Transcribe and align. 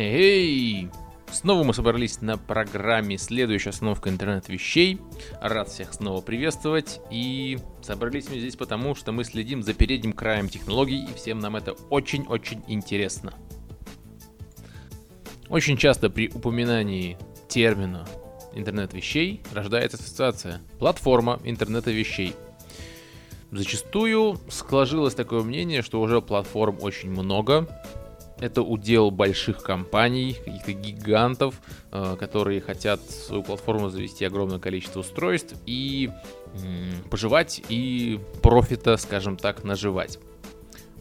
Эй! 0.00 0.88
Снова 1.32 1.64
мы 1.64 1.74
собрались 1.74 2.20
на 2.20 2.38
программе 2.38 3.18
«Следующая 3.18 3.70
остановка 3.70 4.10
интернет-вещей». 4.10 5.00
Рад 5.42 5.70
всех 5.70 5.92
снова 5.92 6.20
приветствовать. 6.20 7.00
И 7.10 7.58
собрались 7.82 8.28
мы 8.30 8.38
здесь 8.38 8.54
потому, 8.54 8.94
что 8.94 9.10
мы 9.10 9.24
следим 9.24 9.64
за 9.64 9.74
передним 9.74 10.12
краем 10.12 10.48
технологий, 10.48 11.04
и 11.04 11.14
всем 11.16 11.40
нам 11.40 11.56
это 11.56 11.72
очень-очень 11.90 12.62
интересно. 12.68 13.34
Очень 15.48 15.76
часто 15.76 16.10
при 16.10 16.28
упоминании 16.28 17.18
термина 17.48 18.06
интернет-вещей 18.54 19.42
рождается 19.52 19.96
ассоциация 19.96 20.60
«платформа 20.78 21.40
интернета 21.42 21.90
вещей». 21.90 22.36
Зачастую 23.50 24.38
сложилось 24.48 25.14
такое 25.14 25.42
мнение, 25.42 25.82
что 25.82 26.00
уже 26.00 26.22
платформ 26.22 26.78
очень 26.82 27.10
много, 27.10 27.66
это 28.40 28.62
удел 28.62 29.10
больших 29.10 29.62
компаний, 29.62 30.36
каких-то 30.44 30.72
гигантов, 30.72 31.60
э, 31.90 32.16
которые 32.18 32.60
хотят 32.60 33.00
свою 33.02 33.42
платформу 33.42 33.88
завести 33.88 34.24
огромное 34.24 34.58
количество 34.58 35.00
устройств 35.00 35.54
и 35.66 36.10
поживать 37.10 37.62
и 37.68 38.18
профита, 38.42 38.96
скажем 38.96 39.36
так, 39.36 39.64
наживать. 39.64 40.18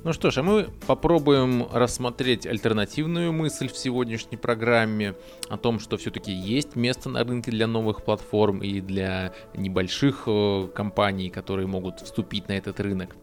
Ну 0.04 0.14
что 0.14 0.32
ж, 0.32 0.38
а 0.38 0.44
мы 0.44 0.70
попробуем 0.86 1.68
рассмотреть 1.72 2.46
альтернативную 2.46 3.34
мысль 3.34 3.68
в 3.68 3.78
сегодняшней 3.78 4.38
программе 4.38 5.16
о 5.50 5.58
том, 5.58 5.80
что 5.80 5.98
все-таки 5.98 6.32
есть 6.32 6.76
место 6.76 7.10
на 7.10 7.24
рынке 7.24 7.52
для 7.52 7.68
новых 7.68 8.04
платформ 8.04 8.60
и 8.60 8.80
для 8.80 9.34
небольших 9.54 10.24
э, 10.28 10.70
компаний, 10.74 11.30
которые 11.30 11.68
могут 11.68 12.00
вступить 12.00 12.48
на 12.48 12.54
этот 12.54 12.80
рынок. 12.80 13.16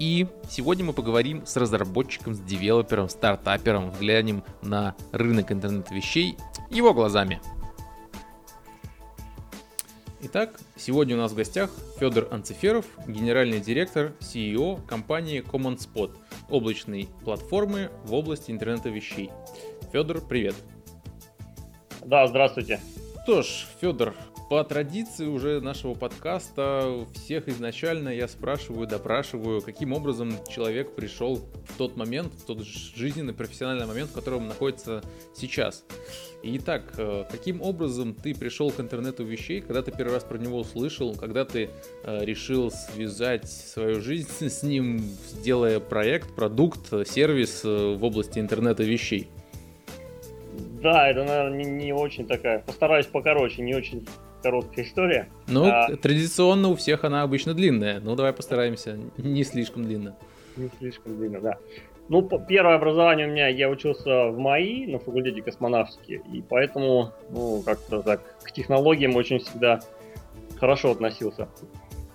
И 0.00 0.26
сегодня 0.48 0.82
мы 0.82 0.94
поговорим 0.94 1.44
с 1.44 1.58
разработчиком, 1.58 2.34
с 2.34 2.40
девелопером, 2.40 3.10
стартапером, 3.10 3.90
взглянем 3.90 4.42
на 4.62 4.96
рынок 5.12 5.52
интернет-вещей 5.52 6.38
его 6.70 6.94
глазами. 6.94 7.38
Итак, 10.22 10.58
сегодня 10.74 11.16
у 11.16 11.18
нас 11.18 11.32
в 11.32 11.34
гостях 11.34 11.70
Федор 11.98 12.28
Анциферов, 12.30 12.86
генеральный 13.06 13.60
директор 13.60 14.12
CEO 14.20 14.80
компании 14.86 15.42
CommonSpot, 15.42 16.16
облачной 16.48 17.10
платформы 17.22 17.90
в 18.04 18.14
области 18.14 18.50
интернета 18.50 18.88
вещей. 18.88 19.30
Федор, 19.92 20.22
привет. 20.22 20.54
Да, 22.06 22.26
здравствуйте. 22.26 22.80
Что 23.24 23.42
ж, 23.42 23.66
Федор, 23.82 24.14
по 24.50 24.64
традиции 24.64 25.26
уже 25.26 25.60
нашего 25.60 25.94
подкаста 25.94 27.06
всех 27.14 27.46
изначально 27.46 28.08
я 28.08 28.26
спрашиваю, 28.26 28.88
допрашиваю, 28.88 29.62
каким 29.62 29.92
образом 29.92 30.32
человек 30.52 30.96
пришел 30.96 31.36
в 31.36 31.78
тот 31.78 31.96
момент, 31.96 32.32
в 32.34 32.44
тот 32.44 32.64
жизненный, 32.64 33.32
профессиональный 33.32 33.86
момент, 33.86 34.10
в 34.10 34.12
котором 34.12 34.48
находится 34.48 35.04
сейчас. 35.36 35.84
Итак, 36.42 36.82
э, 36.98 37.26
каким 37.30 37.62
образом 37.62 38.12
ты 38.12 38.34
пришел 38.34 38.72
к 38.72 38.80
интернету 38.80 39.22
вещей, 39.22 39.60
когда 39.60 39.82
ты 39.82 39.92
первый 39.92 40.14
раз 40.14 40.24
про 40.24 40.36
него 40.36 40.58
услышал, 40.58 41.14
когда 41.14 41.44
ты 41.44 41.70
э, 42.02 42.24
решил 42.24 42.72
связать 42.72 43.48
свою 43.48 44.00
жизнь 44.00 44.28
с 44.48 44.64
ним, 44.64 45.00
делая 45.44 45.78
проект, 45.78 46.34
продукт, 46.34 46.92
сервис 47.06 47.60
э, 47.64 47.94
в 47.94 48.02
области 48.02 48.40
интернета 48.40 48.82
вещей? 48.82 49.28
Да, 50.82 51.08
это, 51.08 51.22
наверное, 51.22 51.56
не, 51.56 51.70
не 51.70 51.92
очень 51.92 52.26
такая. 52.26 52.58
Постараюсь 52.58 53.06
покороче, 53.06 53.62
не 53.62 53.76
очень 53.76 54.08
короткая 54.42 54.84
история. 54.84 55.28
Ну, 55.46 55.66
а... 55.66 55.96
традиционно 55.96 56.68
у 56.68 56.76
всех 56.76 57.04
она 57.04 57.22
обычно 57.22 57.54
длинная. 57.54 58.00
Ну, 58.00 58.16
давай 58.16 58.32
постараемся 58.32 58.98
не 59.16 59.44
слишком 59.44 59.84
длинно. 59.84 60.16
Не 60.56 60.70
слишком 60.78 61.16
длинно, 61.16 61.40
да. 61.40 61.58
Ну, 62.08 62.28
первое 62.48 62.74
образование 62.74 63.28
у 63.28 63.30
меня, 63.30 63.46
я 63.46 63.70
учился 63.70 64.30
в 64.30 64.38
МАИ 64.38 64.86
на 64.86 64.98
факультете 64.98 65.42
космонавтики, 65.42 66.20
и 66.32 66.42
поэтому, 66.42 67.12
ну, 67.30 67.62
как-то 67.64 68.02
так, 68.02 68.20
к 68.42 68.50
технологиям 68.50 69.14
очень 69.14 69.38
всегда 69.38 69.80
хорошо 70.58 70.90
относился. 70.90 71.48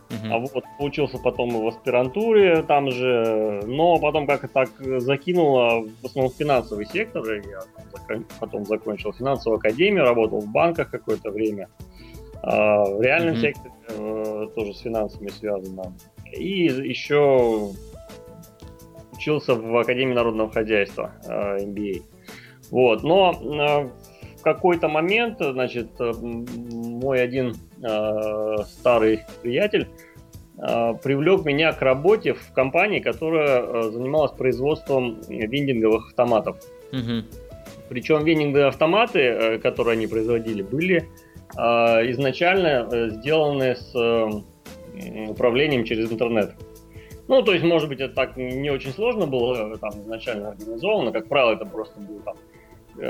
Uh-huh. 0.10 0.32
А 0.32 0.38
вот 0.38 0.64
учился 0.80 1.18
потом 1.18 1.50
и 1.58 1.64
в 1.64 1.68
аспирантуре 1.68 2.62
там 2.64 2.92
же, 2.92 3.64
но 3.66 3.98
потом 3.98 4.28
как-то 4.28 4.48
так 4.48 4.70
закинуло 5.00 5.88
в 6.02 6.06
основном 6.06 6.32
финансовый 6.32 6.86
сектор. 6.86 7.24
Я 7.32 7.62
потом 8.40 8.66
закончил 8.66 9.14
финансовую 9.14 9.58
академию, 9.58 10.04
работал 10.04 10.42
в 10.42 10.52
банках 10.52 10.92
какое-то 10.92 11.32
время. 11.32 11.70
А, 12.44 12.84
в 12.86 13.02
реальном 13.02 13.36
mm-hmm. 13.36 13.42
секторе 13.42 13.74
э, 13.90 14.48
тоже 14.56 14.74
с 14.74 14.80
финансами 14.80 15.30
связано. 15.30 15.96
И 16.32 16.66
еще 16.66 17.72
учился 19.14 19.56
в 19.56 19.78
Академии 19.78 20.14
народного 20.14 20.52
хозяйства 20.52 21.14
э, 21.26 21.66
MBA. 21.66 22.04
Вот, 22.72 23.04
но 23.04 23.32
э, 23.32 23.90
в 24.38 24.42
какой-то 24.44 24.88
момент, 24.88 25.38
значит, 25.40 25.90
мой 26.00 27.22
один 27.22 27.56
старый 28.68 29.22
приятель 29.42 29.88
привлек 30.56 31.46
меня 31.46 31.74
к 31.74 31.82
работе 31.82 32.34
в 32.34 32.54
компании, 32.54 33.00
которая 33.00 33.90
занималась 33.90 34.32
производством 34.32 35.20
вендинговых 35.28 36.10
автоматов. 36.10 36.58
Угу. 36.94 37.26
Причем 37.90 38.24
вендинговые 38.24 38.68
автоматы, 38.68 39.60
которые 39.64 39.94
они 39.94 40.06
производили, 40.06 40.62
были 40.62 41.00
а, 41.00 41.25
изначально 41.54 42.88
э, 42.92 43.10
сделаны 43.10 43.76
с 43.76 43.94
э, 43.96 45.30
управлением 45.30 45.84
через 45.86 46.12
интернет. 46.12 46.54
Ну, 47.28 47.42
то 47.42 47.54
есть, 47.54 47.64
может 47.66 47.90
быть, 47.90 48.00
это 48.00 48.14
так 48.14 48.38
не 48.38 48.70
очень 48.70 48.92
сложно 48.92 49.26
было 49.26 49.74
э, 49.74 49.78
там 49.78 49.92
изначально 50.02 50.50
организовано. 50.50 51.12
Как 51.12 51.28
правило, 51.28 51.54
это 51.54 51.66
просто 51.66 52.00
был 52.00 52.20
там 52.20 52.36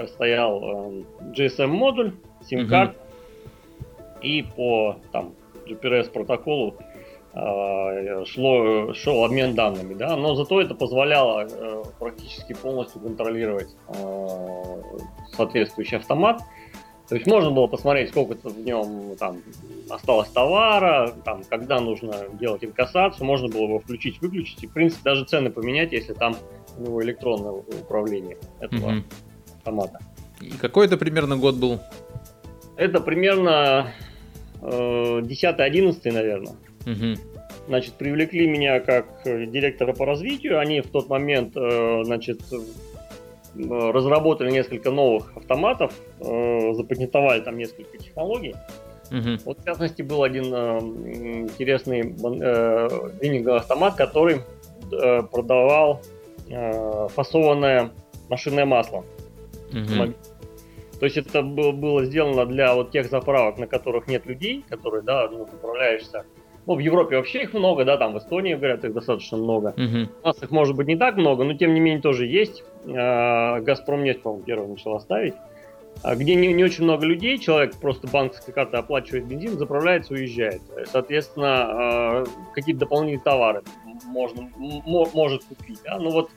стоял 0.08 1.04
GSM-модуль, 1.36 2.14
сим-карт, 2.44 2.96
mm-hmm. 2.96 4.22
и 4.22 4.42
по 4.42 4.98
там 5.12 5.34
GPRS 5.68 6.10
протоколу 6.10 6.76
шло, 8.26 8.94
шел 8.96 9.24
обмен 9.24 9.54
данными, 9.54 9.94
да, 9.94 10.16
но 10.16 10.34
зато 10.34 10.60
это 10.60 10.74
позволяло 10.74 11.48
практически 12.00 12.54
полностью 12.54 13.00
контролировать 13.02 13.76
соответствующий 15.36 15.98
автомат, 15.98 16.42
то 17.08 17.16
есть 17.16 17.28
можно 17.28 17.52
было 17.52 17.68
посмотреть, 17.68 18.10
сколько 18.10 18.50
в 18.50 18.60
нем 18.60 19.16
там 19.18 19.42
осталось 19.90 20.30
товара, 20.30 21.14
там, 21.24 21.44
когда 21.44 21.80
нужно 21.80 22.16
делать 22.40 22.64
инкассацию, 22.64 23.26
можно 23.26 23.48
было 23.48 23.64
его 23.64 23.80
включить, 23.80 24.20
выключить, 24.22 24.64
и, 24.64 24.68
в 24.68 24.74
принципе, 24.74 25.04
даже 25.04 25.26
цены 25.26 25.52
поменять, 25.52 25.92
если 25.92 26.14
там 26.14 26.36
у 26.78 26.84
него 26.84 27.04
электронное 27.04 27.52
управление 27.52 28.38
этого 28.60 28.92
mm 28.92 29.04
автомата. 29.58 30.00
И 30.42 30.52
какой 30.52 30.86
это 30.86 30.96
примерно 30.96 31.38
год 31.38 31.56
был? 31.56 31.80
Это 32.76 33.00
примерно 33.00 33.92
э, 34.62 35.22
10-11, 35.22 36.12
наверное. 36.12 36.56
mm 36.86 37.20
Значит, 37.68 37.94
привлекли 37.94 38.46
меня 38.48 38.80
как 38.80 39.08
директора 39.26 39.94
по 39.94 40.06
развитию. 40.06 40.60
Они 40.60 40.82
в 40.82 40.88
тот 40.88 41.10
момент, 41.10 41.58
э, 41.58 42.04
значит, 42.04 42.42
разработали 43.58 44.52
несколько 44.52 44.92
новых 44.92 45.36
автоматов, 45.36 45.94
э, 46.20 46.74
запатентовали 46.74 47.42
там 47.42 47.58
несколько 47.58 47.98
технологий. 47.98 48.56
Угу. 49.12 49.38
Вот, 49.46 49.60
в 49.60 49.66
частности, 49.66 50.02
был 50.02 50.24
один 50.24 50.54
э, 50.54 50.80
интересный 50.80 52.02
вининговый 52.02 53.60
автомат, 53.60 53.96
который 53.96 54.42
продавал 54.90 56.02
фасованное 57.16 57.92
машинное 58.30 58.66
масло. 58.66 59.04
Угу. 59.72 60.14
То 61.00 61.06
есть 61.06 61.18
это 61.18 61.42
было, 61.42 62.06
сделано 62.06 62.46
для 62.46 62.74
вот 62.74 62.92
тех 62.92 63.10
заправок, 63.10 63.58
на 63.58 63.68
которых 63.68 64.08
нет 64.08 64.26
людей, 64.26 64.64
которые, 64.70 65.02
да, 65.02 65.28
ну, 65.30 65.44
управляешься 65.44 66.26
ну, 66.68 66.76
в 66.76 66.80
Европе 66.80 67.18
вообще 67.18 67.44
их 67.44 67.54
много, 67.54 67.86
да, 67.86 67.98
там 67.98 68.14
в 68.14 68.18
Эстонии, 68.18 68.56
говорят, 68.56 68.84
их 68.84 68.94
достаточно 68.94 69.38
много. 69.38 69.74
Uh-huh. 69.78 70.10
У 70.24 70.28
нас 70.28 70.42
их 70.42 70.52
может 70.52 70.76
быть 70.76 70.88
не 70.88 70.96
так 70.96 71.16
много, 71.16 71.44
но 71.44 71.54
тем 71.54 71.74
не 71.74 71.80
менее 71.80 72.02
тоже 72.02 72.26
есть. 72.26 72.64
А, 72.88 73.60
Газпром 73.62 74.04
нефть, 74.04 74.22
по-моему, 74.22 74.44
первым 74.44 74.72
начала 74.72 75.00
ставить. 75.00 75.36
А 76.02 76.16
где 76.16 76.36
не, 76.36 76.52
не 76.54 76.64
очень 76.64 76.84
много 76.84 77.06
людей, 77.06 77.38
человек 77.38 77.76
просто 77.76 78.08
банковской 78.08 78.54
картой 78.54 78.80
оплачивает 78.80 79.26
бензин, 79.28 79.58
заправляется, 79.58 80.14
уезжает. 80.14 80.62
Соответственно, 80.92 81.56
а, 81.56 82.24
какие-то 82.54 82.82
дополнительные 82.82 83.24
товары 83.24 83.62
можно, 84.06 84.50
может 84.58 85.44
купить. 85.44 85.80
Да? 85.84 86.00
Ну 86.00 86.10
вот, 86.12 86.32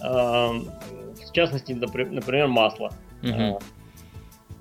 в 0.00 1.32
частности, 1.32 1.72
например, 1.72 2.48
масло 2.48 2.92
uh-huh. 3.22 3.62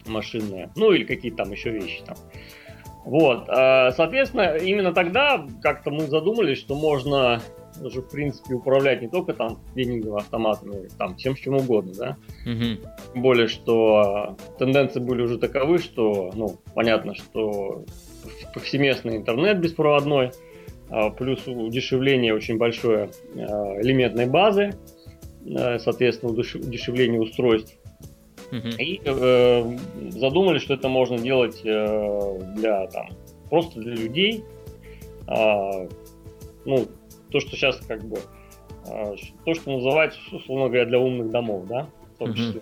машинное. 0.08 0.70
Ну 0.76 0.92
или 0.92 1.04
какие-то 1.04 1.38
там 1.38 1.52
еще 1.52 1.70
вещи 1.70 2.02
там. 2.06 2.18
Вот, 3.06 3.46
а, 3.50 3.92
соответственно, 3.92 4.58
именно 4.58 4.94
тогда 4.94 5.46
как-то 5.62 5.90
мы 5.90 6.02
задумались, 6.02 6.60
что 6.60 6.76
можно 6.76 7.42
уже, 7.82 8.02
в 8.02 8.10
принципе, 8.10 8.56
управлять 8.56 9.02
не 9.02 9.08
только 9.08 9.34
там 9.34 9.60
венинговым 9.74 10.18
автоматом, 10.18 10.70
но 10.70 10.80
и 10.84 10.90
там 10.90 11.16
всем 11.16 11.36
чем 11.36 11.56
угодно, 11.56 11.94
да. 11.98 12.18
Угу. 12.46 13.14
Тем 13.14 13.22
более, 13.22 13.48
что 13.48 14.36
тенденции 14.60 15.00
были 15.00 15.24
уже 15.24 15.38
таковы, 15.38 15.80
что, 15.80 16.32
ну, 16.36 16.60
понятно, 16.76 17.16
что 17.16 17.86
повсеместный 18.54 19.18
интернет 19.18 19.60
беспроводной, 19.60 20.32
а, 20.90 21.10
плюс 21.10 21.48
удешевление 21.48 22.36
очень 22.36 22.58
большое 22.58 23.10
а, 23.36 23.82
элементной 23.82 24.28
базы, 24.28 24.72
соответственно, 25.44 26.34
удешевление 26.34 27.20
устройств. 27.20 27.76
И 28.52 29.02
э, 29.04 29.78
задумали, 30.10 30.60
что 30.60 30.74
это 30.74 30.90
можно 30.90 31.18
делать 31.18 31.62
э, 31.64 32.40
для 32.56 32.88
там 32.88 33.10
просто 33.50 33.80
для 33.80 33.96
людей. 33.96 34.44
Э, 35.28 35.88
ну, 36.66 36.88
то, 37.30 37.40
что 37.40 37.52
сейчас 37.52 37.78
как 37.88 38.04
бы 38.04 38.18
э, 38.88 39.16
то, 39.46 39.54
что 39.54 39.72
называется, 39.72 40.20
условно 40.32 40.66
говоря, 40.66 40.86
для 40.86 41.00
умных 41.00 41.30
домов, 41.32 41.66
да, 41.68 41.88
в 42.16 42.18
том 42.20 42.34
числе. 42.34 42.62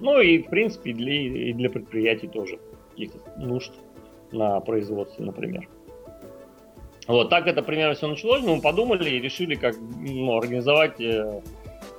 Ну 0.00 0.20
и, 0.20 0.38
в 0.38 0.48
принципе, 0.48 0.92
для, 0.92 1.12
и 1.12 1.52
для 1.52 1.70
предприятий 1.70 2.28
тоже, 2.28 2.58
каких-то 2.90 3.18
нужд 3.36 3.72
на 4.32 4.60
производстве, 4.60 5.24
например. 5.24 5.68
Вот 7.06 7.30
так 7.30 7.46
это 7.46 7.62
примерно 7.62 7.94
все 7.94 8.06
началось. 8.06 8.42
Мы 8.42 8.60
подумали 8.60 9.08
и 9.08 9.20
решили, 9.20 9.54
как 9.54 9.74
ну, 9.98 10.36
организовать 10.36 11.00
э, 11.00 11.40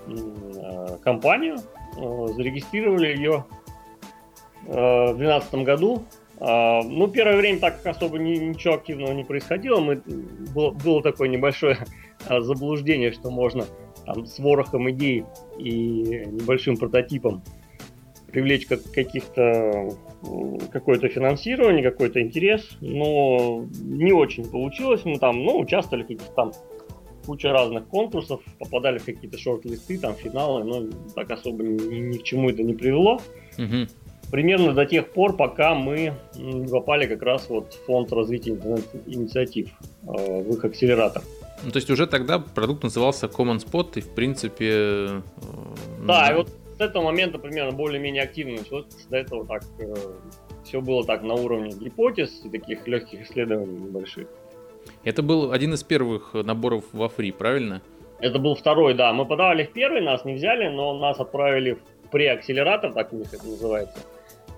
э, 0.07 0.97
компанию. 1.03 1.57
Э, 1.99 2.27
зарегистрировали 2.33 3.07
ее 3.07 3.45
э, 4.67 5.11
в 5.11 5.17
2012 5.17 5.53
году. 5.65 6.03
Э, 6.39 6.81
ну, 6.83 7.07
первое 7.07 7.37
время 7.37 7.59
так 7.59 7.85
особо 7.85 8.17
ни, 8.17 8.35
ничего 8.35 8.75
активного 8.75 9.11
не 9.11 9.25
происходило. 9.25 9.79
Мы, 9.79 10.01
было, 10.53 10.71
было 10.71 11.01
такое 11.01 11.27
небольшое 11.27 11.77
заблуждение, 12.29 13.11
что 13.11 13.31
можно 13.31 13.65
там, 14.05 14.25
с 14.25 14.39
ворохом 14.39 14.89
идей 14.91 15.25
и 15.57 16.25
небольшим 16.27 16.77
прототипом 16.77 17.41
привлечь 18.31 18.67
как, 18.67 18.83
каких-то 18.91 19.89
какое-то 20.71 21.07
финансирование, 21.07 21.81
какой-то 21.81 22.21
интерес, 22.21 22.77
но 22.81 23.65
не 23.81 24.11
очень 24.11 24.45
получилось. 24.45 25.01
Мы 25.05 25.17
там, 25.17 25.43
ну, 25.43 25.57
участвовали 25.57 26.03
в 26.03 26.07
каких-то 26.07 26.31
там 26.33 26.51
куча 27.25 27.51
разных 27.51 27.87
конкурсов, 27.87 28.41
попадали 28.57 28.97
в 28.97 29.05
какие-то 29.05 29.37
шорт-листы, 29.37 29.97
там 29.97 30.15
финалы, 30.15 30.63
но 30.63 30.89
так 31.15 31.31
особо 31.31 31.63
ни, 31.63 31.99
ни 31.99 32.17
к 32.17 32.23
чему 32.23 32.49
это 32.49 32.63
не 32.63 32.73
привело. 32.73 33.21
Угу. 33.57 33.87
Примерно 34.31 34.73
до 34.73 34.85
тех 34.85 35.11
пор, 35.11 35.35
пока 35.35 35.73
мы 35.73 36.13
попали 36.69 37.07
как 37.07 37.23
раз 37.23 37.49
вот 37.49 37.73
в 37.73 37.85
фонд 37.85 38.11
развития 38.11 38.51
интернет-инициатив, 38.51 39.69
э, 40.03 40.41
в 40.43 40.53
их 40.53 40.63
акселератор. 40.63 41.23
Ну, 41.63 41.71
то 41.71 41.77
есть 41.77 41.89
уже 41.89 42.07
тогда 42.07 42.39
продукт 42.39 42.83
назывался 42.83 43.25
Common 43.25 43.57
Spot, 43.57 43.91
и 43.95 44.01
в 44.01 44.09
принципе... 44.09 44.69
Э, 44.71 45.21
да, 46.05 46.31
и 46.31 46.35
вот 46.35 46.49
с 46.77 46.81
этого 46.81 47.03
момента 47.03 47.39
примерно 47.39 47.71
более-менее 47.71 48.23
активно 48.23 48.57
началось, 48.57 48.85
до 49.09 49.17
этого 49.17 49.45
так 49.45 49.63
э, 49.79 49.95
все 50.63 50.79
было 50.79 51.03
так 51.03 51.23
на 51.23 51.33
уровне 51.33 51.71
гипотез 51.71 52.41
и 52.45 52.49
таких 52.49 52.87
легких 52.87 53.21
исследований 53.23 53.79
небольших. 53.79 54.27
Это 55.03 55.21
был 55.21 55.51
один 55.51 55.73
из 55.73 55.83
первых 55.83 56.33
наборов 56.33 56.83
во 56.91 57.09
фри, 57.09 57.31
правильно? 57.31 57.81
Это 58.19 58.37
был 58.37 58.55
второй, 58.55 58.93
да. 58.93 59.13
Мы 59.13 59.25
подавали 59.25 59.63
в 59.63 59.71
первый, 59.71 60.01
нас 60.01 60.25
не 60.25 60.33
взяли, 60.33 60.67
но 60.67 60.97
нас 60.97 61.19
отправили 61.19 61.77
в 62.05 62.09
преакселератор, 62.09 62.91
так 62.91 63.13
у 63.13 63.17
них 63.17 63.33
это 63.33 63.45
называется. 63.47 63.99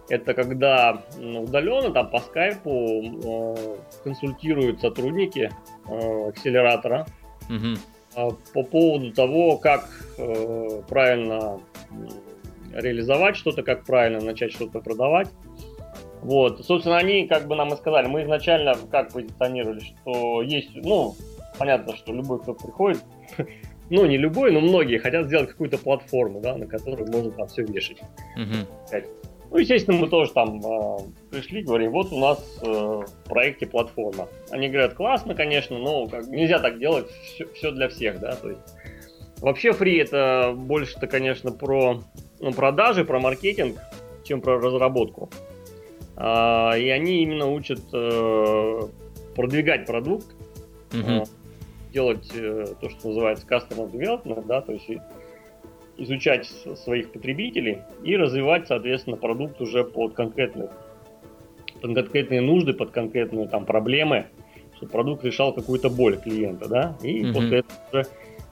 Это 0.09 0.33
когда 0.33 1.03
удаленно, 1.15 1.91
там 1.91 2.09
по 2.09 2.19
скайпу 2.19 3.01
э, 3.23 3.77
консультируют 4.03 4.81
сотрудники 4.81 5.51
э, 5.87 6.29
акселератора 6.29 7.05
угу. 7.47 7.77
э, 8.15 8.29
по 8.53 8.63
поводу 8.63 9.13
того, 9.13 9.57
как 9.57 9.89
э, 10.17 10.81
правильно 10.89 11.61
реализовать 12.73 13.35
что-то, 13.37 13.63
как 13.63 13.85
правильно 13.85 14.19
начать 14.21 14.51
что-то 14.51 14.79
продавать. 14.79 15.29
Вот, 16.21 16.65
собственно, 16.65 16.97
они 16.97 17.27
как 17.27 17.47
бы 17.47 17.55
нам 17.55 17.73
и 17.73 17.77
сказали, 17.77 18.07
мы 18.07 18.23
изначально 18.23 18.75
как 18.91 19.11
позиционировали, 19.11 19.79
что 19.79 20.41
есть, 20.41 20.69
ну, 20.75 21.15
понятно, 21.57 21.95
что 21.95 22.13
любой, 22.13 22.39
кто 22.39 22.53
приходит, 22.53 23.03
ну, 23.89 24.05
не 24.05 24.17
любой, 24.17 24.51
но 24.51 24.61
многие 24.61 24.97
хотят 24.97 25.27
сделать 25.27 25.49
какую-то 25.49 25.77
платформу, 25.77 26.39
да, 26.39 26.55
на 26.55 26.67
которой 26.67 27.07
можно 27.09 27.31
там 27.31 27.47
все 27.47 27.63
вешать. 27.63 28.01
Ну, 29.49 29.57
естественно, 29.57 29.97
мы 29.97 30.07
тоже 30.07 30.31
там 30.31 30.61
э, 30.65 30.97
пришли, 31.29 31.61
говорим, 31.61 31.91
вот 31.91 32.13
у 32.13 32.19
нас 32.19 32.39
э, 32.61 32.65
в 32.65 33.05
проекте 33.25 33.65
платформа. 33.65 34.29
Они 34.49 34.69
говорят, 34.69 34.93
классно, 34.93 35.35
конечно, 35.35 35.77
но 35.77 36.07
как, 36.07 36.25
нельзя 36.27 36.59
так 36.59 36.79
делать, 36.79 37.09
все, 37.09 37.45
все 37.53 37.71
для 37.71 37.89
всех, 37.89 38.21
да, 38.21 38.33
то 38.35 38.49
есть 38.49 38.61
Вообще 39.41 39.73
фри 39.73 39.97
это 39.97 40.53
больше-то, 40.55 41.07
конечно, 41.07 41.51
про 41.51 41.99
ну, 42.39 42.53
продажи, 42.53 43.03
про 43.03 43.19
маркетинг, 43.19 43.79
чем 44.23 44.39
про 44.39 44.59
разработку. 44.59 45.31
А, 46.23 46.77
и 46.77 46.87
они 46.89 47.23
именно 47.23 47.47
учат 47.47 47.79
э, 47.91 48.79
продвигать 49.35 49.87
продукт, 49.87 50.27
э, 50.93 51.23
делать 51.91 52.29
э, 52.35 52.67
то, 52.79 52.89
что 52.91 53.07
называется 53.07 53.47
customer 53.47 53.91
development, 53.91 54.45
да, 54.45 54.61
то 54.61 54.71
есть 54.71 54.87
изучать 55.97 56.45
своих 56.83 57.11
потребителей 57.11 57.79
и 58.03 58.15
развивать, 58.15 58.67
соответственно, 58.67 59.17
продукт 59.17 59.59
уже 59.61 59.83
под 59.83 60.13
конкретных 60.13 60.69
под 61.81 61.95
конкретные 61.95 62.41
нужды, 62.41 62.73
под 62.73 62.91
конкретные 62.91 63.47
там 63.47 63.65
проблемы, 63.65 64.27
чтобы 64.75 64.91
продукт 64.91 65.23
решал 65.25 65.53
какую-то 65.53 65.89
боль 65.89 66.17
клиента, 66.17 66.69
да, 66.69 66.97
и 67.01 67.23
mm-hmm. 67.23 67.33
после 67.33 67.57
этого 67.59 67.79
уже 67.91 68.07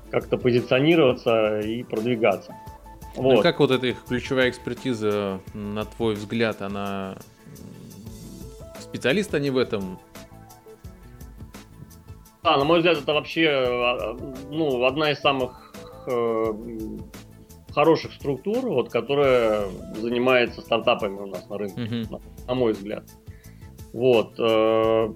как-то 0.10 0.38
позиционироваться 0.40 1.60
и 1.60 1.84
продвигаться. 1.84 2.56
Вот. 3.16 3.36
Ну 3.36 3.42
как 3.44 3.60
вот 3.60 3.70
эта 3.70 3.86
их 3.86 4.04
ключевая 4.08 4.50
экспертиза, 4.50 5.40
на 5.54 5.86
твой 5.86 6.16
взгляд, 6.16 6.64
она 6.64 7.18
специалисты 8.80 9.38
они 9.38 9.50
в 9.50 9.58
этом? 9.58 10.00
Да, 12.44 12.58
на 12.58 12.64
мой 12.64 12.80
взгляд, 12.80 12.98
это 12.98 13.14
вообще 13.14 13.50
а, 13.50 14.18
ну, 14.50 14.86
одна 14.86 15.12
из 15.12 15.20
самых 15.20 15.74
э, 16.08 16.54
хороших 17.72 18.14
структур, 18.14 18.66
вот, 18.66 18.90
которая 18.90 19.68
занимается 19.96 20.62
стартапами 20.62 21.20
у 21.20 21.28
нас 21.28 21.48
на 21.50 21.58
рынке, 21.58 21.82
uh-huh. 21.82 22.12
на, 22.12 22.22
на 22.48 22.54
мой 22.56 22.74
взгляд. 22.74 23.04
Вот. 23.94 24.34
Э, 24.40 25.14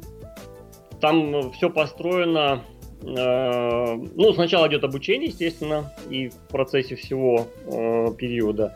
там 0.99 1.51
все 1.53 1.69
построено 1.69 2.63
Э, 3.05 3.95
ну, 3.95 4.33
сначала 4.33 4.67
идет 4.67 4.83
обучение, 4.83 5.27
естественно, 5.27 5.93
и 6.09 6.29
в 6.29 6.35
процессе 6.49 6.95
всего 6.95 7.47
э, 7.65 8.13
периода. 8.17 8.75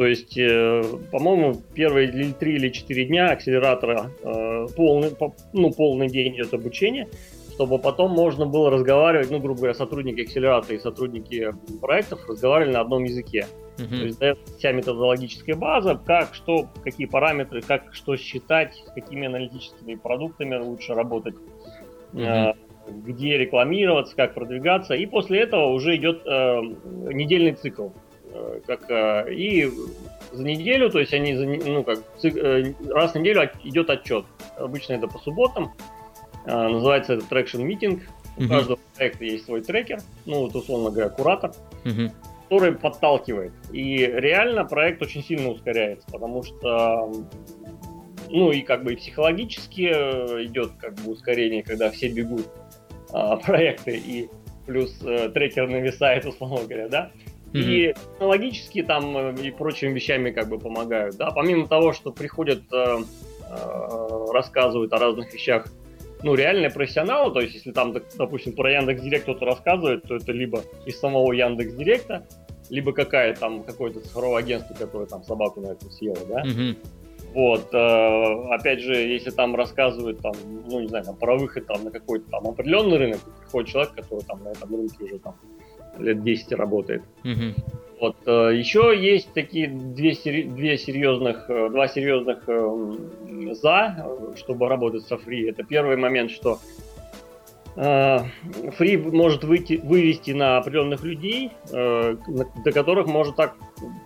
То 0.00 0.06
есть, 0.06 0.34
э, 0.38 0.82
по-моему, 1.12 1.60
первые 1.74 2.32
три 2.32 2.54
или 2.54 2.70
четыре 2.70 3.04
дня 3.04 3.32
акселератора 3.32 4.10
э, 4.22 4.66
полный, 4.74 5.10
по, 5.10 5.34
ну, 5.52 5.70
полный 5.74 6.08
день 6.08 6.36
идет 6.36 6.54
обучение, 6.54 7.06
чтобы 7.52 7.78
потом 7.78 8.12
можно 8.12 8.46
было 8.46 8.70
разговаривать, 8.70 9.30
ну, 9.30 9.40
грубо 9.40 9.58
говоря, 9.58 9.74
сотрудники 9.74 10.22
акселератора 10.22 10.74
и 10.74 10.78
сотрудники 10.78 11.54
проектов 11.82 12.26
разговаривали 12.26 12.72
на 12.72 12.80
одном 12.80 13.04
языке. 13.04 13.46
Uh-huh. 13.76 13.88
То 13.90 14.04
есть 14.06 14.18
дается 14.18 14.56
вся 14.56 14.72
методологическая 14.72 15.54
база, 15.54 16.00
как, 16.02 16.32
что, 16.32 16.70
какие 16.82 17.06
параметры, 17.06 17.60
как, 17.60 17.92
что 17.92 18.16
считать, 18.16 18.76
с 18.76 18.92
какими 18.92 19.26
аналитическими 19.26 19.96
продуктами 19.96 20.56
лучше 20.56 20.94
работать. 20.94 21.34
Uh-huh 22.14 22.56
где 22.88 23.38
рекламироваться, 23.38 24.16
как 24.16 24.34
продвигаться. 24.34 24.94
И 24.94 25.06
после 25.06 25.42
этого 25.42 25.66
уже 25.66 25.94
идет 25.94 26.22
э, 26.26 26.60
недельный 27.12 27.52
цикл. 27.52 27.90
Э, 28.32 28.60
как, 28.66 28.90
э, 28.90 29.32
и 29.32 29.70
за 30.32 30.42
неделю, 30.42 30.90
то 30.90 30.98
есть 30.98 31.12
они 31.12 31.36
за, 31.36 31.46
ну, 31.46 31.82
как, 31.82 31.98
э, 32.22 32.72
раз 32.88 33.12
в 33.12 33.18
неделю 33.18 33.50
идет 33.64 33.90
отчет. 33.90 34.24
Обычно 34.56 34.94
это 34.94 35.08
по 35.08 35.18
субботам. 35.18 35.72
Называется 36.46 37.14
это 37.14 37.24
traction 37.26 37.66
meeting. 37.66 38.00
У 38.38 38.42
uh-huh. 38.42 38.48
каждого 38.48 38.78
проекта 38.96 39.24
есть 39.24 39.44
свой 39.44 39.60
трекер, 39.60 40.00
ну 40.24 40.40
вот 40.40 40.54
условно 40.54 40.90
говоря, 40.90 41.10
куратор, 41.10 41.52
uh-huh. 41.84 42.10
который 42.44 42.72
подталкивает. 42.72 43.52
И 43.72 43.98
реально 43.98 44.64
проект 44.64 45.02
очень 45.02 45.22
сильно 45.22 45.50
ускоряется, 45.50 46.06
потому 46.10 46.42
что 46.42 47.12
ну 48.30 48.52
и 48.52 48.62
как 48.62 48.84
бы 48.84 48.94
и 48.94 48.96
психологически 48.96 49.82
идет 50.46 50.72
как 50.80 50.94
бы 50.94 51.12
ускорение, 51.12 51.62
когда 51.62 51.90
все 51.90 52.08
бегут 52.08 52.46
а, 53.12 53.36
проекты 53.36 53.98
и 53.98 54.30
плюс 54.66 54.96
э, 55.02 55.28
трекер 55.30 55.68
нависает, 55.68 56.24
условно 56.26 56.66
говоря, 56.66 56.88
да. 56.88 57.10
Mm-hmm. 57.52 57.62
И 57.62 57.94
технологически 58.12 58.82
там 58.82 59.16
э, 59.16 59.34
и 59.42 59.50
прочими 59.50 59.92
вещами 59.92 60.30
как 60.30 60.48
бы 60.48 60.58
помогают, 60.58 61.16
да. 61.16 61.30
Помимо 61.30 61.66
того, 61.66 61.92
что 61.92 62.12
приходят, 62.12 62.62
э, 62.72 62.98
э, 63.48 64.26
рассказывают 64.32 64.92
о 64.92 64.98
разных 64.98 65.32
вещах, 65.34 65.66
ну, 66.22 66.34
реальные 66.34 66.70
профессионалы, 66.70 67.32
то 67.32 67.40
есть, 67.40 67.54
если 67.54 67.72
там, 67.72 67.94
допустим, 68.16 68.52
про 68.52 68.70
Яндекс 68.70 69.02
Директ 69.02 69.22
кто-то 69.24 69.46
рассказывает, 69.46 70.04
то 70.04 70.16
это 70.16 70.32
либо 70.32 70.62
из 70.86 71.00
самого 71.00 71.32
Яндекс 71.32 71.74
Директа, 71.74 72.26
либо 72.68 72.92
какая 72.92 73.34
там 73.34 73.64
какое-то 73.64 74.00
цифровое 74.00 74.40
агентство, 74.40 74.74
которое 74.74 75.06
там 75.06 75.24
собаку 75.24 75.60
на 75.60 75.68
этом 75.68 75.90
съело, 75.90 76.18
да. 76.28 76.44
Mm-hmm. 76.44 76.76
Вот, 77.34 77.72
э, 77.72 78.54
опять 78.54 78.80
же, 78.80 78.94
если 78.94 79.30
там 79.30 79.54
рассказывают 79.54 80.20
там, 80.20 80.32
ну 80.68 80.80
не 80.80 80.88
знаю, 80.88 81.04
там, 81.04 81.16
про 81.16 81.36
выход 81.36 81.66
там 81.66 81.84
на 81.84 81.90
какой-то 81.90 82.28
там 82.30 82.48
определенный 82.48 82.96
рынок, 82.96 83.20
приходит 83.40 83.70
человек, 83.70 83.94
который 83.94 84.24
там 84.24 84.42
на 84.42 84.48
этом 84.48 84.74
рынке 84.74 85.04
уже 85.04 85.18
там 85.18 85.34
лет 85.98 86.22
10 86.22 86.52
работает. 86.52 87.02
Mm-hmm. 87.24 87.54
Вот, 88.00 88.16
э, 88.26 88.52
еще 88.54 88.94
есть 88.98 89.32
такие 89.34 89.68
две, 89.68 90.12
две 90.14 90.78
серьезных, 90.78 91.50
э, 91.50 91.68
два 91.68 91.86
серьезных 91.86 92.48
за, 93.56 94.06
чтобы 94.36 94.68
работать 94.68 95.06
со 95.06 95.18
фри. 95.18 95.48
Это 95.48 95.64
первый 95.64 95.96
момент, 95.96 96.30
что 96.30 96.58
Free 97.76 98.96
может 99.14 99.44
выйти, 99.44 99.80
вывести 99.82 100.32
на 100.32 100.58
определенных 100.58 101.04
людей, 101.04 101.52
до 101.70 102.72
которых 102.74 103.06
может 103.06 103.36
так 103.36 103.54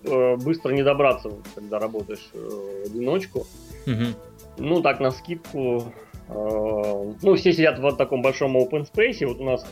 быстро 0.05 0.73
не 0.73 0.83
добраться, 0.83 1.31
когда 1.55 1.79
работаешь 1.79 2.29
в 2.35 2.87
одиночку. 2.87 3.47
Угу. 3.87 4.59
Ну, 4.59 4.83
так, 4.83 5.01
на 5.01 5.11
скидку. 5.11 5.93
Ну, 6.29 7.35
все 7.37 7.55
сидят 7.55 7.79
в 7.79 7.97
таком 7.97 8.21
большом 8.21 8.57
open 8.57 8.87
space. 8.87 9.27
Вот 9.27 9.41
у 9.41 9.45
нас 9.45 9.67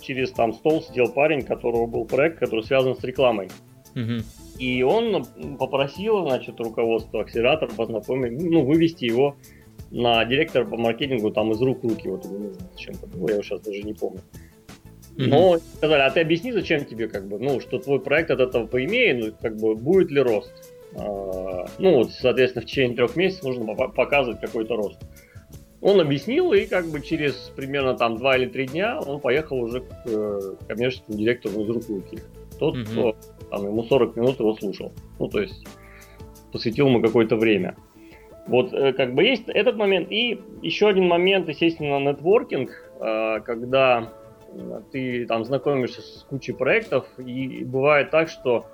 через 0.00 0.30
там 0.32 0.52
стол 0.52 0.82
сидел 0.82 1.10
парень, 1.12 1.42
которого 1.42 1.86
был 1.86 2.04
проект, 2.04 2.38
который 2.38 2.64
связан 2.64 2.96
с 2.96 3.04
рекламой. 3.04 3.48
Угу. 3.94 4.24
И 4.58 4.82
он 4.82 5.24
попросил, 5.58 6.22
значит, 6.26 6.60
руководство 6.60 7.22
акселератора 7.22 7.70
познакомить, 7.70 8.40
ну, 8.42 8.64
вывести 8.64 9.04
его 9.04 9.36
на 9.90 10.24
директора 10.24 10.64
по 10.64 10.76
маркетингу 10.76 11.30
там 11.30 11.52
из 11.52 11.60
рук 11.62 11.82
в 11.82 11.88
руки. 11.88 12.08
Вот 12.08 12.24
не 12.24 12.36
знаю, 12.36 12.54
зачем 12.72 12.94
это 12.94 13.06
было, 13.06 13.28
я 13.28 13.34
его 13.34 13.42
сейчас 13.42 13.60
даже 13.60 13.82
не 13.82 13.94
помню. 13.94 14.20
Но 15.16 15.58
сказали, 15.76 16.02
а 16.02 16.10
ты 16.10 16.20
объясни, 16.20 16.52
зачем 16.52 16.84
тебе, 16.84 17.08
как 17.08 17.26
бы, 17.28 17.38
ну, 17.38 17.60
что 17.60 17.78
твой 17.78 18.00
проект 18.00 18.30
от 18.30 18.40
этого 18.40 18.66
поимеет, 18.66 19.18
ну, 19.18 19.32
как 19.40 19.56
бы, 19.56 19.74
будет 19.74 20.10
ли 20.10 20.20
рост. 20.20 20.52
А, 20.96 21.66
ну, 21.78 21.96
вот, 21.96 22.12
соответственно, 22.12 22.64
в 22.64 22.68
течение 22.68 22.96
трех 22.96 23.16
месяцев 23.16 23.44
нужно 23.44 23.74
показывать 23.74 24.40
какой-то 24.40 24.76
рост. 24.76 24.98
Он 25.82 26.00
объяснил, 26.00 26.52
и 26.52 26.66
как 26.66 26.86
бы 26.86 27.00
через 27.00 27.34
примерно 27.56 27.94
там 27.94 28.18
два 28.18 28.36
или 28.36 28.46
три 28.46 28.66
дня 28.66 29.00
он 29.00 29.20
поехал 29.20 29.60
уже 29.60 29.80
к 29.80 29.86
э, 30.04 30.54
коммерческому 30.68 31.16
директору 31.16 31.62
из 31.62 31.68
рук 31.70 31.88
руки. 31.88 32.18
Тот, 32.58 32.76
угу. 32.76 32.84
кто 32.84 33.16
там, 33.50 33.64
ему 33.64 33.82
40 33.82 34.16
минут 34.16 34.38
его 34.38 34.54
слушал. 34.54 34.92
Ну, 35.18 35.28
то 35.28 35.40
есть 35.40 35.66
посвятил 36.52 36.88
ему 36.88 37.00
какое-то 37.00 37.36
время. 37.36 37.76
Вот 38.46 38.72
э, 38.72 38.92
как 38.92 39.14
бы 39.14 39.24
есть 39.24 39.48
этот 39.48 39.76
момент. 39.76 40.10
И 40.10 40.40
еще 40.62 40.88
один 40.88 41.08
момент, 41.08 41.48
естественно, 41.48 41.98
нетворкинг, 42.00 42.70
э, 43.00 43.40
когда 43.44 44.12
ты 44.90 45.26
там 45.26 45.44
знакомишься 45.44 46.02
с 46.02 46.26
кучей 46.28 46.52
проектов, 46.52 47.06
и 47.18 47.64
бывает 47.64 48.10
так, 48.10 48.28
что 48.28 48.66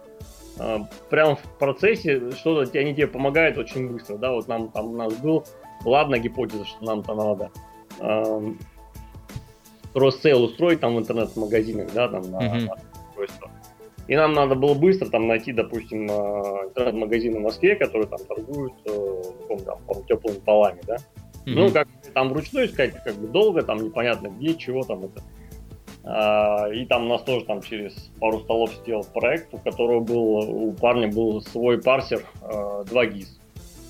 э, 0.59 0.79
прямо 1.11 1.37
в 1.37 1.43
процессе 1.59 2.31
что-то 2.33 2.79
они 2.79 2.95
тебе 2.95 3.07
помогают 3.07 3.59
очень 3.59 3.91
быстро, 3.91 4.17
да, 4.17 4.33
вот 4.33 4.49
нам 4.49 4.71
там 4.71 4.87
у 4.87 4.97
нас 4.97 5.15
был, 5.15 5.45
была 5.87 6.01
одна 6.01 6.19
гипотеза, 6.19 6.65
что 6.65 6.85
нам 6.85 7.05
там 7.05 7.17
надо 7.17 7.51
cross-sale 9.95 10.43
устроить 10.43 10.81
там 10.81 10.97
в 10.97 10.99
интернет-магазинах, 10.99 11.89
да, 11.95 12.09
там 12.09 12.31
на, 12.31 12.37
mm-hmm. 12.37 12.67
на 12.67 12.77
устройство. 13.09 13.51
И 14.09 14.15
нам 14.15 14.35
надо 14.35 14.55
было 14.55 14.75
быстро 14.75 15.09
там 15.09 15.27
найти, 15.27 15.53
допустим, 15.53 16.07
а, 16.11 16.67
интернет-магазин 16.67 17.37
в 17.37 17.41
Москве, 17.41 17.77
который 17.77 18.07
там 18.07 18.19
торгует 18.19 18.75
э, 18.85 19.23
там, 19.65 20.05
теплыми 20.07 20.39
полами, 20.41 20.81
да. 20.87 20.97
Mm-hmm. 20.97 21.55
Ну, 21.55 21.71
как 21.71 21.89
там 22.13 22.29
вручную 22.29 22.67
искать, 22.67 22.93
как 23.03 23.15
бы 23.15 23.29
долго, 23.29 23.63
там 23.63 23.79
непонятно 23.79 24.29
где, 24.29 24.55
чего 24.55 24.83
там 24.83 25.05
это. 25.05 25.23
А, 26.05 26.69
и 26.69 26.85
там 26.85 27.07
у 27.07 27.09
нас 27.09 27.23
тоже 27.23 27.47
там 27.47 27.63
через 27.63 27.95
пару 28.21 28.41
столов 28.41 28.75
сделал 28.83 29.07
проект, 29.15 29.55
у 29.55 29.59
которого 29.59 30.01
был, 30.01 30.37
у 30.69 30.73
парня 30.73 31.09
был 31.09 31.41
свой 31.41 31.81
парсер 31.81 32.23
2 32.43 32.85
GIS. 32.85 32.91
Mm-hmm. 32.93 33.27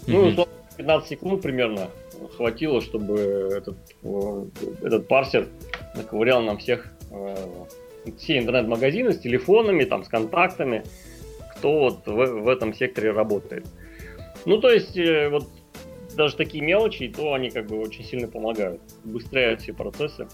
Ну, 0.07 0.21
условно, 0.21 0.53
15 0.77 1.09
секунд 1.09 1.43
примерно 1.43 1.91
хватило, 2.37 2.81
чтобы 2.81 3.19
этот, 3.57 3.77
э, 4.03 4.45
этот 4.83 5.09
парсер 5.09 5.49
наковырял 5.95 6.43
нам 6.43 6.59
всех 6.59 6.87
э, 7.11 7.35
все 8.19 8.39
интернет-магазины 8.39 9.13
с 9.13 9.19
телефонами, 9.19 9.85
там, 9.85 10.05
с 10.05 10.09
контактами, 10.09 10.85
кто 11.57 11.81
вот 11.81 12.07
в, 12.07 12.43
в 12.43 12.49
этом 12.49 12.75
секторе 12.75 13.11
работает. 13.11 13.67
Ну, 14.45 14.59
то 14.59 14.71
есть, 14.71 14.97
э, 14.97 15.29
вот 15.29 15.49
даже 16.17 16.37
такие 16.37 16.65
мелочи, 16.65 17.09
то 17.09 17.35
они 17.35 17.51
как 17.51 17.67
бы 17.67 17.79
очень 17.79 18.05
сильно 18.05 18.29
помогают, 18.29 18.81
быстряют 19.05 19.61
все 19.63 19.73
процессы. 19.73 20.29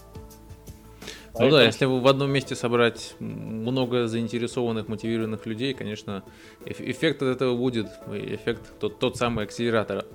Ну 1.39 1.49
да, 1.49 1.63
если 1.63 1.85
в 1.85 2.07
одном 2.07 2.31
месте 2.31 2.55
собрать 2.55 3.15
много 3.19 4.07
заинтересованных, 4.07 4.87
мотивированных 4.87 5.45
людей, 5.47 5.73
конечно, 5.73 6.23
эффект 6.65 7.23
от 7.23 7.29
этого 7.29 7.57
будет, 7.57 7.87
эффект 8.11 8.79
тот, 8.79 8.99
тот 8.99 9.17
самый 9.17 9.45
акселератора. 9.45 10.05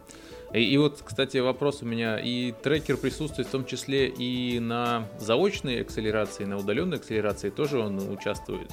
И, 0.54 0.62
и 0.62 0.76
вот, 0.78 1.02
кстати, 1.04 1.38
вопрос 1.38 1.82
у 1.82 1.86
меня. 1.86 2.18
И 2.18 2.52
трекер 2.52 2.96
присутствует 2.96 3.48
в 3.48 3.50
том 3.50 3.64
числе 3.64 4.08
и 4.08 4.60
на 4.60 5.08
заочной 5.18 5.80
акселерации, 5.80 6.44
на 6.44 6.56
удаленной 6.56 6.98
акселерации 6.98 7.50
тоже 7.50 7.80
он 7.80 7.98
участвует? 8.10 8.70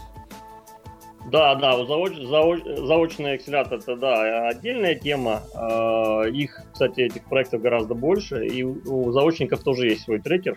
Да, 1.32 1.56
да, 1.56 1.84
заоч, 1.86 2.16
заоч, 2.18 2.62
заочный 2.64 3.34
акселератор 3.34 3.80
это 3.80 3.96
да, 3.96 4.48
отдельная 4.50 4.94
тема. 4.94 5.42
А, 5.56 6.22
их, 6.24 6.62
кстати, 6.72 7.02
этих 7.02 7.26
проектов 7.26 7.62
гораздо 7.62 7.96
больше. 7.96 8.46
И 8.46 8.64
у 8.64 9.12
заочников 9.12 9.64
тоже 9.64 9.88
есть 9.88 10.04
свой 10.04 10.22
трекер. 10.22 10.56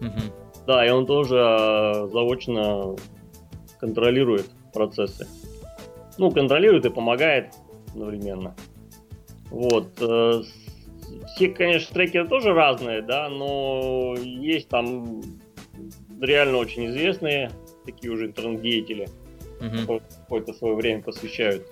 Угу. 0.00 0.43
Да, 0.66 0.86
и 0.86 0.90
он 0.90 1.06
тоже 1.06 1.36
а, 1.38 2.08
заочно 2.10 2.96
контролирует 3.78 4.50
процессы. 4.72 5.26
Ну, 6.16 6.30
контролирует 6.30 6.86
и 6.86 6.90
помогает 6.90 7.54
одновременно. 7.90 8.54
Вот. 9.50 9.88
Э, 10.00 10.42
все, 11.34 11.48
конечно, 11.48 11.94
трекеры 11.94 12.28
тоже 12.28 12.52
разные, 12.52 13.02
да, 13.02 13.28
но 13.28 14.14
есть 14.16 14.68
там 14.68 15.22
реально 16.20 16.58
очень 16.58 16.86
известные 16.86 17.50
такие 17.84 18.12
уже 18.12 18.26
интернет-деятели, 18.26 19.08
uh-huh. 19.60 20.02
какое-то 20.20 20.54
свое 20.54 20.74
время 20.74 21.02
посвящают 21.02 21.66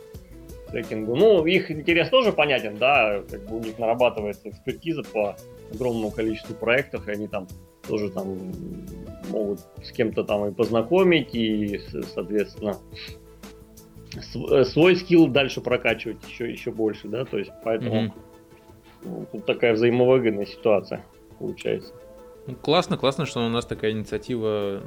трекингу. 0.70 1.16
Ну, 1.16 1.44
их 1.46 1.70
интерес 1.70 2.08
тоже 2.08 2.32
понятен, 2.32 2.76
да, 2.76 3.22
как 3.30 3.46
бы 3.49 3.56
у 3.56 3.61
них 3.61 3.78
нарабатывается 3.78 4.49
экспертиза 4.49 5.02
по 5.02 5.37
огромному 5.72 6.11
количеству 6.11 6.54
проектов, 6.54 7.08
и 7.08 7.12
они 7.12 7.28
там 7.28 7.46
тоже 7.87 8.11
там 8.11 8.53
могут 9.31 9.61
с 9.83 9.93
кем-то 9.93 10.25
там 10.25 10.47
и 10.47 10.53
познакомить, 10.53 11.35
и, 11.35 11.81
соответственно, 12.15 12.79
Э, 14.51 14.65
свой 14.65 14.97
скилл 14.97 15.29
дальше 15.29 15.61
прокачивать 15.61 16.19
еще, 16.29 16.51
еще 16.51 16.71
больше, 16.71 17.09
да, 17.09 17.25
то 17.25 17.39
есть 17.39 17.51
поэтому 17.65 17.95
mm-hmm. 17.95 18.12
ну, 19.05 19.27
тут 19.33 19.47
такая 19.47 19.75
взаимовыгодная 19.75 20.47
ситуация 20.47 21.05
получается. 21.39 21.93
Ну, 22.47 22.55
классно, 22.57 22.99
классно, 22.99 23.25
что 23.25 23.45
у 23.45 23.49
нас 23.49 23.65
такая 23.65 23.93
инициатива 23.93 24.83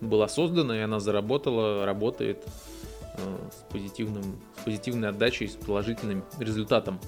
была 0.00 0.28
создана, 0.28 0.76
и 0.76 0.80
она 0.80 1.00
заработала, 1.00 1.84
работает 1.84 2.44
с, 3.50 3.72
позитивным, 3.72 4.22
с 4.60 4.64
позитивной 4.64 5.08
отдачей, 5.10 5.48
с 5.48 5.54
положительным 5.56 6.24
результатом. 6.38 6.98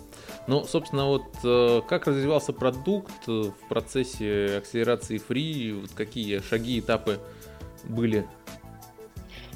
Но, 0.47 0.65
собственно, 0.65 1.07
вот 1.07 1.25
э, 1.45 1.81
как 1.89 2.07
развивался 2.07 2.53
продукт 2.53 3.27
в 3.27 3.53
процессе 3.69 4.59
акселерации 4.59 5.19
фри, 5.19 5.73
вот 5.73 5.91
какие 5.93 6.41
шаги, 6.41 6.81
этапы 6.81 7.19
были 7.85 8.27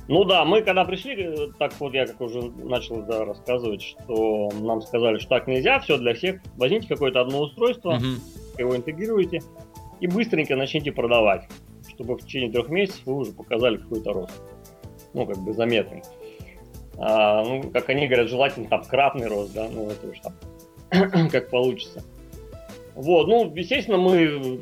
ну 0.07 0.25
да, 0.25 0.45
мы 0.45 0.61
когда 0.61 0.85
пришли, 0.85 1.51
так 1.59 1.73
вот 1.81 1.95
я 1.95 2.07
как 2.07 2.21
уже 2.21 2.43
начал 2.43 3.03
да, 3.03 3.25
рассказывать, 3.25 3.81
что 3.81 4.51
нам 4.61 4.83
сказали, 4.83 5.19
что 5.19 5.31
так 5.31 5.47
нельзя, 5.47 5.81
все 5.81 5.97
для 5.97 6.13
всех. 6.15 6.43
Возьмите 6.57 6.89
какое-то 6.89 7.23
одно 7.23 7.41
устройство, 7.41 7.97
uh-huh. 7.97 8.59
его 8.59 8.77
интегрируйте 8.77 9.41
и 10.01 10.07
быстренько 10.07 10.57
начните 10.57 10.93
продавать, 10.93 11.49
чтобы 11.89 12.17
в 12.17 12.23
течение 12.23 12.51
трех 12.51 12.69
месяцев 12.69 13.01
вы 13.07 13.15
уже 13.15 13.33
показали 13.33 13.79
какой-то 13.79 14.13
рост. 14.13 14.43
Ну, 15.15 15.27
как 15.27 15.39
бы 15.39 15.55
заметный. 15.55 16.03
А, 16.99 17.43
ну, 17.45 17.71
как 17.71 17.89
они 17.89 18.07
говорят, 18.07 18.29
желательно 18.29 18.69
там 18.69 18.85
кратный 18.85 19.27
рост, 19.27 19.53
да, 19.53 19.69
ну 19.73 19.91
это 19.91 20.07
уж 20.07 20.19
там 20.21 21.29
как 21.31 21.51
получится. 21.51 22.03
Вот, 22.95 23.27
ну, 23.27 23.53
естественно, 23.55 23.99
мы 23.99 24.61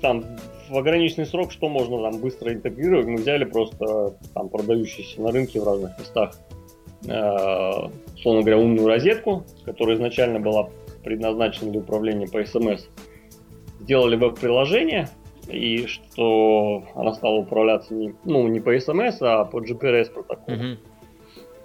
там 0.00 0.24
в 0.70 0.78
ограниченный 0.78 1.26
срок, 1.26 1.52
что 1.52 1.68
можно 1.68 2.10
там 2.10 2.20
быстро 2.20 2.52
интегрировать, 2.52 3.06
мы 3.06 3.16
взяли 3.16 3.44
просто 3.44 4.16
там 4.32 4.48
продающиеся 4.48 5.20
на 5.20 5.30
рынке 5.30 5.60
в 5.60 5.64
разных 5.64 5.98
местах, 5.98 6.34
э, 7.06 7.88
условно 8.16 8.40
говоря, 8.40 8.58
умную 8.58 8.88
розетку, 8.88 9.44
которая 9.66 9.96
изначально 9.96 10.40
была 10.40 10.70
предназначена 11.02 11.70
для 11.70 11.80
управления 11.80 12.26
по 12.26 12.40
SMS. 12.40 12.88
Сделали 13.80 14.16
веб-приложение, 14.16 15.10
и 15.46 15.86
что 15.86 16.84
она 16.94 17.12
стала 17.12 17.36
управляться 17.36 17.92
не, 17.94 18.14
ну, 18.24 18.48
не 18.48 18.60
по 18.60 18.74
SMS, 18.74 19.18
а 19.20 19.44
по 19.44 19.60
GPRS 19.60 20.10
протоколу. 20.10 20.56
Uh-huh. 20.56 20.78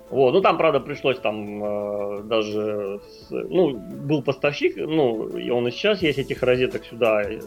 Вот, 0.09 0.33
ну 0.33 0.41
там, 0.41 0.57
правда, 0.57 0.79
пришлось 0.79 1.19
там 1.19 1.63
э, 1.63 2.23
даже, 2.23 2.99
с, 3.07 3.29
ну, 3.29 3.77
был 3.77 4.23
поставщик, 4.23 4.75
ну, 4.75 5.27
и 5.37 5.51
он 5.51 5.67
и 5.67 5.71
сейчас 5.71 6.01
есть 6.01 6.17
этих 6.17 6.41
розеток 6.41 6.83
сюда, 6.83 7.21
э, 7.21 7.39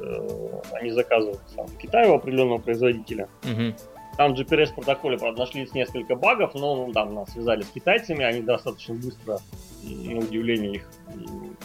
они 0.73 0.91
заказывают 0.91 1.41
сам 1.55 1.67
в 1.67 1.77
Китае 1.77 2.11
у 2.11 2.15
определенного 2.15 2.59
производителя. 2.59 3.29
Угу. 3.43 3.75
Там 4.17 4.35
в 4.35 4.39
GPRS 4.39 4.75
протоколе, 4.75 5.19
правда, 5.19 5.41
нашлись 5.41 5.73
несколько 5.73 6.15
багов, 6.15 6.55
но 6.55 6.87
ну, 6.87 6.93
там 6.93 7.15
нас 7.15 7.33
связали 7.33 7.63
с 7.63 7.69
китайцами, 7.69 8.25
они 8.25 8.43
достаточно 8.43 8.95
быстро, 8.95 9.39
на 9.83 10.19
удивление 10.19 10.75
их, 10.75 10.89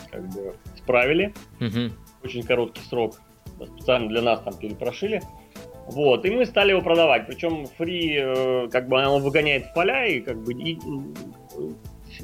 как 0.10 0.27
бы 0.30 0.56
исправили. 0.75 1.34
Угу. 1.60 1.94
Очень 2.24 2.44
короткий 2.44 2.82
срок, 2.89 3.16
специально 3.75 4.08
для 4.08 4.22
нас 4.22 4.39
там 4.39 4.56
перепрошили. 4.56 5.22
Вот, 5.88 6.25
и 6.25 6.29
мы 6.32 6.46
стали 6.46 6.72
его 6.72 6.82
продавать. 6.82 7.27
Причем 7.27 7.65
фри, 7.77 8.17
э, 8.20 8.67
как 8.70 8.89
бы, 8.89 8.98
он 8.98 9.22
выгоняет 9.22 9.67
в 9.67 9.74
поля, 9.74 10.06
и 10.06 10.20
как 10.20 10.44
бы 10.44 10.51
и, 10.53 10.77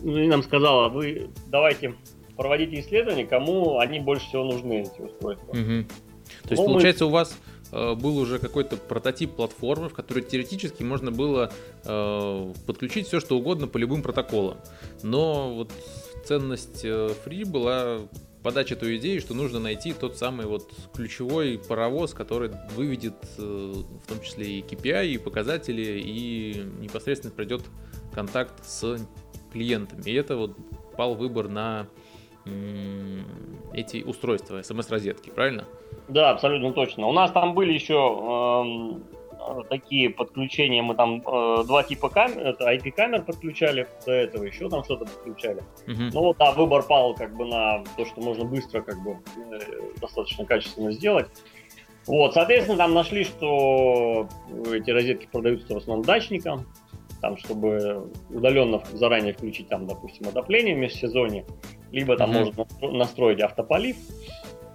ну, 0.01 0.17
и 0.17 0.27
нам 0.27 0.43
сказала, 0.43 0.89
вы 0.89 1.29
давайте 1.47 1.95
проводите 2.35 2.81
исследования, 2.81 3.25
кому 3.25 3.79
они 3.79 3.99
больше 3.99 4.27
всего 4.27 4.43
нужны, 4.43 4.81
эти 4.81 5.01
устройства. 5.01 5.51
Угу. 5.51 5.85
То 6.43 6.49
есть, 6.49 6.61
ну, 6.61 6.65
получается, 6.65 7.05
мы... 7.05 7.09
у 7.11 7.13
вас 7.13 7.37
э, 7.71 7.95
был 7.95 8.17
уже 8.17 8.37
какой-то 8.37 8.75
прототип 8.75 9.31
платформы, 9.35 9.87
в 9.87 9.93
которой 9.93 10.23
теоретически 10.23 10.83
можно 10.83 11.11
было 11.11 11.51
э, 11.85 12.53
подключить 12.67 13.07
все, 13.07 13.21
что 13.21 13.37
угодно 13.37 13.67
по 13.67 13.77
любым 13.77 14.01
протоколам. 14.01 14.57
Но 15.03 15.53
вот 15.53 15.71
ценность 16.25 16.83
Free 16.83 17.45
была 17.45 18.01
подача 18.43 18.75
той 18.75 18.97
идеи, 18.97 19.19
что 19.19 19.33
нужно 19.33 19.59
найти 19.59 19.93
тот 19.93 20.17
самый 20.17 20.45
вот 20.45 20.69
ключевой 20.93 21.57
паровоз, 21.57 22.13
который 22.13 22.51
выведет 22.75 23.15
в 23.37 24.07
том 24.07 24.21
числе 24.21 24.59
и 24.59 24.61
KPI, 24.61 25.07
и 25.07 25.17
показатели, 25.17 26.01
и 26.03 26.63
непосредственно 26.79 27.33
придет 27.33 27.61
контакт 28.13 28.53
с 28.65 28.97
клиентами. 29.51 30.03
И 30.05 30.13
это 30.13 30.35
вот 30.35 30.57
пал 30.97 31.15
выбор 31.15 31.47
на 31.47 31.87
эти 33.73 34.03
устройства, 34.03 34.61
смс-розетки, 34.61 35.29
правильно? 35.29 35.65
Да, 36.09 36.31
абсолютно 36.31 36.73
точно. 36.73 37.07
У 37.07 37.13
нас 37.13 37.31
там 37.31 37.53
были 37.53 37.71
еще 37.71 37.93
э, 37.93 39.22
такие 39.69 40.09
подключения, 40.09 40.81
мы 40.81 40.95
там 40.95 41.21
э, 41.25 41.63
два 41.65 41.83
типа 41.83 42.09
камер, 42.09 42.55
IP-камер 42.59 43.23
подключали, 43.23 43.87
до 44.05 44.11
этого 44.11 44.43
еще 44.43 44.69
там 44.69 44.83
что-то 44.83 45.05
подключали. 45.05 45.61
Uh-huh. 45.87 46.09
Ну 46.13 46.19
вот, 46.19 46.37
да, 46.37 46.51
выбор 46.51 46.83
пал 46.83 47.15
как 47.15 47.35
бы 47.35 47.45
на 47.45 47.83
то, 47.97 48.05
что 48.05 48.21
можно 48.21 48.45
быстро 48.45 48.81
как 48.81 49.01
бы 49.03 49.17
э, 49.51 49.59
достаточно 49.99 50.45
качественно 50.45 50.91
сделать. 50.91 51.27
Вот, 52.05 52.33
соответственно, 52.33 52.77
там 52.77 52.93
нашли, 52.93 53.23
что 53.23 54.27
эти 54.71 54.91
розетки 54.91 55.27
продаются 55.31 55.73
в 55.73 55.77
основном 55.77 56.03
дачникам, 56.03 56.65
там, 57.21 57.37
чтобы 57.37 58.11
удаленно 58.29 58.83
заранее 58.91 59.33
включить, 59.33 59.69
там, 59.69 59.87
допустим, 59.87 60.27
отопление 60.27 60.75
в 60.75 60.79
межсезонье, 60.79 61.45
либо 61.91 62.17
там 62.17 62.31
mm-hmm. 62.31 62.65
можно 62.81 62.97
настроить 62.97 63.39
автополив, 63.39 63.95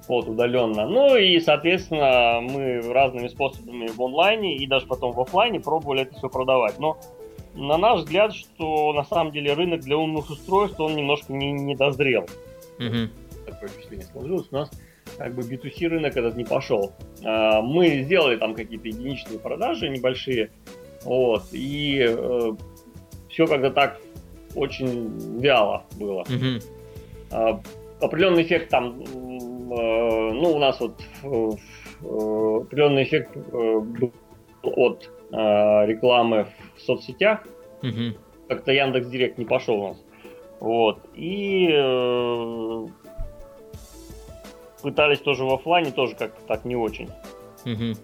вот, 0.09 0.29
удаленно. 0.29 0.87
Ну 0.87 1.17
и, 1.17 1.39
соответственно, 1.39 2.41
мы 2.41 2.81
разными 2.93 3.29
способами 3.29 3.87
в 3.87 4.03
онлайне 4.03 4.57
и 4.57 4.67
даже 4.67 4.87
потом 4.87 5.13
в 5.13 5.21
офлайне 5.21 5.61
пробовали 5.61 6.03
это 6.03 6.17
все 6.17 6.29
продавать. 6.29 6.79
Но 6.79 6.99
на 7.55 7.77
наш 7.77 8.01
взгляд, 8.01 8.35
что 8.35 8.93
на 8.93 9.05
самом 9.05 9.33
деле 9.33 9.53
рынок 9.53 9.81
для 9.81 9.97
умных 9.97 10.31
устройств, 10.31 10.81
он 10.81 10.97
немножко 10.97 11.33
не, 11.33 11.53
не 11.53 11.75
дозрел. 11.75 12.27
Mm-hmm. 12.79 13.09
Такое 13.47 13.69
впечатление 13.69 14.07
сложилось. 14.07 14.47
У 14.51 14.55
нас 14.55 14.71
как 15.19 15.35
бы 15.35 15.43
B2C 15.43 15.89
рынок 15.89 16.17
этот 16.17 16.37
не 16.37 16.45
пошел. 16.45 16.93
А, 17.25 17.61
мы 17.61 18.03
сделали 18.03 18.37
там 18.37 18.55
какие-то 18.55 18.89
единичные 18.89 19.39
продажи 19.39 19.89
небольшие, 19.89 20.51
вот. 21.05 21.45
И 21.53 22.05
э, 22.07 22.53
все 23.29 23.47
как-то 23.47 23.71
так 23.71 24.01
очень 24.55 25.41
вяло 25.41 25.85
было. 25.99 26.23
Mm-hmm. 26.23 26.65
Э, 27.33 27.59
определенный 28.01 28.43
эффект 28.43 28.71
там, 28.71 29.03
ну, 29.69 30.55
у 30.55 30.59
нас 30.59 30.81
вот 30.81 31.01
э, 31.23 31.51
определенный 32.01 33.05
эффект 33.05 33.37
э, 33.37 33.41
был 33.81 34.13
от 34.63 35.11
э, 35.31 35.37
рекламы 35.87 36.49
в 36.77 36.81
соцсетях. 36.81 37.47
Mm-hmm. 37.83 38.19
Как-то 38.49 38.73
Яндекс 38.73 39.09
Директ 39.09 39.39
не 39.39 39.45
пошел 39.45 39.81
у 39.81 39.89
нас. 39.89 40.05
Вот. 40.61 40.99
И 41.15 41.69
э, 41.71 42.87
пытались 44.83 45.21
тоже 45.21 45.45
в 45.45 45.53
офлайне, 45.53 45.91
тоже 45.91 46.15
как-то 46.15 46.41
так 46.47 46.65
не 46.65 46.77
очень. 46.77 47.11
Mm-hmm. 47.65 47.99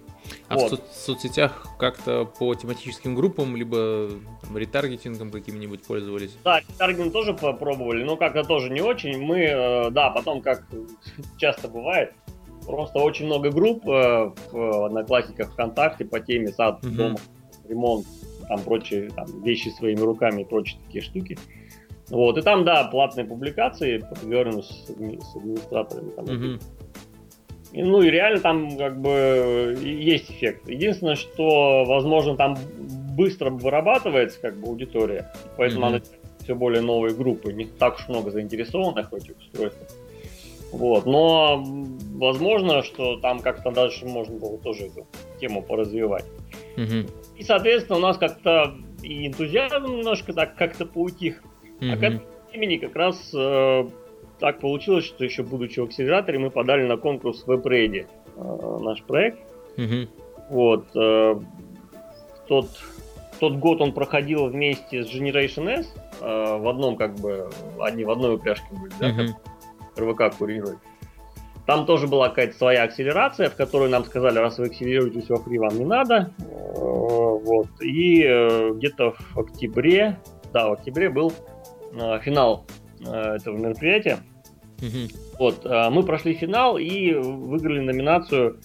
А 0.49 0.57
вот. 0.57 0.73
в, 0.73 0.77
со- 0.77 1.07
соцсетях 1.07 1.67
как-то 1.79 2.25
по 2.25 2.55
тематическим 2.55 3.15
группам, 3.15 3.57
либо 3.57 4.11
там, 4.43 4.57
ретаргетингом 4.57 5.31
каким-нибудь 5.31 5.83
пользовались? 5.83 6.37
Да, 6.45 6.61
ретаргетинг 6.61 7.13
тоже 7.13 7.35
попробовали, 7.35 8.05
но 8.05 8.17
как-то 8.17 8.45
тоже 8.45 8.71
не 8.71 8.81
очень. 8.81 9.19
Мы, 9.19 9.41
э, 9.41 9.91
да, 9.91 10.11
потом, 10.11 10.43
как 10.43 10.65
часто 11.39 11.69
бывает, 11.69 12.13
просто 12.67 12.99
очень 12.99 13.27
много 13.27 13.51
групп 13.51 13.89
э, 13.89 14.33
в 14.53 14.87
Одноклассниках 14.87 15.53
ВКонтакте 15.53 16.05
по 16.05 16.21
теме 16.21 16.49
сад, 16.49 16.85
угу. 16.85 16.95
дом, 16.95 17.17
ремонт, 17.69 18.07
там 18.49 18.61
прочие 18.61 19.11
там, 19.11 19.27
вещи 19.43 19.69
своими 19.69 20.01
руками 20.01 20.43
и 20.43 20.45
прочие 20.45 20.81
такие 20.87 21.03
штуки. 21.03 21.39
Вот, 22.11 22.37
и 22.37 22.43
там, 22.43 22.65
да, 22.65 22.85
платные 22.85 23.25
публикации, 23.25 23.99
поговорим 23.99 24.63
с, 24.63 24.87
с 24.87 25.37
администраторами. 25.37 26.11
Там, 26.11 26.25
угу. 26.25 26.61
Ну 27.77 28.03
и 28.03 28.11
реально 28.11 28.41
там 28.41 28.77
как 28.77 29.01
бы 29.01 29.77
есть 29.83 30.31
эффект. 30.31 30.69
Единственное, 30.69 31.17
что, 31.17 31.85
возможно, 31.85 32.37
там 32.37 32.57
быстро 33.17 33.51
вырабатывается 33.51 34.41
как 34.41 34.57
бы 34.57 34.69
аудитория, 34.69 35.33
поэтому 35.57 35.87
mm-hmm. 35.87 35.91
надо 35.91 36.05
все 36.43 36.55
более 36.55 36.83
новые 36.83 37.15
группы, 37.15 37.53
не 37.53 37.65
так 37.65 37.97
уж 37.97 38.09
много 38.09 38.31
заинтересованных 38.31 39.11
в 39.11 39.15
этих 39.15 39.37
устройствах. 39.39 39.89
Вот, 40.73 41.07
но 41.07 41.63
возможно, 42.15 42.83
что 42.83 43.17
там 43.17 43.41
как-то 43.41 43.71
дальше 43.71 44.07
можно 44.07 44.37
было 44.37 44.59
тоже 44.59 44.87
эту 44.87 45.07
тему 45.41 45.63
поразвивать. 45.63 46.25
Mm-hmm. 46.77 47.11
И, 47.39 47.43
соответственно, 47.45 47.99
у 47.99 48.03
нас 48.03 48.19
как-то 48.19 48.75
и 49.03 49.27
энтузиазм 49.27 49.85
немножко 49.85 50.33
так 50.33 50.57
как-то 50.57 50.87
поутих. 50.87 51.43
Mm-hmm. 51.81 51.93
А 51.93 51.97
к 51.97 52.03
этому 52.03 52.23
времени 52.51 52.77
как 52.77 52.97
раз 52.97 53.31
э, 53.35 53.89
так 54.39 54.61
получилось, 54.61 55.05
что 55.05 55.25
еще 55.25 55.43
будучи 55.43 55.81
в 55.81 55.85
акселераторе, 55.85 56.39
мы 56.39 56.51
подали 56.51 56.85
на 56.87 56.97
конкурс 56.97 57.45
WebReady, 57.47 58.07
э, 58.37 58.79
наш 58.81 59.03
проект. 59.03 59.39
Угу. 59.77 60.09
Вот. 60.51 60.87
Э, 60.97 61.37
тот, 62.49 62.69
тот 63.41 63.55
год 63.55 63.81
он 63.81 63.93
проходил 63.93 64.47
вместе 64.47 65.05
с 65.05 65.13
Generation 65.13 65.69
S, 65.69 65.95
э, 66.21 66.57
в 66.59 66.69
одном 66.69 66.97
как 66.97 67.15
бы, 67.17 67.49
они 67.81 68.05
в 68.05 68.11
одной 68.11 68.35
упряжке 68.35 68.67
были, 68.73 68.93
да, 68.99 69.09
угу. 69.09 70.11
РВК 70.11 70.37
курирует. 70.37 70.79
Там 71.67 71.87
тоже 71.87 72.07
была 72.09 72.29
какая-то 72.29 72.59
своя 72.59 72.83
акселерация, 72.83 73.49
в 73.49 73.57
которой 73.57 73.89
нам 73.89 74.05
сказали, 74.05 74.39
раз 74.39 74.59
вы 74.59 74.67
акселерируетесь 74.67 75.31
во 75.31 75.37
фри, 75.37 75.59
вам 75.59 75.79
не 75.79 75.87
надо. 75.87 76.31
Вот. 76.39 77.69
И 77.81 78.21
где-то 78.75 79.13
в 79.13 79.39
октябре, 79.39 80.19
да, 80.53 80.69
в 80.69 80.73
октябре 80.73 81.09
был 81.09 81.33
финал 82.21 82.67
этого 83.07 83.57
мероприятия. 83.57 84.19
Угу. 84.81 85.39
Вот, 85.39 85.61
а, 85.65 85.91
мы 85.91 86.03
прошли 86.03 86.35
финал 86.35 86.79
и 86.79 87.13
выиграли 87.15 87.81
номинацию, 87.81 88.59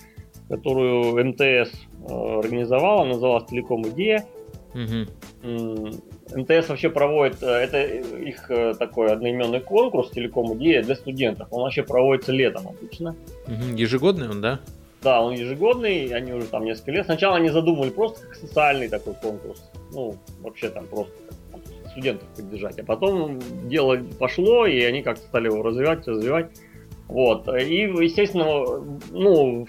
которую 0.47 1.25
МТС 1.25 1.71
а, 2.10 2.39
организовала, 2.39 3.06
называлась 3.06 3.45
«Телеком 3.49 3.88
Идея». 3.89 4.25
Угу. 4.73 5.91
МТС 6.36 6.69
вообще 6.69 6.89
проводит, 6.89 7.41
это 7.41 7.84
их 7.84 8.52
такой 8.78 9.12
одноименный 9.12 9.62
конкурс 9.62 10.12
«Телеком 10.12 10.56
Идея» 10.58 10.84
для 10.84 10.95
студентов. 10.95 11.47
Он 11.52 11.63
вообще 11.63 11.82
проводится 11.84 12.32
летом 12.32 12.67
обычно. 12.67 13.15
Угу. 13.47 13.75
Ежегодный 13.75 14.30
он, 14.30 14.41
да? 14.41 14.60
Да, 15.02 15.21
он 15.21 15.34
ежегодный, 15.34 16.08
они 16.13 16.34
уже 16.34 16.47
там 16.47 16.65
несколько 16.65 16.91
лет. 16.91 17.06
Сначала 17.06 17.38
они 17.38 17.49
задумали 17.49 17.89
просто 17.89 18.21
как 18.25 18.36
социальный 18.36 18.89
такой 18.89 19.13
конкурс. 19.13 19.63
Ну, 19.93 20.17
вообще 20.41 20.69
там 20.69 20.86
просто 20.88 21.13
студентов 22.00 22.30
поддержать. 22.36 22.80
А 22.80 22.84
потом 22.84 23.40
дело 23.68 24.00
пошло, 24.20 24.66
и 24.66 24.82
они 24.82 25.02
как-то 25.02 25.24
стали 25.24 25.46
его 25.46 25.62
развивать, 25.62 26.08
развивать. 26.08 26.52
Вот. 27.08 27.48
И, 27.48 27.76
естественно, 27.76 28.86
ну, 29.12 29.68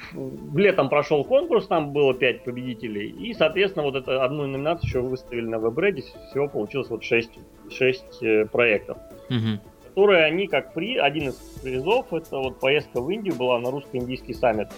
летом 0.54 0.88
прошел 0.88 1.24
конкурс, 1.24 1.66
там 1.66 1.92
было 1.92 2.14
5 2.14 2.44
победителей. 2.44 3.08
И, 3.08 3.32
соответственно, 3.32 3.84
вот 3.84 3.96
это 3.96 4.22
одну 4.22 4.46
номинацию 4.46 4.88
еще 4.88 5.00
выставили 5.00 5.46
на 5.46 5.56
WebReady. 5.56 6.04
Всего 6.30 6.48
получилось 6.48 6.90
вот 6.90 7.02
6, 7.02 7.30
6 7.70 8.22
э, 8.22 8.44
проектов. 8.46 8.98
Угу. 9.30 9.60
Которые 9.88 10.24
они 10.24 10.48
как 10.48 10.74
при... 10.74 10.98
Один 10.98 11.30
из 11.30 11.36
призов, 11.62 12.12
это 12.12 12.36
вот 12.36 12.60
поездка 12.60 13.00
в 13.00 13.10
Индию 13.10 13.34
была 13.34 13.58
на 13.58 13.70
русско-индийский 13.70 14.34
саммит. 14.34 14.68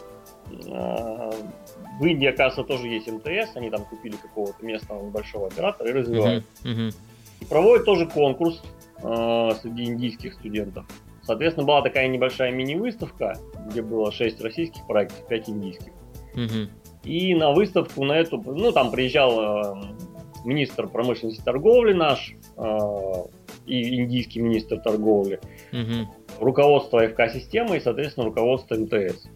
Э, 0.68 1.32
в 1.98 2.06
Индии, 2.06 2.28
оказывается, 2.28 2.62
тоже 2.62 2.86
есть 2.86 3.10
МТС. 3.10 3.56
Они 3.56 3.70
там 3.70 3.84
купили 3.84 4.14
какого-то 4.14 4.64
местного 4.64 5.04
небольшого 5.04 5.48
оператора 5.48 5.90
и 5.90 5.92
развивают. 5.92 6.44
Uh-huh. 6.62 6.88
Uh-huh. 6.88 6.94
И 7.42 7.44
проводит 7.44 7.84
тоже 7.84 8.06
конкурс 8.06 8.62
э, 9.02 9.50
среди 9.60 9.84
индийских 9.86 10.34
студентов. 10.34 10.86
Соответственно, 11.24 11.66
была 11.66 11.82
такая 11.82 12.06
небольшая 12.06 12.52
мини-выставка, 12.52 13.36
где 13.68 13.82
было 13.82 14.12
6 14.12 14.40
российских 14.42 14.86
проектов, 14.86 15.26
5 15.26 15.50
индийских. 15.50 15.92
Угу. 16.34 16.70
И 17.02 17.34
на 17.34 17.50
выставку 17.50 18.04
на 18.04 18.12
эту, 18.12 18.40
ну, 18.40 18.70
там 18.70 18.92
приезжал 18.92 19.40
э, 19.40 19.82
министр 20.44 20.86
промышленности 20.86 21.40
и 21.40 21.44
торговли 21.44 21.94
наш, 21.94 22.32
э, 22.56 22.78
и 23.66 23.96
индийский 23.96 24.40
министр 24.40 24.78
торговли, 24.78 25.40
угу. 25.72 26.08
руководство 26.38 27.04
ФК-системы 27.08 27.78
и, 27.78 27.80
соответственно, 27.80 28.26
руководство 28.26 28.76
МТС. 28.76 29.26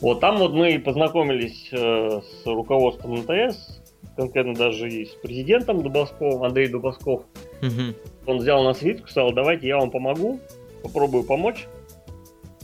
Вот 0.00 0.18
там 0.18 0.38
вот 0.38 0.52
мы 0.52 0.80
познакомились 0.80 1.68
э, 1.70 2.20
с 2.22 2.44
руководством 2.44 3.20
МТС, 3.20 3.79
конкретно 4.20 4.54
даже 4.54 4.88
и 4.88 5.06
с 5.06 5.10
президентом 5.10 5.82
Дубовского, 5.82 6.46
Андрей 6.46 6.68
Дубовсков. 6.68 7.24
Угу. 7.62 7.94
Он 8.26 8.38
взял 8.38 8.62
нас 8.62 8.82
вид, 8.82 9.00
сказал, 9.08 9.32
давайте 9.32 9.66
я 9.66 9.78
вам 9.78 9.90
помогу, 9.90 10.40
попробую 10.82 11.24
помочь. 11.24 11.66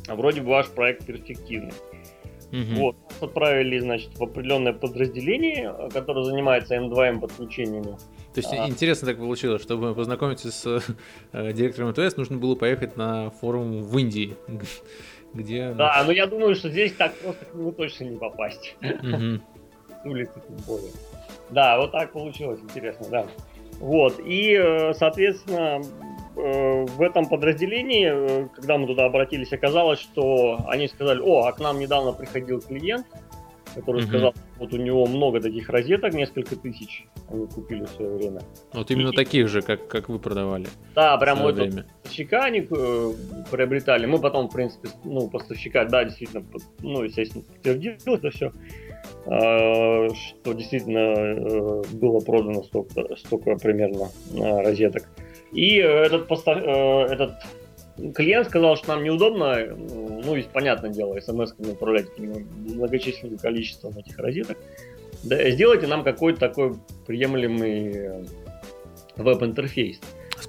А 0.07 0.15
вроде 0.15 0.43
бы 0.43 0.51
ваш 0.51 0.69
проект 0.69 1.07
перспективный. 1.07 1.73
Угу. 2.53 2.81
Вот, 2.81 2.97
нас 3.05 3.23
отправили, 3.23 3.79
значит, 3.79 4.11
в 4.19 4.23
определенное 4.23 4.73
подразделение, 4.73 5.75
которое 5.93 6.25
занимается 6.25 6.77
М2М 6.77 7.21
подключениями. 7.21 7.97
То 8.35 8.41
есть 8.41 8.53
а. 8.53 8.69
интересно 8.69 9.09
так 9.09 9.17
получилось, 9.17 9.63
чтобы 9.63 9.95
познакомиться 9.95 10.53
с 10.53 10.83
э, 11.33 11.53
директором 11.55 11.89
МТС, 11.89 12.19
нужно 12.19 12.37
было 12.37 12.55
поехать 12.55 12.97
на 12.97 13.31
форум 13.31 13.83
в 13.83 13.99
Индии, 13.99 14.37
где... 15.35 15.73
Да, 15.73 16.05
но 16.05 16.13
я 16.13 16.27
думаю, 16.27 16.55
что 16.55 16.69
здесь 16.69 16.93
так 16.93 17.15
просто 17.15 17.47
к 17.47 17.55
нему 17.55 17.73
точно 17.73 18.05
не 18.05 18.19
попасть. 18.19 18.77
С 18.83 20.07
улицы 20.07 20.35
тем 20.47 20.57
более. 20.67 20.93
Да, 21.51 21.79
вот 21.79 21.93
так 21.93 22.13
получилось, 22.13 22.61
интересно, 22.63 23.07
да. 23.11 23.27
Вот, 23.79 24.21
и, 24.25 24.55
э, 24.55 24.95
соответственно, 24.95 25.83
э, 26.37 26.85
в 26.87 27.03
этом 27.03 27.27
подразделении, 27.27 28.09
э, 28.11 28.49
когда 28.55 28.79
мы 28.79 28.87
туда 28.87 29.05
обратились, 29.05 29.53
оказалось, 29.53 30.01
что 30.01 30.65
они 30.69 30.89
сказали, 30.89 31.21
о, 31.21 31.45
а 31.45 31.53
к 31.53 31.61
нам 31.61 31.79
недавно 31.79 32.13
приходил 32.13 32.61
клиент, 32.61 33.07
который 33.75 34.03
mm-hmm. 34.03 34.07
сказал, 34.07 34.35
вот 34.59 34.73
у 34.73 34.77
него 34.79 35.07
много 35.07 35.41
таких 35.41 35.69
розеток, 35.69 36.15
несколько 36.15 36.57
тысяч 36.57 37.07
они 37.29 37.47
купили 37.47 37.85
в 37.85 37.91
свое 37.91 38.11
время. 38.17 38.41
Вот 38.73 38.91
именно 38.91 39.11
и, 39.11 39.17
таких 39.17 39.49
же, 39.49 39.61
как, 39.61 39.87
как 39.89 40.09
вы 40.09 40.19
продавали. 40.19 40.69
Да, 40.95 41.17
прям 41.19 41.41
вот 41.41 41.57
поставщика 41.57 42.45
они 42.45 42.67
э, 42.69 43.13
приобретали. 43.51 44.07
Мы 44.07 44.19
потом, 44.19 44.49
в 44.49 44.53
принципе, 44.53 44.89
ну, 45.05 45.29
поставщика, 45.29 45.85
да, 45.85 46.05
действительно, 46.05 46.45
ну, 46.81 47.03
естественно, 47.03 47.45
подтвердил 47.45 47.95
это 48.07 48.31
все, 48.31 48.53
что 49.27 50.53
действительно 50.53 50.99
э, 50.99 51.83
было 51.95 52.21
продано 52.21 52.63
столько, 52.63 53.17
столько 53.17 53.57
примерно 53.57 54.11
э, 54.33 54.61
розеток. 54.63 55.09
И 55.53 55.77
этот, 55.77 56.29
постав, 56.29 56.59
э, 56.59 57.07
этот 57.13 57.35
клиент 58.15 58.47
сказал, 58.47 58.77
что 58.77 58.89
нам 58.89 59.03
неудобно, 59.03 59.67
ну, 59.77 60.37
и 60.37 60.43
понятное 60.43 60.91
дело, 60.91 61.19
смс 61.19 61.55
управлять 61.59 62.07
многочисленным 62.19 63.39
количеством 63.39 63.99
этих 63.99 64.17
розеток. 64.19 64.59
Да, 65.25 65.51
сделайте 65.51 65.89
нам 65.89 66.05
какой-то 66.05 66.39
такой 66.39 66.75
приемлемый 67.07 68.27
веб-интерфейс. 69.17 69.99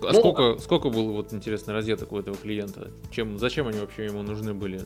А 0.04 0.14
ну, 0.14 0.20
сколько, 0.20 0.58
сколько 0.60 0.90
было, 0.90 1.14
вот 1.14 1.34
интересно, 1.34 1.74
розеток 1.74 2.12
у 2.12 2.20
этого 2.20 2.38
клиента? 2.38 2.92
Чем, 3.10 3.40
зачем 3.40 3.68
они 3.68 3.80
вообще 3.80 4.06
ему 4.06 4.22
нужны 4.22 4.54
были? 4.54 4.82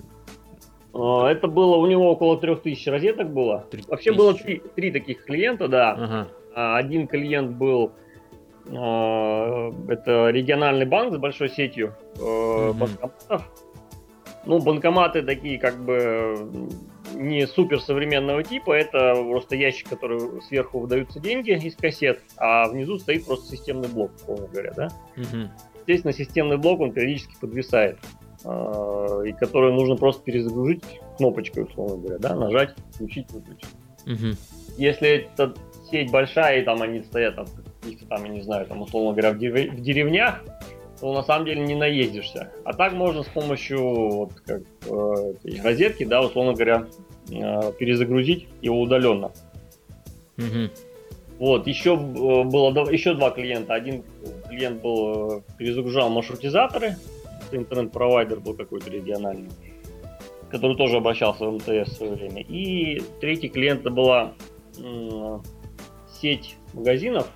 А, 0.94 1.28
это 1.30 1.48
было 1.48 1.78
у 1.78 1.88
него 1.88 2.12
около 2.12 2.38
3000 2.38 2.90
розеток 2.90 3.32
было. 3.32 3.66
3000. 3.72 3.90
Вообще 3.90 4.12
было 4.14 4.34
три, 4.34 4.62
три 4.76 4.92
таких 4.92 5.24
клиента, 5.26 5.68
да. 5.68 5.92
Ага. 5.92 6.28
А, 6.56 6.78
один 6.78 7.08
клиент 7.08 7.52
был 7.52 7.94
а, 8.70 9.72
это 9.88 10.30
региональный 10.30 10.86
банк 10.86 11.14
с 11.14 11.18
большой 11.18 11.50
сетью 11.50 11.96
mm-hmm. 12.16 12.74
банкоматов. 12.74 13.52
Ну, 14.44 14.60
банкоматы 14.60 15.22
такие 15.22 15.60
как 15.60 15.78
бы 15.84 16.50
не 17.14 17.46
супер 17.46 17.80
современного 17.80 18.44
типа, 18.44 18.74
это 18.74 19.14
просто 19.16 19.56
ящик, 19.56 19.90
который 19.90 20.42
сверху 20.42 20.80
выдаются 20.80 21.20
деньги 21.20 21.52
из 21.52 21.76
кассет, 21.76 22.22
а 22.38 22.68
внизу 22.68 22.98
стоит 22.98 23.26
просто 23.26 23.56
системный 23.56 23.88
блок, 23.90 24.12
условно 24.16 24.48
говоря, 24.48 24.72
да? 24.76 24.88
Угу. 25.16 25.50
Естественно, 25.80 26.14
системный 26.14 26.58
блок, 26.58 26.80
он 26.80 26.92
периодически 26.92 27.36
подвисает, 27.40 28.00
э, 28.00 28.31
и 28.44 29.34
который 29.34 29.72
нужно 29.72 29.96
просто 29.96 30.24
перезагрузить 30.24 30.84
кнопочкой, 31.18 31.64
условно 31.64 31.98
говоря, 31.98 32.18
да, 32.18 32.36
нажать, 32.36 32.76
включить, 32.94 33.30
выключить. 33.32 33.70
Угу. 34.06 34.36
Если 34.78 35.10
эта 35.32 35.54
сеть 35.90 36.12
большая, 36.12 36.62
и 36.62 36.66
там 36.66 36.82
они 36.82 37.04
стоят 37.04 37.36
там 37.36 37.46
каких-то 37.82 38.06
там, 38.08 38.24
я 38.26 38.30
не 38.30 38.42
знаю, 38.42 38.66
там, 38.66 38.82
условно 38.82 39.12
говоря, 39.12 39.32
в, 39.32 39.38
дерев- 39.38 39.72
в 39.72 39.82
деревнях, 39.82 40.44
то 41.00 41.14
на 41.14 41.24
самом 41.24 41.46
деле 41.46 41.62
не 41.66 41.76
наездишься. 41.76 42.52
А 42.64 42.74
так 42.74 42.94
можно 42.94 43.24
с 43.24 43.28
помощью 43.28 43.82
вот, 43.82 44.34
как, 44.46 44.62
э, 44.88 45.34
розетки, 45.64 46.06
да, 46.06 46.22
условно 46.22 46.54
говоря, 46.54 46.86
э, 47.30 47.74
перезагрузить 47.80 48.48
его 48.62 48.82
удаленно. 48.82 49.32
Угу. 50.38 50.70
Вот, 51.40 51.66
еще 51.66 51.96
э, 51.96 52.44
было 52.44 52.90
еще 52.92 53.16
два 53.16 53.32
клиента. 53.32 53.74
Один 53.74 54.04
клиент 54.48 54.82
был 54.84 55.38
э, 55.38 55.42
перезагружал 55.58 56.10
маршрутизаторы, 56.10 56.98
интернет-провайдер 57.58 58.40
был 58.40 58.54
какой-то 58.54 58.90
региональный, 58.90 59.50
который 60.50 60.76
тоже 60.78 60.98
обращался 60.98 61.46
в 61.46 61.52
МТС 61.54 61.92
в 61.92 61.96
свое 61.96 62.14
время. 62.14 62.42
И 62.42 63.02
третий 63.20 63.50
клиент 63.50 63.82
это 63.82 63.90
была 63.90 64.34
э, 64.78 65.40
сеть 66.20 66.56
магазинов, 66.74 67.28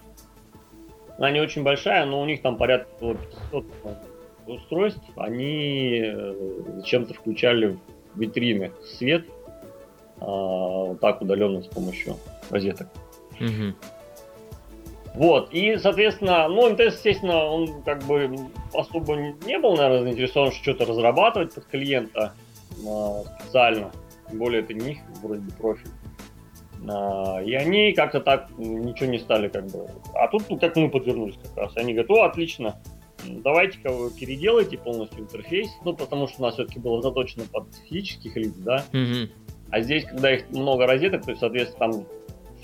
она 1.18 1.32
не 1.32 1.40
очень 1.40 1.64
большая, 1.64 2.06
но 2.06 2.22
у 2.22 2.26
них 2.26 2.42
там 2.42 2.58
порядка 2.58 3.16
500 3.52 3.66
устройств. 4.48 5.04
Они 5.16 6.02
э, 6.04 6.62
зачем-то 6.78 7.14
включали 7.14 7.78
в 8.14 8.20
витрины 8.20 8.72
свет 8.98 9.26
а, 10.20 10.26
вот 10.26 11.00
так 11.00 11.22
удаленно 11.22 11.62
с 11.62 11.68
помощью 11.68 12.16
розеток. 12.50 12.88
Угу. 13.40 13.74
Вот, 15.16 15.54
и, 15.54 15.78
соответственно, 15.78 16.48
ну, 16.50 16.70
МТС, 16.70 16.96
естественно, 16.96 17.46
он 17.46 17.82
как 17.84 18.04
бы 18.04 18.36
особо 18.74 19.16
не 19.16 19.58
был, 19.58 19.78
наверное, 19.78 20.04
заинтересован 20.04 20.52
что-то 20.52 20.86
разрабатывать 20.86 21.54
под 21.54 21.66
клиента 21.66 22.34
а, 22.86 23.24
специально. 23.40 23.92
Тем 24.30 24.40
более 24.40 24.62
это 24.62 24.74
не 24.74 24.94
их 24.94 24.98
вроде 25.22 25.42
бы 25.42 25.52
профиль. 25.54 25.92
А, 26.90 27.42
и 27.42 27.54
они 27.54 27.94
как-то 27.94 28.20
так 28.20 28.50
ничего 28.58 29.10
не 29.10 29.20
стали 29.20 29.48
как 29.48 29.68
бы. 29.68 29.88
А 30.14 30.28
тут, 30.28 30.44
ну, 30.50 30.60
как 30.60 30.76
мы 30.76 30.90
подвернулись 30.90 31.38
как 31.42 31.56
раз. 31.58 31.78
Они 31.78 31.94
говорят, 31.94 32.12
о, 32.12 32.24
отлично, 32.24 32.82
давайте-ка 33.26 33.92
вы 33.92 34.12
переделайте 34.12 34.78
полностью 34.78 35.22
интерфейс. 35.22 35.70
Ну, 35.86 35.96
потому 35.96 36.28
что 36.28 36.42
у 36.42 36.46
нас 36.46 36.56
все-таки 36.56 36.80
было 36.80 37.02
заточено 37.02 37.46
под 37.52 37.68
физических 37.88 38.36
лиц, 38.36 38.54
да. 38.58 38.84
Mm-hmm. 38.92 39.30
А 39.72 39.82
здесь, 39.82 40.06
когда 40.06 40.34
их 40.34 40.50
много 40.50 40.86
розеток, 40.86 41.24
то 41.24 41.32
есть, 41.32 41.40
соответственно, 41.40 41.94
там 41.94 42.06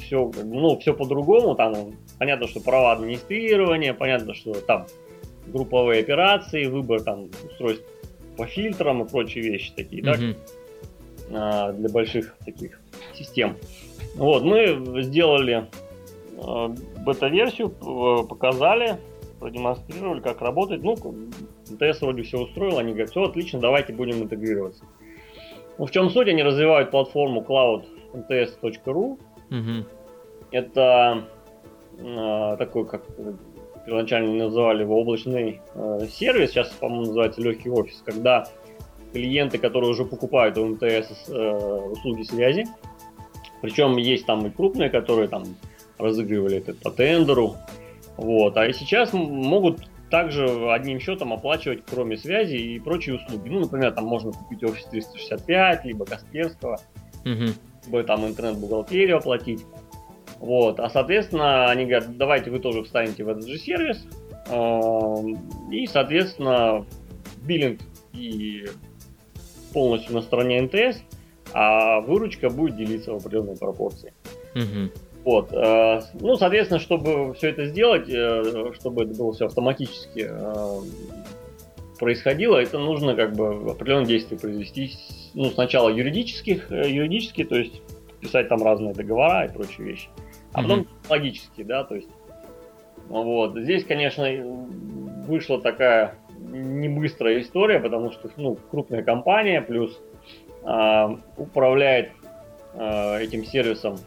все, 0.02 0.32
ну, 0.44 0.78
все 0.80 0.94
по-другому. 0.94 1.56
Там 1.56 1.94
понятно, 2.20 2.48
что 2.48 2.60
права 2.60 2.94
администрирования, 2.94 3.94
понятно, 3.94 4.34
что 4.34 4.54
там 4.54 4.88
групповые 5.48 6.02
операции, 6.02 6.66
выбор 6.66 7.02
там 7.02 7.30
устройств 7.46 7.86
по 8.38 8.46
фильтрам 8.46 9.04
и 9.04 9.10
прочие 9.10 9.44
вещи 9.44 9.72
такие, 9.76 10.04
mm-hmm. 10.04 10.36
да, 11.30 11.72
для 11.72 11.90
больших 11.90 12.36
таких 12.46 12.80
систем. 13.14 13.58
Вот, 14.16 14.44
мы 14.44 15.02
сделали 15.04 15.68
э, 16.38 16.68
бета-версию, 17.06 17.70
показали, 18.28 18.98
продемонстрировали, 19.40 20.20
как 20.20 20.42
работает. 20.42 20.84
Ну, 20.84 20.96
МТС 21.70 22.02
вроде 22.02 22.24
все 22.24 22.40
устроил, 22.40 22.78
они 22.78 22.92
говорят, 22.92 23.12
все 23.12 23.24
отлично, 23.24 23.60
давайте 23.60 23.94
будем 23.94 24.22
интегрироваться. 24.22 24.84
Ну, 25.78 25.86
в 25.86 25.92
чем 25.92 26.10
суть? 26.10 26.28
Они 26.28 26.44
развивают 26.44 26.92
платформу 26.92 27.42
cloud.mts.ru. 27.42 29.20
Угу. 29.52 29.86
Это 30.52 31.28
э, 31.98 32.56
такой, 32.58 32.88
как 32.88 33.04
первоначально 33.86 34.46
называли 34.46 34.82
его, 34.82 35.00
облачный 35.00 35.62
э, 35.76 36.08
сервис, 36.10 36.52
сейчас, 36.52 36.70
по-моему, 36.70 37.06
называется 37.08 37.42
легкий 37.42 37.70
офис, 37.70 38.02
когда 38.06 38.48
клиенты, 39.12 39.58
которые 39.58 39.92
уже 39.92 40.06
покупают 40.06 40.58
у 40.58 40.66
МТС 40.66 41.30
э, 41.30 41.52
услуги 41.92 42.24
связи, 42.24 42.66
причем 43.62 43.98
есть 43.98 44.26
там 44.26 44.46
и 44.48 44.50
крупные, 44.50 44.90
которые 44.90 45.28
там 45.28 45.44
разыгрывали 45.98 46.58
это 46.58 46.74
по 46.74 46.90
тендеру. 46.90 47.56
Вот. 48.18 48.58
А 48.58 48.66
и 48.66 48.74
сейчас 48.74 49.14
могут 49.14 49.82
также 50.10 50.72
одним 50.72 51.00
счетом 51.00 51.32
оплачивать, 51.32 51.84
кроме 51.90 52.18
связи 52.18 52.56
и 52.56 52.80
прочие 52.80 53.16
услуги. 53.16 53.50
Ну, 53.50 53.62
например, 53.62 53.92
там 53.94 54.06
можно 54.06 54.32
купить 54.32 54.64
офис 54.64 54.86
365, 54.86 55.86
либо 55.86 56.06
Касперского, 56.06 56.80
угу. 57.24 57.54
Либо 57.86 58.04
там 58.04 58.26
интернет-бухгалтерию 58.26 59.18
оплатить. 59.18 59.66
Вот. 60.40 60.80
А, 60.80 60.90
соответственно, 60.90 61.70
они 61.70 61.86
говорят, 61.86 62.18
давайте 62.18 62.52
вы 62.52 62.60
тоже 62.60 62.84
встанете 62.84 63.24
в 63.24 63.30
этот 63.30 63.48
же 63.48 63.58
сервис. 63.58 64.06
И, 65.72 65.88
соответственно, 65.88 66.86
биллинг 67.44 67.80
и 68.14 68.66
полностью 69.74 70.16
на 70.16 70.22
стороне 70.22 70.62
НТС– 70.62 71.02
а 71.54 72.02
выручка 72.02 72.50
будет 72.50 72.78
делиться 72.78 73.12
в 73.12 73.18
определенной 73.18 73.58
пропорции. 73.58 74.14
Угу. 74.56 74.92
Вот. 75.24 75.54
Э, 75.54 76.02
ну, 76.20 76.36
соответственно, 76.36 76.80
чтобы 76.80 77.34
все 77.34 77.50
это 77.50 77.66
сделать, 77.68 78.10
э, 78.10 78.72
чтобы 78.80 79.04
это 79.04 79.14
было 79.14 79.34
все 79.34 79.46
автоматически 79.46 80.28
э, 80.30 80.80
происходило, 82.02 82.58
это 82.58 82.80
нужно 82.80 83.16
как 83.16 83.34
бы 83.34 83.72
определенные 83.72 84.08
действия 84.08 84.38
произвести. 84.38 84.92
Ну, 85.36 85.46
сначала 85.52 85.88
юридических, 85.88 86.72
юридически, 86.72 87.44
то 87.46 87.56
есть 87.56 87.82
писать 88.20 88.50
там 88.50 88.64
разные 88.64 88.94
договора 88.94 89.46
и 89.46 89.54
прочие 89.54 89.88
вещи. 89.88 90.10
А 90.52 90.64
потом 90.64 90.88
логически, 91.08 91.64
да, 91.64 91.84
то 91.84 91.96
есть 91.96 92.10
вот. 93.08 93.56
Здесь, 93.56 93.86
конечно, 93.86 94.26
вышла 95.28 95.62
такая 95.62 96.16
не 96.40 96.90
быстрая 96.90 97.40
история, 97.42 97.80
потому 97.80 98.12
что 98.12 98.30
ну, 98.36 98.58
крупная 98.72 99.04
компания, 99.04 99.62
плюс 99.62 100.02
а, 100.64 101.20
управляет 101.38 102.12
а, 102.74 103.20
этим 103.20 103.46
сервисом 103.46 103.98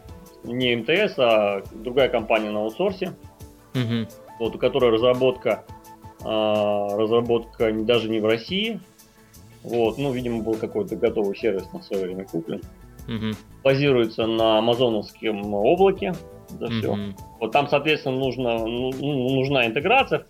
не 0.43 0.75
МТС, 0.75 1.15
а 1.19 1.63
другая 1.73 2.09
компания 2.09 2.51
на 2.51 2.61
аутсорсе, 2.61 3.13
угу. 3.75 4.09
вот, 4.41 4.57
у 4.57 4.59
которой 4.59 4.91
разработка, 4.91 5.65
разработка 6.25 7.73
даже 7.73 8.09
не 8.09 8.21
в 8.21 8.25
России, 8.25 8.81
вот, 9.63 9.97
ну, 9.99 10.13
видимо, 10.13 10.43
был 10.43 10.55
какой-то 10.55 10.97
готовый 10.97 11.37
сервис 11.37 11.65
на 11.73 11.83
свое 11.83 12.05
время 12.05 12.25
куплен. 12.25 12.61
Угу. 13.09 13.37
Базируется 13.63 14.27
на 14.27 14.59
амазоновском 14.59 15.55
облаке, 15.55 16.15
да 16.51 16.67
угу. 16.67 16.75
все. 16.75 16.99
Вот 17.41 17.53
там, 17.53 17.69
соответственно, 17.69 18.17
нужно, 18.17 18.59
ну, 18.59 18.91
ну, 18.93 19.31
нужна 19.37 19.67
интеграция 19.67 20.27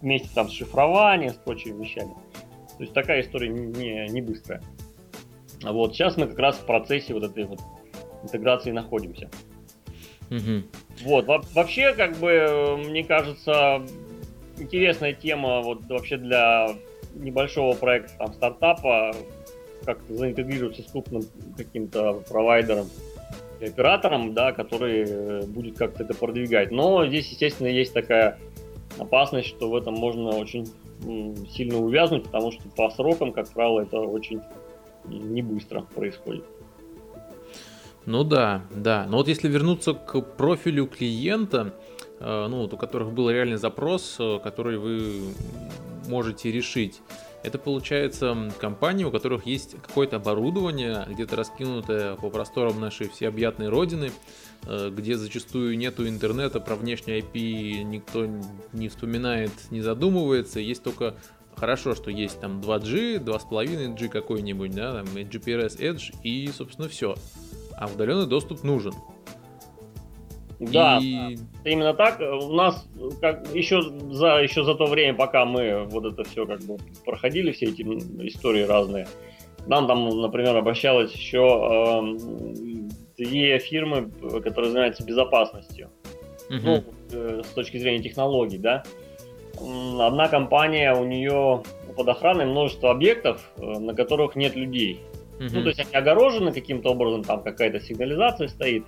вместе 0.00 0.28
там 0.34 0.48
с 0.48 0.52
шифрованием, 0.52 1.30
с 1.30 1.36
прочими 1.36 1.82
вещами. 1.82 2.14
То 2.76 2.82
есть 2.82 2.92
такая 2.92 3.22
история 3.22 3.48
не, 3.48 4.08
не 4.08 4.22
быстрая. 4.22 4.62
Вот, 5.62 5.94
сейчас 5.94 6.16
мы 6.16 6.26
как 6.26 6.38
раз 6.38 6.56
в 6.56 6.66
процессе 6.66 7.14
вот 7.14 7.24
этой 7.24 7.44
вот 7.44 7.60
интеграции 8.22 8.70
находимся. 8.70 9.30
Угу. 10.30 10.62
Вот, 11.04 11.26
вообще, 11.54 11.92
как 11.94 12.16
бы, 12.18 12.78
мне 12.86 13.02
кажется, 13.04 13.82
интересная 14.58 15.12
тема 15.12 15.60
вот 15.62 15.80
вообще 15.88 16.16
для 16.16 16.74
небольшого 17.14 17.74
проекта, 17.74 18.12
там, 18.18 18.34
стартапа, 18.34 19.14
как-то 19.84 20.14
заинтегрироваться 20.14 20.82
с 20.82 20.86
крупным 20.86 21.22
каким-то 21.56 22.22
провайдером 22.28 22.86
и 23.60 23.66
оператором, 23.66 24.34
да, 24.34 24.52
который 24.52 25.04
э, 25.06 25.42
будет 25.46 25.78
как-то 25.78 26.02
это 26.02 26.14
продвигать. 26.14 26.70
Но 26.70 27.06
здесь, 27.06 27.30
естественно, 27.30 27.68
есть 27.68 27.92
такая 27.94 28.38
опасность, 28.98 29.48
что 29.48 29.70
в 29.70 29.76
этом 29.76 29.94
можно 29.94 30.30
очень 30.30 30.66
сильно 31.50 31.78
увязнуть, 31.78 32.24
потому 32.24 32.52
что 32.52 32.62
по 32.70 32.90
срокам, 32.90 33.32
как 33.32 33.48
правило, 33.50 33.80
это 33.80 34.00
очень 34.00 34.40
не 35.04 35.42
быстро 35.42 35.82
происходит. 35.82 36.44
Ну 38.06 38.24
да, 38.24 38.62
да. 38.70 39.06
Но 39.08 39.18
вот 39.18 39.28
если 39.28 39.48
вернуться 39.48 39.92
к 39.92 40.20
профилю 40.20 40.86
клиента, 40.86 41.74
ну, 42.20 42.62
вот 42.62 42.72
у 42.74 42.76
которых 42.76 43.12
был 43.12 43.30
реальный 43.30 43.56
запрос, 43.56 44.16
э, 44.18 44.38
который 44.42 44.78
вы 44.78 45.34
можете 46.08 46.50
решить, 46.50 47.02
это 47.42 47.58
получается 47.58 48.50
компании, 48.58 49.04
у 49.04 49.10
которых 49.10 49.46
есть 49.46 49.76
какое-то 49.80 50.16
оборудование, 50.16 51.06
где-то 51.08 51.36
раскинутое 51.36 52.16
по 52.16 52.30
просторам 52.30 52.80
нашей 52.80 53.08
всеобъятной 53.08 53.68
родины, 53.68 54.10
э, 54.66 54.90
где 54.90 55.16
зачастую 55.16 55.76
нету 55.78 56.08
интернета, 56.08 56.58
про 56.58 56.74
внешний 56.74 57.20
IP 57.20 57.82
никто 57.84 58.26
не 58.72 58.88
вспоминает, 58.88 59.52
не 59.70 59.80
задумывается, 59.80 60.58
есть 60.58 60.82
только 60.82 61.14
хорошо, 61.54 61.94
что 61.94 62.10
есть 62.10 62.40
там 62.40 62.60
2G, 62.60 63.22
2.5G 63.22 64.08
какой-нибудь, 64.08 64.74
да, 64.74 64.94
там 64.94 65.06
GPRS 65.06 65.78
Edge 65.78 66.14
и, 66.22 66.48
собственно, 66.48 66.88
все. 66.88 67.14
А 67.76 67.86
удаленный 67.86 68.26
доступ 68.26 68.62
нужен. 68.62 68.94
Да, 70.58 70.98
и... 71.02 71.36
именно 71.64 71.92
так. 71.94 72.20
У 72.20 72.52
нас 72.54 72.86
как, 73.20 73.46
еще, 73.54 73.82
за, 73.82 74.38
еще 74.38 74.64
за 74.64 74.74
то 74.74 74.86
время, 74.86 75.14
пока 75.14 75.44
мы 75.44 75.84
вот 75.84 76.04
это 76.06 76.24
все 76.24 76.46
как 76.46 76.60
бы 76.62 76.78
проходили, 77.04 77.52
все 77.52 77.66
эти 77.66 77.82
истории 77.82 78.62
разные, 78.62 79.06
нам 79.66 79.86
там, 79.86 80.08
например, 80.08 80.56
обращалось 80.56 81.12
еще 81.12 81.44
э, 81.98 82.78
две 83.16 83.58
фирмы, 83.58 84.10
которые 84.42 84.70
занимаются 84.70 85.04
безопасностью. 85.04 85.90
Угу. 86.48 86.58
Ну, 86.62 86.84
э, 87.12 87.42
с 87.44 87.48
точки 87.48 87.76
зрения 87.78 88.02
технологий, 88.02 88.58
да. 88.58 88.84
Одна 89.98 90.28
компания, 90.28 90.94
у 90.94 91.04
нее 91.04 91.62
под 91.96 92.08
охраной 92.08 92.44
множество 92.44 92.90
объектов, 92.90 93.40
э, 93.56 93.62
на 93.62 93.94
которых 93.94 94.36
нет 94.36 94.54
людей. 94.54 95.00
Угу. 95.38 95.48
Ну, 95.52 95.62
то 95.62 95.68
есть 95.68 95.80
они 95.80 95.94
огорожены 95.94 96.52
каким-то 96.52 96.90
образом, 96.90 97.24
там 97.24 97.42
какая-то 97.42 97.80
сигнализация 97.80 98.48
стоит. 98.48 98.84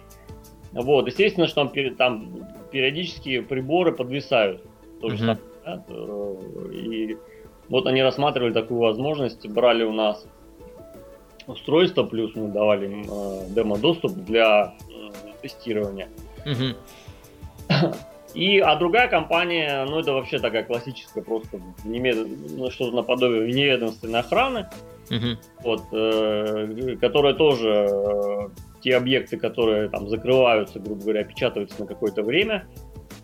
Вот, 0.73 1.07
естественно, 1.07 1.47
что 1.47 1.65
там, 1.65 1.95
там 1.97 2.49
периодически 2.71 3.41
приборы 3.41 3.93
подвисают. 3.93 4.63
То 5.01 5.11
же 5.11 5.19
самое, 5.19 5.39
да? 5.65 5.83
И 6.73 7.17
вот 7.69 7.87
они 7.87 8.03
рассматривали 8.03 8.53
такую 8.53 8.81
возможность, 8.81 9.47
брали 9.49 9.85
у 9.85 9.93
нас 9.93 10.27
устройство, 11.47 12.03
плюс 12.05 12.35
мы 12.35 12.49
давали 12.49 12.87
им 12.87 13.07
э, 13.11 13.47
демо-доступ 13.51 14.13
для 14.13 14.75
э, 14.91 15.11
тестирования. 15.43 16.09
И, 18.35 18.59
а 18.59 18.77
другая 18.77 19.09
компания, 19.09 19.87
ну 19.89 19.99
это 20.01 20.13
вообще 20.13 20.39
такая 20.39 20.63
классическая 20.63 21.23
просто 21.23 21.61
немед... 21.85 22.29
ну, 22.57 22.71
что-то 22.71 22.95
наподобие 22.95 23.53
неведомственной 23.53 24.21
охраны, 24.21 24.69
вот, 25.63 25.83
э, 25.93 26.97
которая 27.01 27.35
тоже 27.35 27.89
э, 27.91 28.49
те 28.81 28.97
объекты, 28.97 29.37
которые 29.37 29.89
там 29.89 30.09
закрываются, 30.09 30.81
грубо 30.81 31.03
говоря, 31.03 31.25
печатаются 31.25 31.81
на 31.81 31.87
какое-то 31.87 32.23
время, 32.23 32.67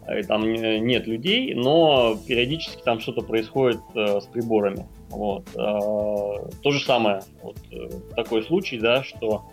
и 0.08 0.22
там 0.22 0.52
нет 0.52 1.06
людей, 1.06 1.54
но 1.54 2.16
периодически 2.26 2.82
там 2.82 3.00
что-то 3.00 3.22
происходит 3.22 3.80
э, 3.94 4.20
с 4.20 4.26
приборами. 4.26 4.86
Вот. 5.08 5.48
Э, 5.54 6.50
то 6.62 6.70
же 6.70 6.84
самое, 6.84 7.22
вот 7.42 7.56
э, 7.72 7.88
такой 8.14 8.42
случай, 8.42 8.78
да, 8.78 9.02
что 9.02 9.44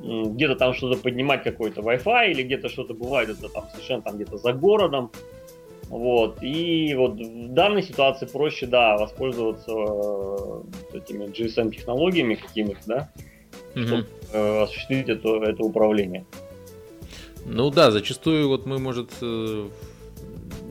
э, 0.00 0.22
где-то 0.28 0.56
там 0.56 0.72
что-то 0.72 0.98
поднимать 0.98 1.42
какой-то 1.42 1.82
Wi-Fi 1.82 2.30
или 2.30 2.42
где-то 2.42 2.70
что-то 2.70 2.94
бывает, 2.94 3.28
это 3.28 3.50
там 3.50 3.68
совершенно 3.70 4.02
там 4.02 4.16
где-то 4.16 4.38
за 4.38 4.54
городом. 4.54 5.10
Вот. 5.88 6.42
И 6.42 6.94
вот 6.94 7.20
в 7.20 7.52
данной 7.52 7.82
ситуации 7.82 8.24
проще, 8.24 8.66
да, 8.66 8.96
воспользоваться 8.96 9.72
э, 9.72 10.96
этими 10.96 11.26
GSM-технологиями 11.26 12.36
какими-то, 12.36 12.80
да, 12.86 13.12
угу. 13.74 13.86
чтобы 13.86 14.06
э, 14.32 14.62
осуществить 14.62 15.08
это, 15.08 15.28
это 15.42 15.62
управление. 15.62 16.24
Ну 17.44 17.70
да, 17.70 17.90
зачастую 17.90 18.48
вот 18.48 18.66
мы, 18.66 18.78
может, 18.78 19.10
э, 19.20 19.68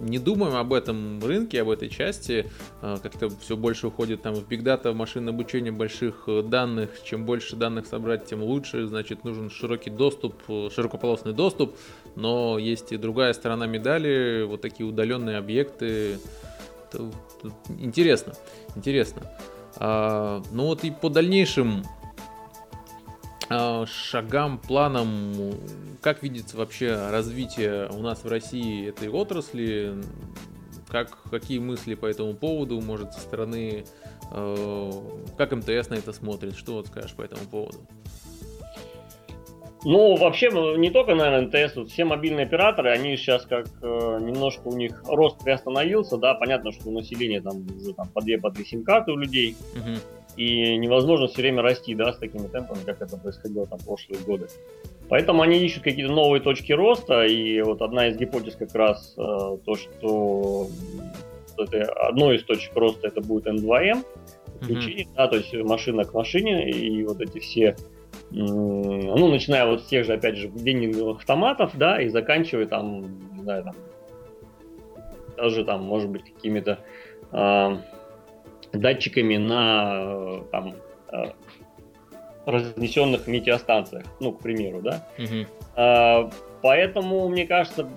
не 0.01 0.19
думаем 0.19 0.55
об 0.55 0.73
этом 0.73 1.23
рынке, 1.23 1.61
об 1.61 1.69
этой 1.69 1.89
части, 1.89 2.47
э, 2.81 2.97
как-то 3.03 3.29
все 3.41 3.57
больше 3.57 3.87
уходит 3.87 4.21
там 4.21 4.33
в 4.35 4.47
биг 4.47 4.63
дата, 4.63 4.91
в 4.91 4.95
машинное 4.95 5.33
обучение 5.33 5.71
больших 5.71 6.23
э, 6.27 6.41
данных, 6.43 6.89
чем 7.03 7.25
больше 7.25 7.55
данных 7.55 7.85
собрать, 7.87 8.25
тем 8.25 8.41
лучше, 8.41 8.87
значит, 8.87 9.23
нужен 9.23 9.49
широкий 9.49 9.89
доступ, 9.89 10.33
широкополосный 10.47 11.33
доступ, 11.33 11.75
но 12.15 12.57
есть 12.57 12.91
и 12.91 12.97
другая 12.97 13.33
сторона 13.33 13.67
медали, 13.67 14.43
вот 14.43 14.61
такие 14.61 14.87
удаленные 14.87 15.37
объекты, 15.37 16.17
это, 16.91 17.11
интересно, 17.79 18.33
интересно. 18.75 19.21
А, 19.77 20.41
ну 20.51 20.65
вот 20.65 20.83
и 20.83 20.91
по 20.91 21.09
дальнейшим 21.09 21.83
а, 21.83 22.00
шагам, 23.87 24.57
планам, 24.57 25.53
как 26.01 26.23
видится 26.23 26.57
вообще 26.57 27.09
развитие 27.09 27.89
у 27.89 27.99
нас 27.99 28.23
в 28.23 28.27
России 28.27 28.89
этой 28.89 29.09
отрасли, 29.09 29.95
как, 30.87 31.17
какие 31.29 31.59
мысли 31.59 31.95
по 31.95 32.05
этому 32.05 32.33
поводу, 32.33 32.81
может, 32.81 33.13
со 33.13 33.21
стороны, 33.21 33.85
э, 34.31 34.91
как 35.37 35.51
МТС 35.51 35.89
на 35.89 35.95
это 35.95 36.11
смотрит, 36.11 36.55
что 36.55 36.73
вот 36.73 36.87
скажешь 36.87 37.13
по 37.13 37.21
этому 37.21 37.45
поводу? 37.49 37.79
Ну, 39.83 40.15
вообще, 40.15 40.51
не 40.77 40.91
только, 40.91 41.15
наверное, 41.15 41.47
МТС, 41.47 41.75
вот 41.75 41.89
все 41.89 42.05
мобильные 42.05 42.45
операторы, 42.45 42.91
они 42.91 43.17
сейчас 43.17 43.45
как 43.45 43.65
э, 43.81 44.19
немножко 44.21 44.67
у 44.67 44.75
них 44.75 45.01
рост 45.07 45.39
приостановился, 45.43 46.17
да, 46.17 46.35
понятно, 46.35 46.71
что 46.71 46.89
у 46.89 46.91
населения 46.91 47.41
там 47.41 47.65
уже 47.75 47.93
там, 47.93 48.07
по 48.09 48.21
две, 48.21 48.37
по 48.37 48.51
три 48.51 48.63
сим-карты 48.63 49.11
у 49.11 49.17
людей, 49.17 49.55
uh-huh 49.75 49.99
и 50.41 50.77
невозможно 50.77 51.27
все 51.27 51.41
время 51.41 51.62
расти, 51.62 51.93
да, 51.93 52.13
с 52.13 52.17
такими 52.17 52.47
темпами, 52.47 52.80
как 52.86 53.01
это 53.01 53.17
происходило 53.17 53.67
там 53.67 53.80
прошлые 53.80 54.21
годы. 54.21 54.47
Поэтому 55.08 55.43
они 55.43 55.58
ищут 55.58 55.84
какие-то 55.84 56.12
новые 56.12 56.41
точки 56.41 56.71
роста, 56.71 57.25
и 57.25 57.62
вот 57.62 57.82
одна 57.82 58.08
из 58.08 58.17
гипотез 58.17 58.56
как 58.56 58.73
раз 58.73 59.13
э, 59.17 59.21
то, 59.21 59.75
что 59.75 60.67
это, 61.58 61.91
одной 62.08 62.38
из 62.38 62.43
точек 62.43 62.75
роста 62.75 63.08
это 63.08 63.21
будет 63.21 63.45
N2M, 63.45 64.04
включение, 64.62 65.06
mm-hmm. 65.06 65.15
да, 65.15 65.27
то 65.27 65.36
есть 65.38 65.54
машина 65.54 66.06
к 66.06 66.13
машине, 66.13 66.71
и 66.71 67.04
вот 67.04 67.21
эти 67.21 67.39
все, 67.39 67.75
ну, 68.32 69.27
начиная 69.27 69.67
вот 69.67 69.82
с 69.82 69.86
тех 69.86 70.06
же, 70.06 70.13
опять 70.13 70.38
же, 70.38 70.47
денежных 70.47 71.17
автоматов, 71.17 71.71
да, 71.75 72.01
и 72.01 72.08
заканчивая 72.10 72.65
там, 72.65 73.01
не 73.36 73.43
знаю, 73.43 73.63
там, 73.65 73.75
даже 75.38 75.65
там, 75.65 75.84
может 75.84 76.10
быть, 76.10 76.23
какими-то 76.23 76.80
э, 77.32 77.77
датчиками 78.73 79.38
на 79.38 80.41
там, 80.51 80.75
э, 81.12 81.31
разнесенных 82.45 83.27
метеостанциях, 83.27 84.05
ну, 84.19 84.31
к 84.31 84.41
примеру, 84.41 84.81
да. 84.81 85.07
Угу. 85.17 86.31
Поэтому, 86.62 87.27
мне 87.29 87.47
кажется, 87.47 87.89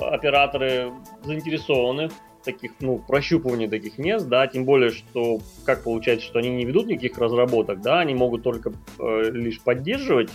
операторы 0.00 0.92
заинтересованы 1.22 2.08
в 2.08 2.44
таких, 2.44 2.72
ну, 2.80 2.98
прощупывании 2.98 3.66
таких 3.66 3.98
мест, 3.98 4.28
да, 4.28 4.46
тем 4.46 4.64
более, 4.64 4.90
что, 4.90 5.40
как 5.64 5.84
получается, 5.84 6.26
что 6.26 6.38
они 6.38 6.50
не 6.50 6.64
ведут 6.64 6.86
никаких 6.86 7.18
разработок, 7.18 7.80
да, 7.80 8.00
они 8.00 8.14
могут 8.14 8.42
только 8.42 8.72
э, 8.98 9.30
лишь 9.30 9.60
поддерживать, 9.60 10.30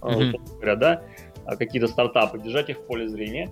mm-hmm. 0.00 0.56
говоря, 0.56 0.76
да, 0.76 1.02
какие-то 1.58 1.88
стартапы, 1.88 2.38
держать 2.38 2.70
их 2.70 2.78
в 2.78 2.86
поле 2.86 3.08
зрения. 3.08 3.50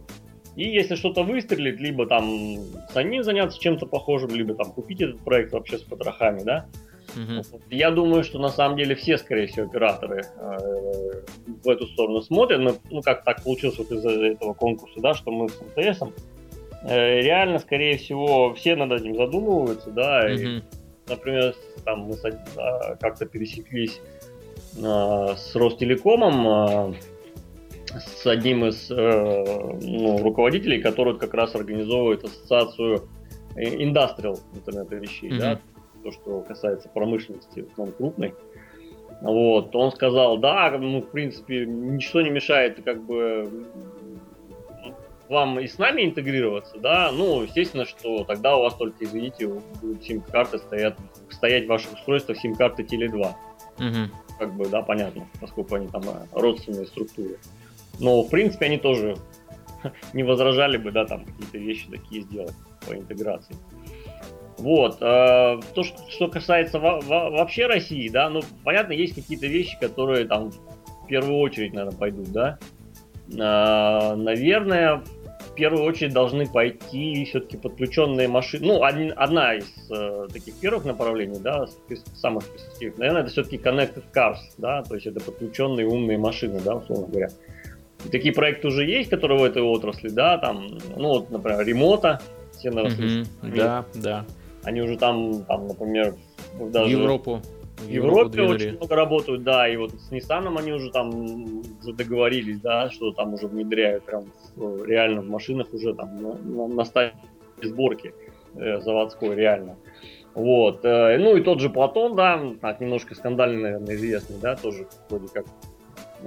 И 0.57 0.69
если 0.69 0.97
что-то 0.97 1.23
выстрелит, 1.23 1.81
либо 1.81 2.07
там 2.07 2.59
самим 2.93 3.23
заняться 3.23 3.59
чем-то 3.59 3.87
похожим, 3.87 4.35
либо 4.35 4.55
там 4.55 4.73
купить 4.73 5.01
этот 5.01 5.21
проект 5.21 5.53
вообще 5.53 5.79
с 5.79 5.83
потрохами, 5.83 6.43
да. 6.43 6.67
Угу. 7.17 7.61
Я 7.71 7.91
думаю, 7.91 8.25
что 8.25 8.39
на 8.39 8.49
самом 8.49 8.77
деле 8.77 8.95
все, 8.95 9.19
скорее 9.19 9.47
всего, 9.47 9.67
операторы 9.67 10.25
э, 10.37 10.59
в 11.63 11.69
эту 11.69 11.87
сторону 11.87 12.23
смотрят. 12.23 12.61
Мы, 12.61 12.75
ну, 12.91 13.03
как 13.03 13.25
так 13.25 13.43
получилось 13.43 13.79
вот 13.79 13.91
из-за 13.91 14.11
этого 14.11 14.55
конкурса, 14.55 15.01
да, 15.01 15.15
что 15.15 15.31
мы 15.31 15.49
с 15.49 15.61
МТС, 15.61 16.03
э, 16.85 17.21
реально, 17.21 17.59
скорее 17.59 17.99
всего, 17.99 18.55
все 18.55 18.77
над 18.77 18.93
этим 18.93 19.17
задумываются, 19.17 19.91
да. 19.91 20.27
Угу. 20.27 20.41
И, 20.41 20.63
например, 21.09 21.55
там 21.85 22.01
мы 22.01 22.15
э, 22.15 22.97
как-то 23.01 23.27
пересеклись 23.27 24.01
э, 24.77 25.35
с 25.37 25.55
Ростелекомом, 25.55 26.93
э, 26.93 26.95
с 27.99 28.27
одним 28.27 28.65
из 28.67 28.91
э, 28.91 29.45
ну, 29.83 30.19
руководителей, 30.19 30.81
который 30.81 31.19
как 31.19 31.35
раз 31.35 31.55
организовывает 31.55 32.25
ассоциацию 32.25 33.09
Industrial 33.55 34.39
интернета 34.55 34.97
вещей, 34.97 35.31
mm-hmm. 35.31 35.39
да, 35.39 35.61
то, 36.03 36.11
что 36.11 36.41
касается 36.41 36.89
промышленности, 36.89 37.63
в 37.63 37.73
основном 37.73 37.95
крупной. 37.97 38.35
Вот, 39.21 39.77
он 39.77 39.93
сказал, 39.93 40.39
да, 40.39 40.71
ну, 40.79 41.01
в 41.01 41.11
принципе, 41.11 41.67
ничто 41.67 42.23
не 42.23 42.31
мешает, 42.31 42.83
как 42.83 43.03
бы, 43.05 43.67
вам 45.29 45.61
и 45.61 45.67
с 45.67 45.79
нами 45.79 46.05
интегрироваться, 46.05 46.79
да, 46.79 47.11
ну, 47.13 47.43
естественно, 47.43 47.85
что 47.85 48.25
тогда 48.25 48.57
у 48.57 48.63
вас 48.63 48.75
только, 48.75 49.05
извините, 49.05 49.49
будут 49.81 50.03
сим-карты 50.03 50.59
стоят, 50.59 50.97
стоять 51.31 51.67
в 51.67 51.69
ваших 51.69 51.93
устройствах 51.93 52.39
сим-карты 52.39 52.83
Теле2. 52.83 53.35
Угу. 53.79 54.39
Как 54.39 54.55
бы, 54.55 54.69
да, 54.69 54.83
понятно, 54.83 55.27
поскольку 55.41 55.77
они 55.77 55.89
там 55.89 56.03
э, 56.03 56.27
родственные 56.33 56.87
структуры. 56.87 57.39
Но, 58.03 58.23
в 58.23 58.29
принципе, 58.29 58.67
они 58.67 58.79
тоже 58.79 59.15
не 60.13 60.25
возражали 60.25 60.77
бы, 60.77 60.91
да, 60.91 61.07
там 61.07 61.25
какие-то 61.25 61.59
вещи 61.59 61.89
такие 61.89 62.23
сделать 62.23 62.55
по 62.87 62.95
интеграции. 62.95 63.57
Вот. 64.59 64.97
Э, 65.01 65.61
то, 65.75 65.83
что, 65.83 66.29
касается 66.29 66.79
во, 66.79 67.01
во, 67.01 67.31
вообще 67.31 67.67
России, 67.67 68.09
да, 68.09 68.29
ну, 68.29 68.43
понятно, 68.65 68.93
есть 68.93 69.15
какие-то 69.15 69.47
вещи, 69.47 69.79
которые 69.81 70.27
там 70.27 70.51
в 70.51 71.07
первую 71.07 71.39
очередь, 71.39 71.73
наверное, 71.73 71.97
пойдут, 71.97 72.33
да. 72.33 72.59
Э, 73.31 74.17
наверное, 74.17 75.03
в 75.53 75.55
первую 75.55 75.85
очередь 75.85 76.13
должны 76.13 76.47
пойти 76.47 77.25
все-таки 77.25 77.57
подключенные 77.57 78.27
машины. 78.27 78.67
Ну, 78.67 78.83
одна 78.83 79.55
из 79.55 79.67
э, 79.91 80.27
таких 80.33 80.59
первых 80.59 80.85
направлений, 80.87 81.39
да, 81.39 81.67
самых 82.15 82.49
перспективных, 82.51 82.99
наверное, 82.99 83.23
это 83.23 83.31
все-таки 83.31 83.59
connected 83.59 84.05
cars, 84.13 84.39
да, 84.59 84.83
то 84.83 84.97
есть 84.97 85.07
это 85.07 85.21
подключенные 85.21 85.87
умные 85.87 86.19
машины, 86.19 86.61
да, 86.65 86.75
условно 86.75 87.07
говоря. 87.07 87.29
И 88.05 88.09
такие 88.09 88.35
проекты 88.35 88.69
уже 88.69 88.85
есть, 88.85 89.11
которые 89.11 89.39
в 89.39 89.45
этой 89.45 89.63
отрасли, 89.63 90.09
да, 90.09 90.39
там, 90.39 90.79
ну, 90.97 91.09
вот, 91.09 91.31
например, 91.31 91.65
ремота, 91.65 92.21
все 92.53 92.71
mm-hmm, 92.71 93.27
Да, 93.57 93.85
да. 93.95 94.25
Они 94.65 94.81
уже 94.81 94.97
там, 94.97 95.45
там, 95.45 95.69
например, 95.69 96.15
даже... 96.61 96.91
Европу. 96.91 97.41
В 97.79 97.89
Европе 97.89 98.39
Европу 98.39 98.55
очень 98.55 98.77
много 98.77 98.95
работают, 98.95 99.43
да, 99.43 99.69
и 99.69 99.77
вот 99.77 99.93
с 99.93 100.13
Nissan 100.13 100.57
они 100.57 100.73
уже 100.73 100.91
там 100.91 101.63
уже 101.83 101.93
договорились, 101.93 102.61
да, 102.61 102.91
что 102.91 103.13
там 103.13 103.35
уже 103.35 103.49
внедряют 103.49 104.05
прям 104.05 104.27
в, 104.55 104.85
реально 104.85 105.23
в 105.23 105.29
машинах 105.29 105.73
уже 105.73 105.95
там 105.95 106.23
на, 106.23 106.35
на, 106.35 106.69
на 106.69 106.85
стадии 106.85 107.15
сборки 107.63 108.15
э, 108.55 108.81
заводской 108.81 109.35
реально. 109.35 109.77
Вот. 110.35 110.85
Э, 110.85 111.19
ну 111.19 111.37
и 111.37 111.43
тот 111.43 111.61
же 111.61 111.71
Платон, 111.71 112.15
да, 112.15 112.41
так 112.61 112.81
немножко 112.81 113.15
скандальный, 113.15 113.63
наверное, 113.63 113.95
известный, 113.97 114.37
да, 114.41 114.55
тоже 114.55 114.87
вроде 115.09 115.29
как. 115.33 115.47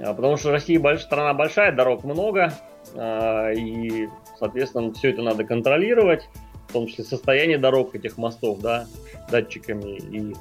А, 0.02 0.14
потому 0.14 0.36
что 0.36 0.50
Россия 0.50 0.78
больш, 0.78 1.02
страна 1.02 1.34
большая, 1.34 1.72
дорог 1.72 2.04
много, 2.04 2.52
э, 2.94 3.54
и, 3.54 4.08
соответственно, 4.38 4.92
все 4.92 5.10
это 5.10 5.22
надо 5.22 5.44
контролировать, 5.44 6.28
в 6.68 6.72
том 6.72 6.86
числе 6.86 7.04
состояние 7.04 7.58
дорог 7.58 7.94
этих 7.94 8.18
мостов, 8.18 8.60
да, 8.60 8.86
датчиками 9.30 9.96
и 9.96 10.34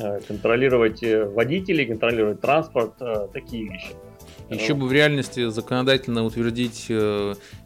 Э, 0.00 0.20
контролировать 0.26 1.02
э, 1.02 1.24
водителей, 1.24 1.84
контролировать 1.84 2.40
транспорт, 2.40 2.94
э, 3.00 3.28
такие 3.32 3.68
вещи. 3.68 3.90
Еще 4.52 4.74
бы 4.74 4.86
в 4.86 4.92
реальности 4.92 5.48
законодательно 5.48 6.24
утвердить 6.24 6.90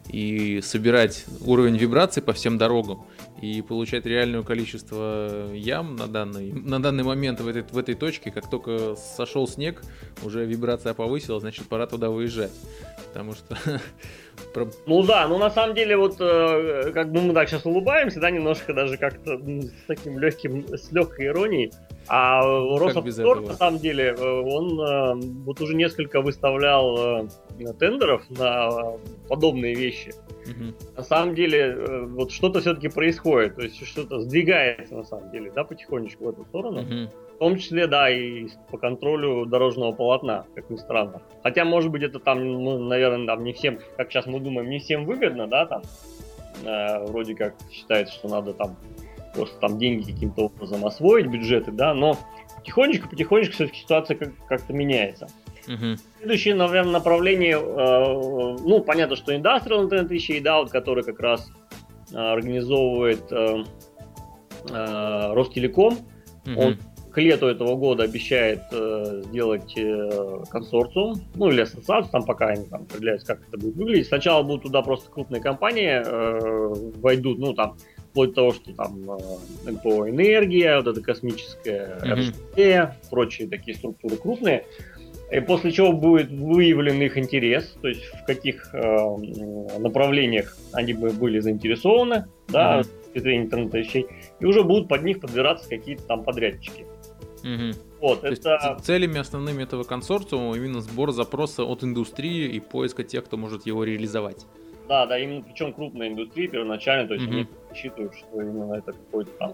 и 0.09 0.61
собирать 0.61 1.25
уровень 1.45 1.77
вибраций 1.77 2.23
по 2.23 2.33
всем 2.33 2.57
дорогам 2.57 3.05
и 3.41 3.61
получать 3.61 4.05
реальное 4.05 4.41
количество 4.41 5.51
ям 5.53 5.95
на 5.95 6.07
данный, 6.07 6.51
на 6.51 6.81
данный 6.81 7.03
момент 7.03 7.39
в 7.39 7.47
этой, 7.47 7.63
в 7.63 7.77
этой 7.77 7.95
точке. 7.95 8.31
Как 8.31 8.49
только 8.49 8.95
сошел 8.95 9.47
снег, 9.47 9.83
уже 10.23 10.45
вибрация 10.45 10.93
повысилась, 10.93 11.41
значит 11.41 11.67
пора 11.67 11.87
туда 11.87 12.09
выезжать. 12.09 12.51
Потому 13.07 13.33
что 13.33 13.57
Ну 14.85 15.03
да, 15.03 15.27
ну 15.27 15.37
на 15.37 15.49
самом 15.49 15.75
деле 15.75 15.97
вот 15.97 16.17
как 16.17 17.11
бы 17.11 17.21
мы 17.21 17.33
так 17.33 17.49
сейчас 17.49 17.65
улыбаемся, 17.65 18.19
да, 18.19 18.31
немножко 18.31 18.73
даже 18.73 18.97
как-то 18.97 19.37
с 19.37 19.87
таким 19.87 20.19
легким, 20.19 20.65
с 20.75 20.91
легкой 20.91 21.27
иронией. 21.27 21.71
А 22.09 22.41
Росавтодор, 22.41 23.41
на 23.41 23.53
самом 23.53 23.79
деле, 23.79 24.15
э, 24.17 24.23
он 24.23 24.79
э, 24.79 25.15
вот 25.45 25.59
уже 25.59 25.75
несколько 25.75 26.21
выставлял 26.21 27.25
э, 27.25 27.27
тендеров 27.79 28.23
на 28.29 28.97
подобные 29.27 29.75
вещи. 29.75 30.13
Угу. 30.45 30.95
На 30.95 31.03
самом 31.03 31.35
деле, 31.35 31.75
вот 32.07 32.31
что-то 32.31 32.61
все-таки 32.61 32.87
происходит, 32.87 33.55
то 33.55 33.63
есть 33.63 33.85
что-то 33.85 34.21
сдвигается 34.21 34.95
на 34.95 35.03
самом 35.03 35.31
деле, 35.31 35.51
да, 35.53 35.65
потихонечку 35.65 36.25
в 36.25 36.29
эту 36.29 36.45
сторону. 36.45 36.81
Угу. 36.81 37.11
В 37.35 37.39
том 37.39 37.57
числе, 37.57 37.87
да, 37.87 38.09
и 38.09 38.47
по 38.71 38.77
контролю 38.77 39.45
дорожного 39.45 39.91
полотна, 39.91 40.45
как 40.55 40.69
ни 40.69 40.77
странно. 40.77 41.21
Хотя, 41.43 41.65
может 41.65 41.91
быть, 41.91 42.03
это 42.03 42.19
там, 42.19 42.39
ну, 42.39 42.79
наверное, 42.79 43.27
там 43.27 43.43
не 43.43 43.53
всем, 43.53 43.79
как 43.97 44.11
сейчас 44.11 44.25
мы 44.25 44.39
думаем, 44.39 44.69
не 44.69 44.79
всем 44.79 45.05
выгодно, 45.05 45.47
да, 45.47 45.65
там, 45.65 45.83
э, 46.63 47.05
вроде 47.05 47.35
как 47.35 47.53
считается, 47.69 48.15
что 48.15 48.29
надо 48.29 48.53
там 48.53 48.77
просто 49.37 49.59
там 49.59 49.77
деньги 49.77 50.11
каким-то 50.11 50.45
образом 50.45 50.85
освоить, 50.85 51.27
бюджеты, 51.27 51.71
да, 51.71 51.93
но 51.93 52.17
потихонечку-потихонечку 52.57 53.53
все-таки 53.53 53.79
ситуация 53.79 54.17
как- 54.17 54.47
как-то 54.47 54.73
меняется. 54.73 55.27
Uh-huh. 55.67 55.97
Следующее, 56.19 56.55
наверное, 56.55 56.93
направление, 56.93 57.57
э, 57.57 58.57
ну, 58.63 58.81
понятно, 58.81 59.15
что 59.15 59.33
Industrial 59.33 59.87
Internet 59.87 60.07
вещей, 60.07 60.39
да, 60.39 60.59
вот, 60.59 60.71
который 60.71 61.03
как 61.03 61.19
раз 61.19 61.49
э, 62.11 62.17
организовывает 62.17 63.31
э, 63.31 63.63
э, 64.69 65.33
Ростелеком. 65.33 65.97
Uh-huh. 66.45 66.57
Он 66.57 66.77
к 67.11 67.19
лету 67.19 67.47
этого 67.47 67.75
года 67.75 68.03
обещает 68.03 68.61
э, 68.71 69.23
сделать 69.25 69.73
э, 69.75 70.43
консорциум, 70.51 71.15
ну 71.35 71.49
или 71.49 71.61
ассоциацию, 71.61 72.11
там 72.11 72.23
пока 72.23 72.47
они 72.47 72.65
там 72.65 72.83
определяются, 72.83 73.27
как 73.27 73.47
это 73.47 73.57
будет 73.57 73.75
выглядеть. 73.75 74.07
Сначала 74.07 74.43
будут 74.43 74.63
туда 74.63 74.81
просто 74.83 75.09
крупные 75.09 75.41
компании 75.41 76.01
э, 76.05 76.91
войдут, 77.01 77.39
ну 77.39 77.53
там 77.53 77.75
вплоть 78.17 78.29
до 78.29 78.35
того, 78.35 78.53
что 78.53 78.73
там 78.73 79.11
э, 79.11 79.71
НПО 79.71 80.09
«Энергия», 80.09 80.77
вот 80.77 80.87
это 80.87 81.01
космическая 81.01 81.99
mm-hmm. 82.01 82.89
РЖД, 82.89 83.09
прочие 83.11 83.47
такие 83.47 83.77
структуры 83.77 84.15
крупные. 84.15 84.65
И 85.31 85.39
после 85.41 85.71
чего 85.71 85.91
будет 85.91 86.31
выявлен 86.31 86.99
их 87.01 87.17
интерес, 87.17 87.77
то 87.81 87.89
есть 87.89 88.01
в 88.05 88.25
каких 88.25 88.73
э, 88.73 89.77
направлениях 89.77 90.57
они 90.71 90.93
бы 90.93 91.11
были 91.11 91.39
заинтересованы, 91.39 92.25
да, 92.47 92.79
mm-hmm. 92.79 92.83
с 92.83 92.87
точки 92.87 93.19
зрения 93.19 93.43
интернета 93.43 93.77
вещей, 93.77 94.07
и 94.39 94.45
уже 94.45 94.63
будут 94.63 94.87
под 94.87 95.03
них 95.03 95.19
подбираться 95.19 95.69
какие-то 95.69 96.03
там 96.03 96.23
подрядчики. 96.23 96.85
Mm-hmm. 97.43 97.75
Вот, 98.01 98.21
То 98.21 98.27
это... 98.27 98.73
есть 98.73 98.85
целями 98.85 99.19
основными 99.19 99.61
этого 99.61 99.83
консорциума 99.83 100.55
именно 100.55 100.81
сбор 100.81 101.11
запроса 101.11 101.63
от 101.63 101.83
индустрии 101.83 102.47
и 102.47 102.59
поиска 102.59 103.03
тех, 103.03 103.25
кто 103.25 103.37
может 103.37 103.67
его 103.67 103.83
реализовать. 103.83 104.47
Да, 104.87 105.05
да, 105.05 105.19
именно 105.19 105.41
причем 105.41 105.73
крупная 105.73 106.07
индустрия 106.07 106.47
первоначально, 106.47 107.07
то 107.07 107.13
есть 107.15 107.25
mm-hmm. 107.25 107.33
они 107.33 107.47
рассчитывают, 107.69 108.15
что 108.15 108.41
именно 108.41 108.73
это 108.73 108.93
какой-то 108.93 109.31
там 109.31 109.53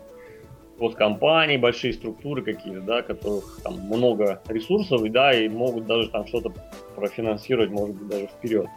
госкомпании, 0.78 1.58
большие 1.58 1.94
структуры 1.94 2.44
какие-то, 2.44 2.82
да, 2.82 3.02
которых 3.02 3.60
там 3.64 3.80
много 3.82 4.42
ресурсов, 4.48 5.04
и 5.04 5.10
да, 5.10 5.34
и 5.34 5.48
могут 5.50 5.88
даже 5.88 6.10
там 6.10 6.28
что-то 6.28 6.52
профинансировать, 6.96 7.70
может 7.70 7.96
быть, 7.96 8.08
даже 8.08 8.28
вперед. 8.28 8.68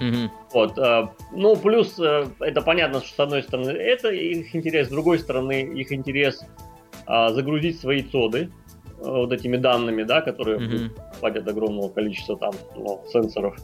Mm-hmm. 0.00 0.28
Вот, 0.52 0.78
э, 0.78 1.08
ну, 1.32 1.56
плюс 1.56 1.98
э, 1.98 2.26
это 2.40 2.60
понятно, 2.60 3.00
что 3.00 3.14
с 3.14 3.20
одной 3.20 3.42
стороны 3.42 3.70
это 3.70 4.10
их 4.10 4.54
интерес, 4.54 4.88
с 4.88 4.90
другой 4.90 5.18
стороны 5.18 5.62
их 5.62 5.90
интерес 5.90 6.44
э, 7.06 7.28
загрузить 7.30 7.80
свои 7.80 8.02
цоды 8.02 8.50
э, 8.98 9.02
вот 9.02 9.32
этими 9.32 9.56
данными, 9.56 10.02
да, 10.02 10.20
которые 10.20 10.58
mm-hmm. 10.58 10.90
платят 11.20 11.48
огромного 11.48 11.88
количества 11.88 12.36
там 12.36 12.52
ну, 12.76 13.02
сенсоров 13.10 13.56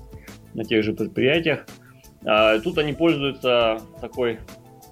на 0.54 0.64
тех 0.64 0.82
же 0.84 0.94
предприятиях. 0.94 1.66
А, 2.24 2.58
тут 2.60 2.78
они 2.78 2.92
пользуются 2.92 3.80
такой 4.00 4.38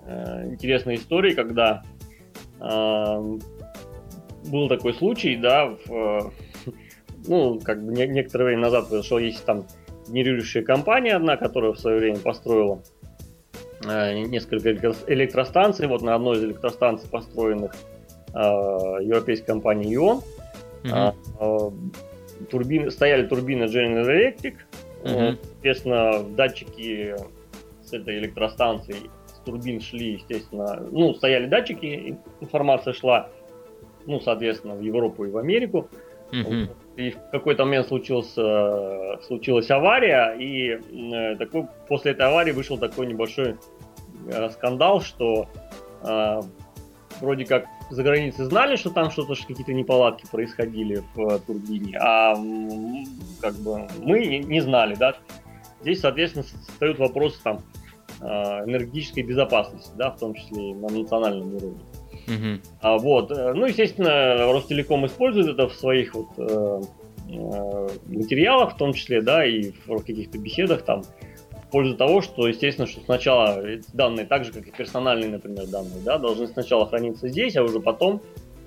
э, 0.07 0.49
интересной 0.51 0.97
историей, 0.97 1.35
когда 1.35 1.83
а, 2.59 3.21
был 4.51 4.69
такой 4.69 4.95
случай, 4.95 5.37
да, 5.37 5.77
в, 5.87 6.33
ну, 7.27 7.61
как 7.61 7.85
бы 7.85 7.93
некоторое 7.93 8.47
время 8.47 8.63
назад 8.63 8.89
произошел, 8.89 9.19
есть 9.19 9.45
там 9.45 9.67
генерирующая 10.09 10.63
компания 10.63 11.15
одна, 11.15 11.37
которая 11.37 11.73
в 11.73 11.79
свое 11.79 11.99
время 11.99 12.19
построила 12.19 12.83
э, 13.87 14.23
несколько 14.23 14.73
электростанций. 15.07 15.87
Вот 15.87 16.03
на 16.03 16.15
одной 16.15 16.39
из 16.39 16.45
электростанций, 16.45 17.09
построенных 17.09 17.73
э, 18.35 18.39
европейской 18.39 19.47
компанией 19.47 19.95
ИОН, 19.95 20.23
mm-hmm. 20.83 21.73
турбины, 22.51 22.91
стояли 22.91 23.27
турбины 23.27 23.65
General 23.65 24.07
Electric, 24.07 24.55
Угу. 25.05 25.37
Соответственно, 25.43 26.23
датчики 26.23 27.15
с 27.83 27.93
этой 27.93 28.19
электростанции 28.19 28.97
с 29.27 29.39
турбин 29.45 29.81
шли, 29.81 30.13
естественно, 30.13 30.87
ну, 30.91 31.15
стояли 31.15 31.47
датчики, 31.47 32.19
информация 32.41 32.93
шла, 32.93 33.29
ну, 34.07 34.21
соответственно, 34.21 34.75
в 34.75 34.81
Европу 34.81 35.25
и 35.25 35.31
в 35.31 35.39
Америку. 35.39 35.89
Угу. 36.33 36.69
И 36.97 37.11
в 37.11 37.31
какой-то 37.31 37.65
момент 37.65 37.89
случился, 37.89 39.19
случилась 39.27 39.71
авария, 39.71 40.37
и 40.39 40.79
э, 40.79 41.37
такой, 41.37 41.67
после 41.89 42.13
этой 42.13 42.27
аварии 42.27 42.53
вышел 42.53 42.79
такой 42.79 43.07
небольшой 43.07 43.57
э, 44.29 44.51
скандал, 44.51 45.01
что 45.01 45.49
э, 46.03 46.41
вроде 47.21 47.47
как 47.47 47.67
за 47.91 48.03
границей 48.03 48.45
знали, 48.45 48.77
что 48.77 48.91
там 48.91 49.11
что-то, 49.11 49.35
какие-то 49.35 49.73
неполадки 49.73 50.27
происходили 50.31 51.03
в 51.15 51.21
э, 51.21 51.39
турбине, 51.41 51.99
а 51.99 52.35
как 53.41 53.55
бы 53.57 53.89
мы 54.01 54.39
не 54.39 54.61
знали, 54.61 54.95
да. 54.95 55.17
Здесь, 55.83 56.01
соответственно, 56.01 56.45
встают 56.45 56.99
вопросы 56.99 57.39
там 57.43 57.61
э, 58.21 58.25
энергетической 58.25 59.23
безопасности, 59.23 59.91
да, 59.97 60.11
в 60.11 60.19
том 60.19 60.35
числе 60.35 60.71
и 60.71 60.75
на 60.75 60.89
национальном 60.89 61.55
уровне. 61.55 61.81
Uh-huh. 62.27 62.61
А, 62.81 62.99
вот. 62.99 63.31
Ну, 63.31 63.67
естественно, 63.67 64.53
Ростелеком 64.53 65.07
использует 65.07 65.49
это 65.49 65.69
в 65.69 65.75
своих 65.75 66.15
вот 66.15 66.29
э, 66.39 66.81
э, 67.29 67.89
материалах, 68.07 68.75
в 68.75 68.77
том 68.77 68.93
числе, 68.93 69.21
да, 69.21 69.45
и 69.45 69.73
в 69.87 69.99
каких-то 69.99 70.39
беседах 70.39 70.83
там, 70.83 71.03
в 71.71 71.73
пользу 71.73 71.97
того, 71.97 72.21
что, 72.21 72.49
естественно, 72.49 72.89
что 72.89 73.01
сначала 73.01 73.63
данные, 73.93 74.27
так 74.27 74.45
же, 74.45 74.53
как 74.53 74.67
и 74.67 74.73
персональные, 74.73 75.31
например, 75.31 75.69
данные, 75.69 76.03
да, 76.05 76.19
должны 76.19 76.49
сначала 76.49 76.89
храниться 76.89 77.29
здесь, 77.29 77.57
а 77.57 77.63
уже 77.63 77.79
потом, 77.79 78.21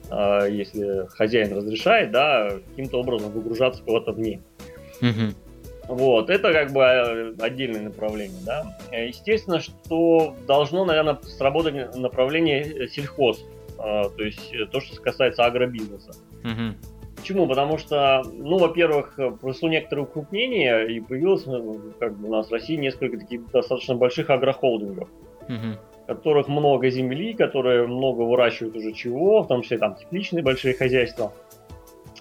э, 0.10 0.48
если 0.50 1.08
хозяин 1.10 1.54
разрешает, 1.54 2.12
да, 2.12 2.50
каким-то 2.70 3.02
образом 3.02 3.34
выгружаться 3.34 3.84
куда-то 3.84 4.14
вне. 4.14 4.42
Uh-huh. 5.02 5.34
Вот, 5.90 6.30
это 6.30 6.54
как 6.54 6.72
бы 6.72 6.80
э, 6.80 7.34
отдельное 7.40 7.82
направление, 7.82 8.40
да. 8.46 8.78
Естественно, 8.94 9.60
что 9.60 10.34
должно, 10.48 10.86
наверное, 10.86 11.20
сработать 11.24 11.94
направление 11.98 12.88
сельхоз, 12.88 13.44
а, 13.78 14.08
то 14.08 14.24
есть 14.24 14.54
э, 14.54 14.66
то, 14.66 14.80
что 14.80 15.02
касается 15.02 15.44
агробизнеса. 15.44 16.14
Угу. 16.46 16.93
Почему? 17.24 17.48
Потому 17.48 17.78
что, 17.78 18.22
ну, 18.34 18.58
во-первых, 18.58 19.18
произошло 19.40 19.70
некоторое 19.70 20.02
укрупнение, 20.02 20.94
и 20.94 21.00
появилось 21.00 21.48
э, 21.48 21.92
как 21.98 22.18
бы, 22.18 22.28
у 22.28 22.32
нас 22.34 22.50
в 22.50 22.52
России 22.52 22.76
несколько 22.76 23.18
таких 23.18 23.50
достаточно 23.50 23.96
больших 23.96 24.30
агрохолдингов, 24.30 25.08
угу. 25.44 25.78
которых 26.06 26.50
много 26.50 26.90
земли, 26.90 27.34
которые 27.34 27.88
много 27.88 28.24
выращивают 28.24 28.76
уже 28.76 28.92
чего, 28.92 29.42
в 29.42 29.48
том 29.48 29.62
числе 29.62 29.78
там 29.78 29.96
тепличные 29.96 30.44
большие 30.44 30.74
хозяйства. 30.74 31.32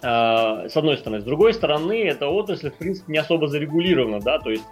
А, 0.01 0.69
с 0.69 0.77
одной 0.77 0.95
стороны. 0.95 1.19
С 1.19 1.25
другой 1.25 1.53
стороны, 1.53 2.01
эта 2.05 2.29
отрасль, 2.29 2.71
в 2.71 2.75
принципе, 2.75 3.11
не 3.11 3.17
особо 3.17 3.49
зарегулирована, 3.49 4.21
да, 4.21 4.39
то 4.39 4.51
есть, 4.51 4.63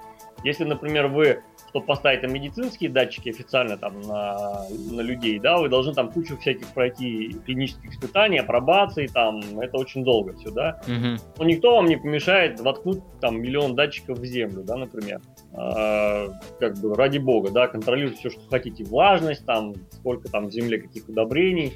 если, 0.44 0.64
например, 0.64 1.08
вы 1.08 1.42
чтобы 1.72 1.86
поставить 1.86 2.22
там 2.22 2.34
медицинские 2.34 2.90
датчики 2.90 3.30
официально 3.30 3.78
там 3.78 4.02
на, 4.02 4.66
на 4.92 5.02
людей, 5.02 5.40
да, 5.40 5.58
вы 5.58 5.70
должны 5.70 5.94
там 5.94 6.12
кучу 6.12 6.38
всяких 6.38 6.68
пройти 6.68 7.38
клинических 7.46 7.92
испытаний, 7.92 8.40
апробаций, 8.40 9.08
там, 9.08 9.40
это 9.60 9.78
очень 9.78 10.04
долго 10.04 10.34
все, 10.34 10.52
да. 10.52 10.82
Угу. 10.86 11.22
Но 11.38 11.46
никто 11.46 11.76
вам 11.76 11.86
не 11.86 11.96
помешает 11.96 12.60
воткнуть 12.60 13.02
там 13.22 13.42
миллион 13.42 13.76
датчиков 13.76 14.20
в 14.20 14.26
землю, 14.26 14.64
да, 14.64 14.76
например. 14.76 15.22
А, 15.54 16.28
как 16.60 16.78
бы 16.78 16.94
ради 16.94 17.20
бога, 17.20 17.52
да, 17.52 17.68
контролируйте 17.68 18.18
все, 18.18 18.30
что 18.32 18.42
хотите, 18.50 18.84
влажность, 18.84 19.46
там, 19.46 19.74
сколько 19.92 20.30
там 20.30 20.48
в 20.48 20.52
земле 20.52 20.78
каких 20.78 21.08
удобрений, 21.08 21.72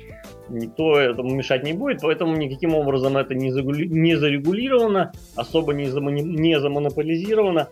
никто 0.49 0.99
этому 0.99 1.33
мешать 1.33 1.63
не 1.63 1.71
будет, 1.71 2.01
поэтому 2.01 2.35
никаким 2.35 2.75
образом 2.75 3.15
это 3.15 3.33
не, 3.33 3.49
загули... 3.49 3.85
не 3.87 4.15
зарегулировано, 4.15 5.13
особо 5.37 5.73
не, 5.73 5.85
замони... 5.85 6.21
не 6.21 6.59
замонополизировано 6.59 7.69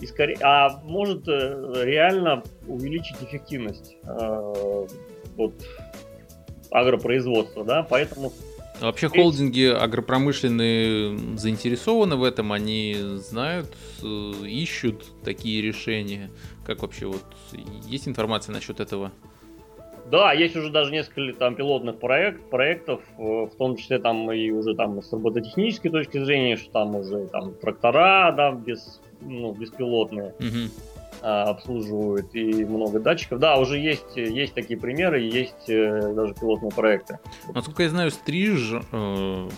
и 0.00 0.06
скорее, 0.06 0.36
а 0.42 0.80
может 0.84 1.26
э, 1.28 1.82
реально 1.84 2.42
увеличить 2.66 3.16
эффективность 3.22 3.96
э, 4.04 4.86
вот, 5.36 5.54
агропроизводства, 6.70 7.64
да, 7.64 7.82
поэтому 7.88 8.32
а 8.78 8.86
Вообще 8.86 9.08
холдинги 9.08 9.64
агропромышленные 9.64 11.38
заинтересованы 11.38 12.16
в 12.16 12.24
этом, 12.24 12.52
они 12.52 12.94
знают, 13.14 13.74
э, 14.02 14.06
ищут 14.46 15.06
такие 15.24 15.62
решения. 15.62 16.30
Как 16.64 16.82
вообще 16.82 17.06
вот 17.06 17.24
есть 17.86 18.06
информация 18.06 18.52
насчет 18.52 18.80
этого? 18.80 19.12
Да, 20.10 20.32
есть 20.32 20.54
уже 20.56 20.70
даже 20.70 20.92
несколько 20.92 21.36
там 21.38 21.56
пилотных 21.56 21.98
проект, 21.98 22.48
проектов, 22.50 23.00
в 23.16 23.50
том 23.58 23.76
числе 23.76 23.98
там 23.98 24.30
и 24.30 24.50
уже 24.50 24.74
там 24.76 25.02
с 25.02 25.12
робототехнической 25.12 25.90
точки 25.90 26.22
зрения, 26.22 26.56
что 26.56 26.70
там 26.70 26.94
уже 26.94 27.26
там 27.26 27.54
трактора, 27.54 28.32
да, 28.36 28.52
без 28.52 29.00
ну, 29.20 29.52
беспилотные 29.52 30.34
угу. 30.38 30.70
обслуживают 31.22 32.34
и 32.34 32.64
много 32.64 33.00
датчиков. 33.00 33.38
Да, 33.38 33.58
уже 33.58 33.78
есть, 33.78 34.16
есть 34.16 34.54
такие 34.54 34.78
примеры, 34.78 35.20
есть 35.20 35.68
э, 35.68 36.12
даже 36.14 36.34
пилотные 36.34 36.70
проекты. 36.70 37.18
Насколько 37.54 37.84
я 37.84 37.90
знаю, 37.90 38.10
Стриж 38.10 38.72
э, 38.92 39.48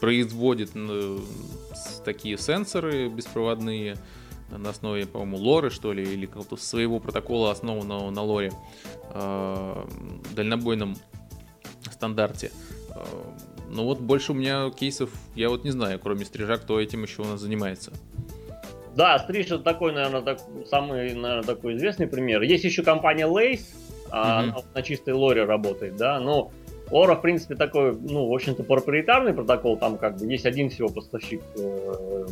производит 0.00 0.70
э, 0.74 1.18
такие 2.04 2.36
сенсоры 2.38 3.08
беспроводные 3.08 3.96
на 4.50 4.70
основе, 4.70 5.06
по-моему, 5.06 5.38
лоры, 5.38 5.70
что 5.70 5.92
ли, 5.92 6.02
или 6.02 6.26
какого-то 6.26 6.56
своего 6.56 7.00
протокола, 7.00 7.50
основанного 7.50 8.10
на 8.10 8.22
лоре, 8.22 8.52
э, 9.10 9.86
дальнобойном 10.34 10.96
стандарте. 11.90 12.50
Э, 12.90 13.04
но 13.70 13.84
вот 13.84 14.00
больше 14.00 14.32
у 14.32 14.34
меня 14.34 14.70
кейсов, 14.70 15.10
я 15.34 15.48
вот 15.48 15.64
не 15.64 15.70
знаю, 15.70 15.98
кроме 15.98 16.24
стрижа, 16.24 16.56
кто 16.58 16.80
этим 16.80 17.04
еще 17.04 17.22
у 17.22 17.24
нас 17.24 17.40
занимается. 17.40 17.92
Да, 18.96 19.18
Стриж 19.18 19.46
это 19.46 19.60
такой, 19.60 19.92
наверное, 19.92 20.22
так, 20.22 20.38
самый, 20.66 21.14
наверное, 21.14 21.42
такой 21.42 21.76
известный 21.76 22.06
пример. 22.06 22.42
Есть 22.42 22.64
еще 22.64 22.82
компания 22.82 23.26
Lace, 23.26 23.74
mm-hmm. 24.10 24.10
она 24.12 24.56
на 24.74 24.82
чистой 24.82 25.14
лоре 25.14 25.44
работает, 25.44 25.96
да, 25.96 26.20
но 26.20 26.50
Лора, 26.90 27.14
в 27.14 27.22
принципе, 27.22 27.54
такой, 27.54 27.96
ну, 27.96 28.28
в 28.28 28.34
общем-то, 28.34 28.64
проприетарный 28.64 29.32
протокол, 29.32 29.78
там 29.78 29.96
как 29.96 30.18
бы 30.18 30.26
есть 30.26 30.44
один 30.44 30.68
всего 30.68 30.88
поставщик 30.88 31.40
э, 31.56 32.26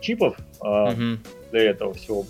чипов 0.00 0.36
э, 0.38 0.64
mm-hmm. 0.64 1.18
для 1.50 1.70
этого 1.70 1.94
всего. 1.94 2.24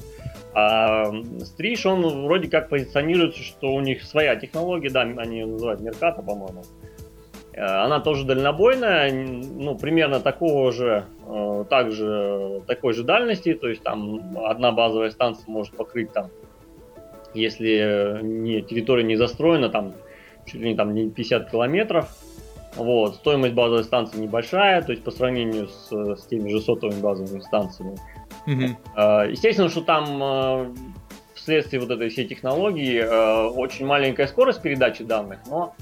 А 0.55 1.12
Стриж, 1.41 1.85
он 1.85 2.24
вроде 2.24 2.49
как 2.49 2.70
позиционируется, 2.70 3.43
что 3.43 3.74
у 3.74 3.80
них 3.80 4.03
своя 4.05 4.37
технология, 4.37 4.89
да, 4.89 5.03
они 5.03 5.41
ее 5.41 5.47
называют 5.47 5.80
Мерката, 5.82 6.22
по-моему. 6.22 6.62
Э, 6.62 6.84
она 7.57 8.01
тоже 8.01 8.25
дальнобойная, 8.25 9.13
ну, 9.13 9.77
примерно 9.77 10.21
такого 10.21 10.73
же, 10.73 11.05
э, 11.27 11.65
также, 11.71 12.63
такой 12.67 12.95
же 12.95 13.05
дальности, 13.05 13.55
то 13.55 13.69
есть 13.69 13.83
там 13.83 14.37
одна 14.45 14.73
базовая 14.73 15.11
станция 15.11 15.45
может 15.49 15.77
покрыть 15.77 16.13
там, 16.13 16.31
если 17.33 18.19
не, 18.23 18.61
территория 18.63 19.05
не 19.05 19.17
застроена, 19.17 19.69
там 19.69 19.95
чуть 20.47 20.61
ли 20.61 20.71
не 20.71 20.77
там 20.77 20.95
не 20.95 21.11
50 21.11 21.51
километров. 21.51 22.09
Вот, 22.77 23.15
стоимость 23.15 23.55
базовой 23.55 23.85
станции 23.85 24.19
небольшая, 24.19 24.83
то 24.83 24.91
есть 24.91 25.05
по 25.05 25.13
сравнению 25.13 25.69
с, 25.69 25.93
с 25.93 26.27
теми 26.27 26.49
же 26.49 26.61
сотовыми 26.61 27.01
базовыми 27.01 27.39
станциями. 27.39 27.97
Mm-hmm. 28.49 29.31
Естественно, 29.31 29.69
что 29.69 29.83
там 29.83 30.75
вследствие 31.35 31.81
вот 31.81 31.93
этой 31.93 32.09
всей 32.09 32.27
технологии 32.27 33.01
очень 33.49 33.87
маленькая 33.87 34.27
скорость 34.27 34.61
передачи 34.61 35.05
данных, 35.05 35.39
но 35.47 35.77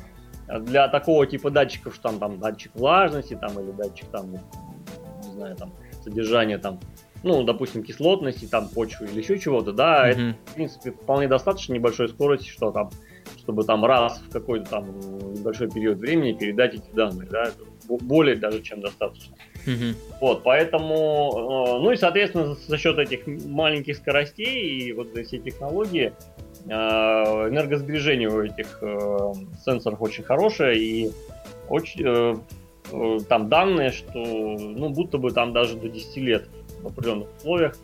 для 0.61 0.88
такого 0.88 1.26
типа 1.26 1.50
датчиков, 1.50 1.94
что 1.94 2.05
там, 2.05 2.18
там 2.18 2.38
датчик 2.38 2.72
влажности, 2.74 3.38
там, 3.40 3.59
или 3.61 3.70
датчик 3.72 4.07
там, 4.09 4.32
не 4.32 5.32
знаю, 5.32 5.57
там, 5.57 5.72
содержания 6.03 6.59
там, 6.59 6.80
ну, 7.22 7.42
допустим, 7.44 7.82
кислотности, 7.82 8.46
там, 8.46 8.68
почвы 8.68 9.07
или 9.07 9.20
еще 9.20 9.38
чего-то, 9.38 9.72
да, 9.72 10.11
mm-hmm. 10.11 10.30
это, 10.30 10.50
в 10.50 10.55
принципе, 10.55 10.90
вполне 10.90 11.28
достаточно 11.28 11.72
небольшой 11.72 12.09
скорости, 12.09 12.48
что 12.48 12.72
там, 12.72 12.90
чтобы 13.38 13.64
там 13.64 13.84
раз 13.84 14.18
в 14.18 14.30
какой-то 14.30 14.70
там 14.70 14.98
небольшой 15.32 15.70
период 15.70 15.98
времени 15.98 16.32
передать 16.32 16.74
эти 16.74 16.90
данные, 16.92 17.28
да, 17.30 17.50
более 17.88 18.36
даже 18.36 18.62
чем 18.62 18.80
достаточно. 18.80 19.36
Mm-hmm. 19.66 19.94
Вот, 20.20 20.42
поэтому, 20.42 21.76
э, 21.76 21.82
ну 21.82 21.92
и, 21.92 21.96
соответственно, 21.96 22.55
за 22.55 22.78
счет 22.78 22.98
этих 22.98 23.26
маленьких 23.26 23.96
скоростей 23.96 24.88
и 24.88 24.92
вот 24.92 25.11
этой 25.11 25.24
всей 25.24 25.40
технологии, 25.40 26.12
энергосбережение 26.66 28.28
у 28.28 28.42
этих 28.42 28.78
э, 28.82 29.32
сенсоров 29.64 30.00
очень 30.00 30.22
хорошее 30.22 30.78
и 30.78 31.10
очень, 31.68 32.04
э, 32.04 33.18
там 33.28 33.48
данные, 33.48 33.90
что 33.90 34.18
ну 34.18 34.90
будто 34.90 35.18
бы 35.18 35.30
там 35.30 35.52
даже 35.52 35.76
до 35.76 35.88
10 35.88 36.16
лет 36.18 36.48
в 36.82 36.86
определенных 36.86 37.28
условиях 37.38 37.76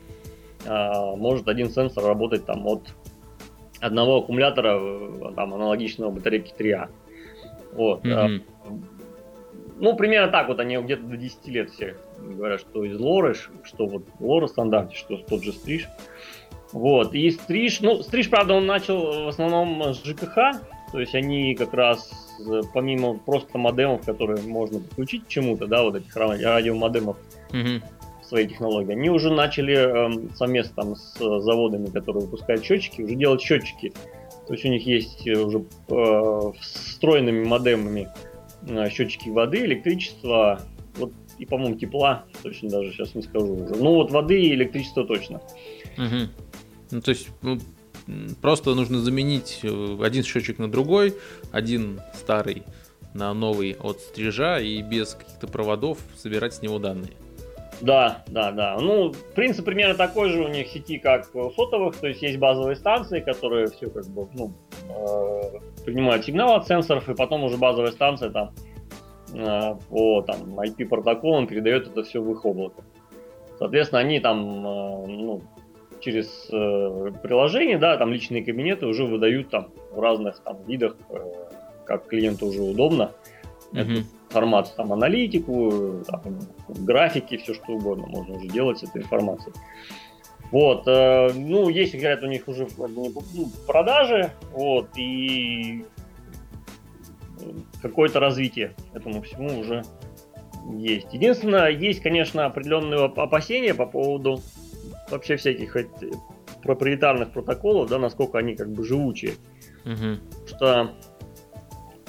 может 0.67 1.47
один 1.47 1.71
сенсор 1.71 2.05
работать 2.05 2.45
там 2.45 2.67
от 2.67 2.83
одного 3.81 4.19
аккумулятора 4.19 5.33
там 5.35 5.55
аналогичного 5.55 6.11
батарейки 6.11 6.53
3А. 6.59 6.89
Вот. 7.73 8.05
Mm-hmm. 8.05 8.43
Ну, 9.79 9.97
примерно 9.97 10.33
так 10.33 10.49
вот 10.49 10.59
они 10.59 10.77
где-то 10.77 11.05
до 11.05 11.17
10 11.17 11.49
лет 11.49 11.71
все 11.71 11.97
говорят, 12.19 12.61
что 12.61 12.85
из 12.85 12.99
лоры, 12.99 13.35
что 13.35 13.87
вот 13.87 14.03
лора 14.19 14.49
стандарте, 14.49 14.97
что 14.97 15.17
тот 15.17 15.45
же 15.45 15.53
стриж. 15.53 15.85
Uh, 15.85 16.19
вот, 16.73 17.15
и 17.15 17.31
стриж, 17.31 17.81
ну, 17.81 18.03
стриж, 18.03 18.29
правда, 18.29 18.55
он 18.55 18.67
начал 18.67 19.25
в 19.25 19.29
основном 19.29 19.95
с 19.95 20.05
ЖКХ, 20.05 20.35
то 20.93 21.01
есть 21.01 21.15
они 21.15 21.55
как 21.55 21.73
раз, 21.75 22.11
э, 22.41 22.61
помимо 22.75 23.15
просто 23.15 23.59
модемов, 23.59 24.05
которые 24.05 24.43
можно 24.43 24.81
подключить 24.81 25.25
к 25.25 25.29
чему-то, 25.29 25.67
да, 25.67 25.83
вот 25.83 25.97
этих 25.97 26.15
радиомодемов, 26.15 27.17
mm-hmm. 27.51 27.83
своей 28.23 28.49
технологии, 28.49 28.93
они 28.93 29.09
уже 29.11 29.33
начали 29.33 29.75
э, 29.75 30.29
совместно 30.35 30.83
там 30.83 30.97
с 30.97 31.17
заводами, 31.19 31.87
которые 31.87 32.25
выпускают 32.25 32.65
счетчики, 32.65 33.03
уже 33.03 33.15
делать 33.15 33.41
счетчики. 33.41 33.93
То 34.47 34.55
есть 34.55 34.65
у 34.65 34.69
них 34.69 34.87
есть 34.87 35.29
уже 35.29 35.65
э, 35.89 36.53
встроенными 36.61 37.45
модемами 37.45 38.09
э, 38.67 38.89
счетчики 38.91 39.29
воды, 39.29 39.65
электричества, 39.65 40.61
вот 40.97 41.13
и, 41.39 41.47
по-моему, 41.47 41.77
тепла, 41.77 42.25
точно 42.43 42.69
даже 42.69 42.93
сейчас 42.93 43.15
не 43.15 43.23
скажу 43.23 43.55
уже. 43.55 43.75
Ну 43.77 43.95
вот 43.95 44.11
воды 44.11 44.41
и 44.41 44.55
электричество 44.55 45.05
точно. 45.05 45.41
Угу. 45.97 46.48
Ну, 46.91 47.01
то 47.01 47.11
есть, 47.11 47.29
ну, 47.43 47.59
просто 48.41 48.75
нужно 48.75 48.99
заменить 48.99 49.61
э, 49.63 49.99
один 50.03 50.25
счетчик 50.25 50.59
на 50.59 50.71
другой, 50.71 51.15
один 51.53 52.01
старый 52.15 52.63
на 53.15 53.33
новый 53.35 53.77
от 53.81 54.01
стрижа 54.01 54.61
и 54.61 54.83
без 54.83 55.15
каких-то 55.15 55.47
проводов 55.47 55.99
собирать 56.17 56.55
с 56.55 56.63
него 56.63 56.79
данные. 56.79 57.13
Да, 57.81 58.25
да, 58.27 58.51
да. 58.51 58.77
Ну, 58.81 59.13
принцип 59.35 59.65
примерно 59.65 59.95
такой 59.95 60.31
же 60.31 60.43
у 60.43 60.49
них 60.49 60.69
сети, 60.69 60.99
как 60.99 61.35
у 61.35 61.51
сотовых, 61.51 61.97
то 61.97 62.09
есть 62.09 62.23
есть 62.23 62.39
базовые 62.39 62.77
станции, 62.77 63.21
которые 63.21 63.69
все 63.69 63.89
как 63.89 64.07
бы, 64.07 64.27
ну, 64.35 64.53
э, 64.89 65.85
принимают 65.85 66.25
сигнал 66.25 66.57
от 66.57 66.67
сенсоров, 66.67 67.09
и 67.09 67.15
потом 67.15 67.45
уже 67.45 67.57
базовая 67.57 67.93
станция 67.93 68.31
там 68.31 68.53
э, 69.33 69.75
по 69.89 70.23
там, 70.23 70.59
IP 70.59 70.87
протоколам 70.87 71.47
передает 71.47 71.87
это 71.87 72.03
все 72.03 72.21
в 72.21 72.33
их 72.33 72.45
облако. 72.45 72.83
Соответственно, 73.59 74.01
они 74.01 74.19
там 74.19 74.67
э, 74.67 75.07
ну, 75.07 75.43
через 76.01 76.49
э, 76.51 77.13
приложение, 77.23 77.79
да, 77.79 77.97
там 77.97 78.13
личные 78.13 78.45
кабинеты 78.45 78.87
уже 78.87 79.05
выдают 79.05 79.51
там 79.51 79.69
в 79.93 80.01
разных 80.01 80.41
там 80.41 80.59
видах, 80.67 80.97
э, 81.11 81.19
как 81.85 82.07
клиенту 82.07 82.47
уже 82.47 82.63
удобно, 82.63 83.13
mm-hmm. 83.73 83.81
эту 83.81 84.07
информацию, 84.29 84.77
там 84.77 84.93
аналитику, 84.93 86.03
там, 86.07 86.23
графики, 86.69 87.37
все 87.37 87.55
что 87.55 87.73
угодно 87.73 88.07
можно 88.07 88.37
уже 88.37 88.49
делать 88.49 88.79
с 88.79 88.83
этой 88.83 89.03
информацией. 89.03 89.55
Вот, 90.51 90.85
э, 90.87 91.33
ну, 91.35 91.69
есть, 91.69 91.95
говорят, 91.95 92.23
у 92.23 92.27
них 92.27 92.49
уже 92.49 92.67
ну, 92.79 93.13
продажи, 93.67 94.33
вот, 94.53 94.89
и 94.97 95.85
какое-то 97.83 98.21
развитие 98.21 98.75
этому 98.95 99.23
всему 99.23 99.61
уже 99.61 99.85
есть. 100.73 101.13
Единственное, 101.13 101.69
есть, 101.71 102.01
конечно, 102.01 102.47
определенные 102.47 103.05
опасения 103.05 103.75
по 103.75 103.87
поводу 103.87 104.41
вообще 105.11 105.37
всяких 105.37 105.77
проприетарных 106.63 107.33
протоколов, 107.33 107.89
да, 107.89 107.99
насколько 107.99 108.39
они 108.39 108.55
как 108.57 108.71
бы 108.71 108.85
живучие. 108.85 109.35
Угу. 109.85 110.47
Что 110.49 110.93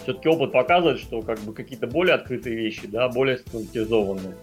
все-таки 0.04 0.28
опыт 0.30 0.52
показывает, 0.52 1.00
что 1.00 1.22
как 1.22 1.39
бы 1.39 1.54
какие-то 1.54 1.88
более 1.88 2.16
открытые 2.16 2.56
вещи, 2.56 2.88
да, 2.88 3.10
более 3.10 3.38
стандартизованные, 3.38 4.36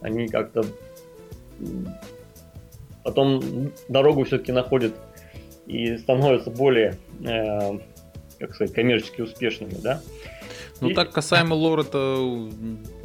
они 0.00 0.28
как-то 0.28 0.64
потом 3.02 3.70
дорогу 3.88 4.24
все-таки 4.24 4.52
находят 4.52 4.94
и 5.66 5.96
становятся 5.98 6.50
более, 6.50 6.96
э, 7.24 7.78
как 8.38 8.54
сказать, 8.54 8.74
коммерчески 8.74 9.20
успешными, 9.20 9.74
да. 9.82 10.00
Ну 10.88 10.94
так 10.94 11.12
касаемо 11.12 11.54
лора-то 11.54 12.48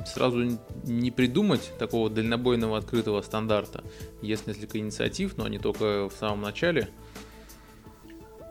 сразу 0.06 0.60
не 0.84 1.12
придумать 1.12 1.72
такого 1.78 2.10
дальнобойного 2.10 2.78
открытого 2.78 3.22
стандарта. 3.22 3.84
Есть 4.22 4.48
несколько 4.48 4.80
инициатив, 4.80 5.38
но 5.38 5.46
они 5.46 5.60
только 5.60 6.10
в 6.10 6.14
самом 6.14 6.42
начале. 6.42 6.90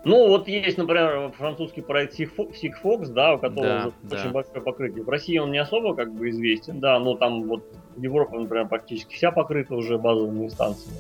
Ну, 0.05 0.29
вот 0.29 0.49
есть, 0.49 0.79
например, 0.79 1.33
французский 1.37 1.83
проект 1.83 2.19
Sigfox, 2.19 3.09
да, 3.09 3.35
у 3.35 3.39
которого 3.39 3.93
да, 4.03 4.17
да. 4.17 4.17
очень 4.17 4.31
большое 4.31 4.63
покрытие. 4.63 5.05
В 5.05 5.09
России 5.09 5.37
он 5.39 5.51
не 5.51 5.59
особо 5.59 5.95
как 5.95 6.13
бы 6.15 6.31
известен, 6.31 6.81
да, 6.81 6.99
но 6.99 7.15
там 7.17 7.43
вот 7.43 7.65
Европа, 7.97 8.39
например, 8.39 8.69
практически 8.69 9.15
вся 9.15 9.33
покрыта 9.33 9.75
уже 9.75 9.99
базовыми 9.99 10.47
инстанциями. 10.47 10.99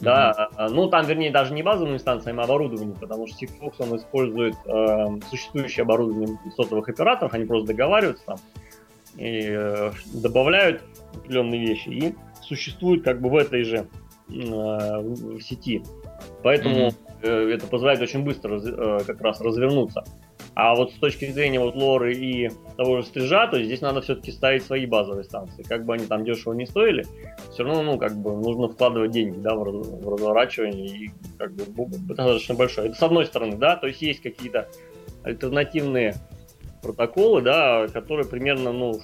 Да, 0.00 0.48
mm-hmm. 0.56 0.68
ну 0.70 0.88
там, 0.88 1.06
вернее, 1.06 1.30
даже 1.30 1.52
не 1.52 1.62
базовыми 1.62 1.94
инстанциями, 1.94 2.40
а 2.40 2.44
оборудованием, 2.44 2.94
потому 2.94 3.26
что 3.26 3.44
Sigfox 3.44 3.74
он 3.78 3.96
использует 3.96 4.54
э, 4.66 5.06
существующее 5.28 5.82
оборудование 5.82 6.38
сотовых 6.56 6.88
операторов, 6.88 7.34
они 7.34 7.44
просто 7.44 7.68
договариваются 7.68 8.24
там 8.24 8.36
и 9.16 9.48
э, 9.50 9.90
добавляют 10.14 10.82
определенные 11.14 11.60
вещи 11.60 11.88
и 11.88 12.14
существуют 12.42 13.02
как 13.02 13.20
бы 13.20 13.28
в 13.28 13.36
этой 13.36 13.64
же 13.64 13.88
э, 14.28 14.30
в 14.30 15.40
сети. 15.40 15.82
Поэтому 16.42 16.76
mm-hmm. 16.76 17.07
Это 17.26 17.66
позволяет 17.66 18.00
очень 18.00 18.24
быстро 18.24 18.60
э, 18.60 19.00
как 19.06 19.20
раз 19.20 19.40
развернуться. 19.40 20.04
А 20.54 20.74
вот 20.74 20.92
с 20.92 20.94
точки 20.94 21.30
зрения 21.30 21.60
вот 21.60 21.76
лоры 21.76 22.14
и 22.14 22.50
того 22.76 23.00
же 23.00 23.06
стрижа, 23.06 23.46
то 23.46 23.62
здесь 23.62 23.80
надо 23.80 24.00
все-таки 24.00 24.32
ставить 24.32 24.64
свои 24.64 24.86
базовые 24.86 25.24
станции. 25.24 25.62
Как 25.62 25.84
бы 25.84 25.94
они 25.94 26.06
там 26.06 26.24
дешево 26.24 26.52
не 26.52 26.66
стоили, 26.66 27.06
все 27.52 27.62
равно, 27.62 27.82
ну, 27.82 27.98
как 27.98 28.16
бы 28.16 28.32
нужно 28.32 28.68
вкладывать 28.68 29.12
деньги, 29.12 29.38
да, 29.38 29.54
в, 29.54 29.62
в 29.62 30.12
разворачивание 30.12 30.86
и 30.86 31.10
как 31.38 31.52
бы 31.52 31.86
достаточно 31.86 32.54
большое. 32.54 32.88
Это 32.88 32.98
с 32.98 33.02
одной 33.02 33.26
стороны, 33.26 33.56
да, 33.56 33.76
то 33.76 33.86
есть 33.86 34.02
есть 34.02 34.20
какие-то 34.20 34.68
альтернативные 35.22 36.16
протоколы, 36.82 37.42
да, 37.42 37.86
которые 37.88 38.26
примерно, 38.26 38.72
ну, 38.72 39.00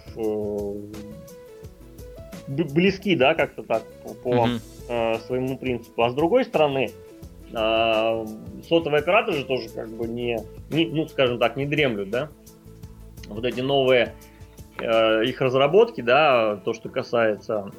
близки, 2.48 3.14
да, 3.16 3.34
как-то 3.34 3.62
так 3.62 3.82
по, 4.22 4.28
mm-hmm. 4.28 4.60
э, 4.88 5.18
своему 5.26 5.56
принципу. 5.56 6.02
А 6.02 6.10
с 6.10 6.14
другой 6.14 6.44
стороны, 6.44 6.90
а, 7.56 8.24
сотовые 8.68 9.00
операторы 9.00 9.38
же 9.38 9.44
тоже 9.44 9.68
как 9.68 9.88
бы 9.88 10.06
не, 10.06 10.38
не, 10.70 10.86
ну, 10.86 11.06
скажем 11.08 11.38
так, 11.38 11.56
не 11.56 11.66
дремлют, 11.66 12.10
да. 12.10 12.28
Вот 13.28 13.44
эти 13.44 13.60
новые 13.60 14.14
э, 14.78 15.24
их 15.24 15.40
разработки, 15.40 16.00
да, 16.00 16.56
то, 16.64 16.74
что 16.74 16.88
касается, 16.88 17.70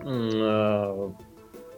э, 0.00 1.10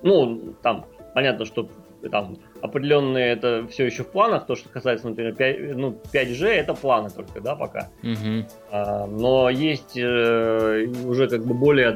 ну, 0.02 0.54
там, 0.62 0.86
понятно, 1.14 1.44
что 1.44 1.68
там 2.10 2.38
определенные 2.62 3.32
это 3.32 3.66
все 3.68 3.86
еще 3.86 4.04
в 4.04 4.08
планах, 4.08 4.46
то, 4.46 4.54
что 4.54 4.68
касается, 4.68 5.08
например, 5.08 5.34
5, 5.34 5.76
ну, 5.76 5.98
5G, 6.12 6.46
это 6.46 6.74
планы 6.74 7.10
только, 7.10 7.40
да, 7.40 7.56
пока. 7.56 7.90
Угу. 8.02 8.46
А, 8.70 9.06
но 9.06 9.50
есть 9.50 9.96
э, 9.96 10.86
уже 11.04 11.28
как 11.28 11.44
бы 11.44 11.54
более 11.54 11.92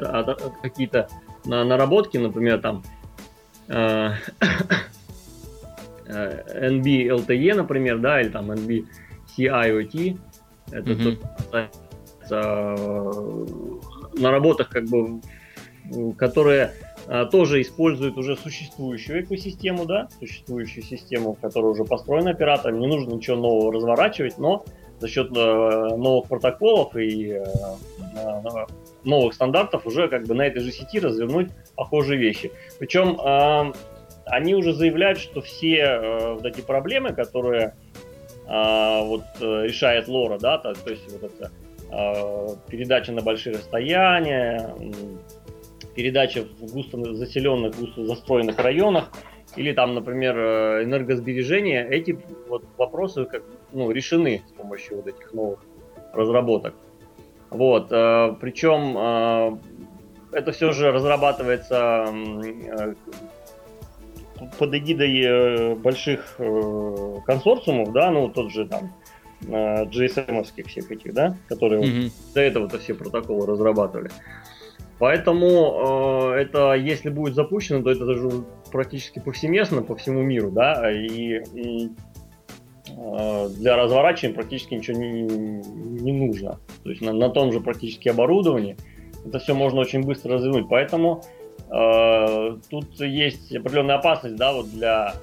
какие-то 0.61 1.07
наработки, 1.45 2.17
например, 2.17 2.61
там 2.61 2.83
Э, 3.67 4.13
э, 6.05 6.69
NB 6.69 7.07
LTE, 7.07 7.55
например, 7.55 7.99
да, 7.99 8.21
или 8.21 8.29
там 8.29 8.51
NB 8.51 8.85
CIOT. 9.37 10.19
Это 10.71 10.91
mm-hmm. 10.91 11.17
то, 11.49 11.69
э, 12.35 14.19
на 14.19 14.31
работах, 14.31 14.69
как 14.69 14.85
бы, 14.85 15.21
которые 16.17 16.73
тоже 17.31 17.61
используют 17.61 18.17
уже 18.17 18.37
существующую 18.37 19.23
экосистему, 19.23 19.85
да, 19.85 20.07
существующую 20.19 20.83
систему, 20.83 21.37
которая 21.41 21.71
уже 21.71 21.83
построена 21.83 22.31
оператором, 22.31 22.79
не 22.79 22.87
нужно 22.87 23.15
ничего 23.15 23.35
нового 23.35 23.73
разворачивать, 23.73 24.37
но 24.37 24.63
за 25.01 25.09
счет 25.09 25.29
новых 25.31 26.29
протоколов 26.29 26.95
и 26.95 27.41
новых 29.03 29.33
стандартов 29.33 29.85
уже 29.85 30.07
как 30.07 30.25
бы 30.25 30.33
на 30.33 30.43
этой 30.43 30.61
же 30.61 30.71
сети 30.71 30.99
развернуть 30.99 31.49
похожие 31.75 32.19
вещи. 32.19 32.51
Причем 32.79 33.19
э, 33.19 33.73
они 34.25 34.55
уже 34.55 34.73
заявляют, 34.73 35.19
что 35.19 35.41
все 35.41 35.77
э, 35.77 36.33
вот 36.33 36.45
эти 36.45 36.61
проблемы, 36.61 37.13
которые 37.13 37.75
э, 38.47 39.05
вот 39.05 39.23
решает 39.39 40.07
Лора, 40.07 40.39
да, 40.39 40.57
то, 40.57 40.73
то 40.73 40.89
есть 40.89 41.11
вот 41.11 41.23
это 41.23 41.51
э, 41.91 42.69
передача 42.69 43.11
на 43.11 43.21
большие 43.21 43.55
расстояния, 43.55 44.73
передача 45.95 46.43
в 46.59 46.73
густо 46.73 47.13
заселенных, 47.13 47.77
густо 47.77 48.05
застроенных 48.05 48.57
районах, 48.59 49.11
или 49.55 49.71
там, 49.73 49.93
например, 49.93 50.37
э, 50.37 50.83
энергосбережение, 50.83 51.87
эти 51.87 52.17
вот 52.47 52.63
вопросы 52.77 53.25
как, 53.25 53.43
ну, 53.71 53.91
решены 53.91 54.43
с 54.47 54.51
помощью 54.53 54.97
вот 54.97 55.07
этих 55.07 55.33
новых 55.33 55.59
разработок. 56.13 56.73
Вот, 57.53 57.87
э, 57.91 58.35
причем 58.41 58.97
э, 58.97 59.57
это 60.31 60.51
все 60.51 60.71
же 60.71 60.91
разрабатывается 60.91 62.07
э, 62.07 62.95
под 64.57 64.73
эгидой 64.73 65.75
больших 65.75 66.37
консорциумов, 67.25 67.93
да, 67.93 68.11
ну 68.11 68.29
тот 68.29 68.51
же 68.51 68.67
там 68.67 68.91
GSM-овских 69.41 70.67
всех 70.67 70.91
этих, 70.91 71.13
да, 71.13 71.37
которые 71.47 71.81
mm-hmm. 71.83 72.11
до 72.33 72.41
этого-то 72.41 72.79
все 72.79 72.93
протоколы 72.93 73.45
разрабатывали. 73.45 74.09
Поэтому 74.99 76.31
э, 76.33 76.41
это, 76.41 76.73
если 76.73 77.09
будет 77.09 77.35
запущено, 77.35 77.81
то 77.81 77.91
это 77.91 78.05
даже 78.05 78.29
практически 78.71 79.19
повсеместно 79.19 79.81
по 79.81 79.95
всему 79.95 80.21
миру, 80.21 80.49
да, 80.49 80.89
и 80.91 81.39
э, 81.39 81.89
для 82.85 83.77
разворачивания 83.77 84.35
практически 84.35 84.73
ничего 84.73 84.97
не, 84.97 85.21
не 85.21 86.11
нужно. 86.11 86.59
То 86.83 86.89
есть 86.89 87.01
на, 87.01 87.13
на 87.13 87.29
том 87.29 87.51
же 87.51 87.61
практически 87.61 88.09
оборудовании 88.09 88.75
это 89.25 89.39
все 89.39 89.53
можно 89.53 89.81
очень 89.81 90.03
быстро 90.03 90.33
развернуть. 90.33 90.67
Поэтому 90.69 91.23
э, 91.71 92.57
тут 92.69 92.99
есть 92.99 93.55
определенная 93.55 93.95
опасность, 93.95 94.35
да, 94.35 94.53
вот 94.53 94.69
для, 94.69 95.15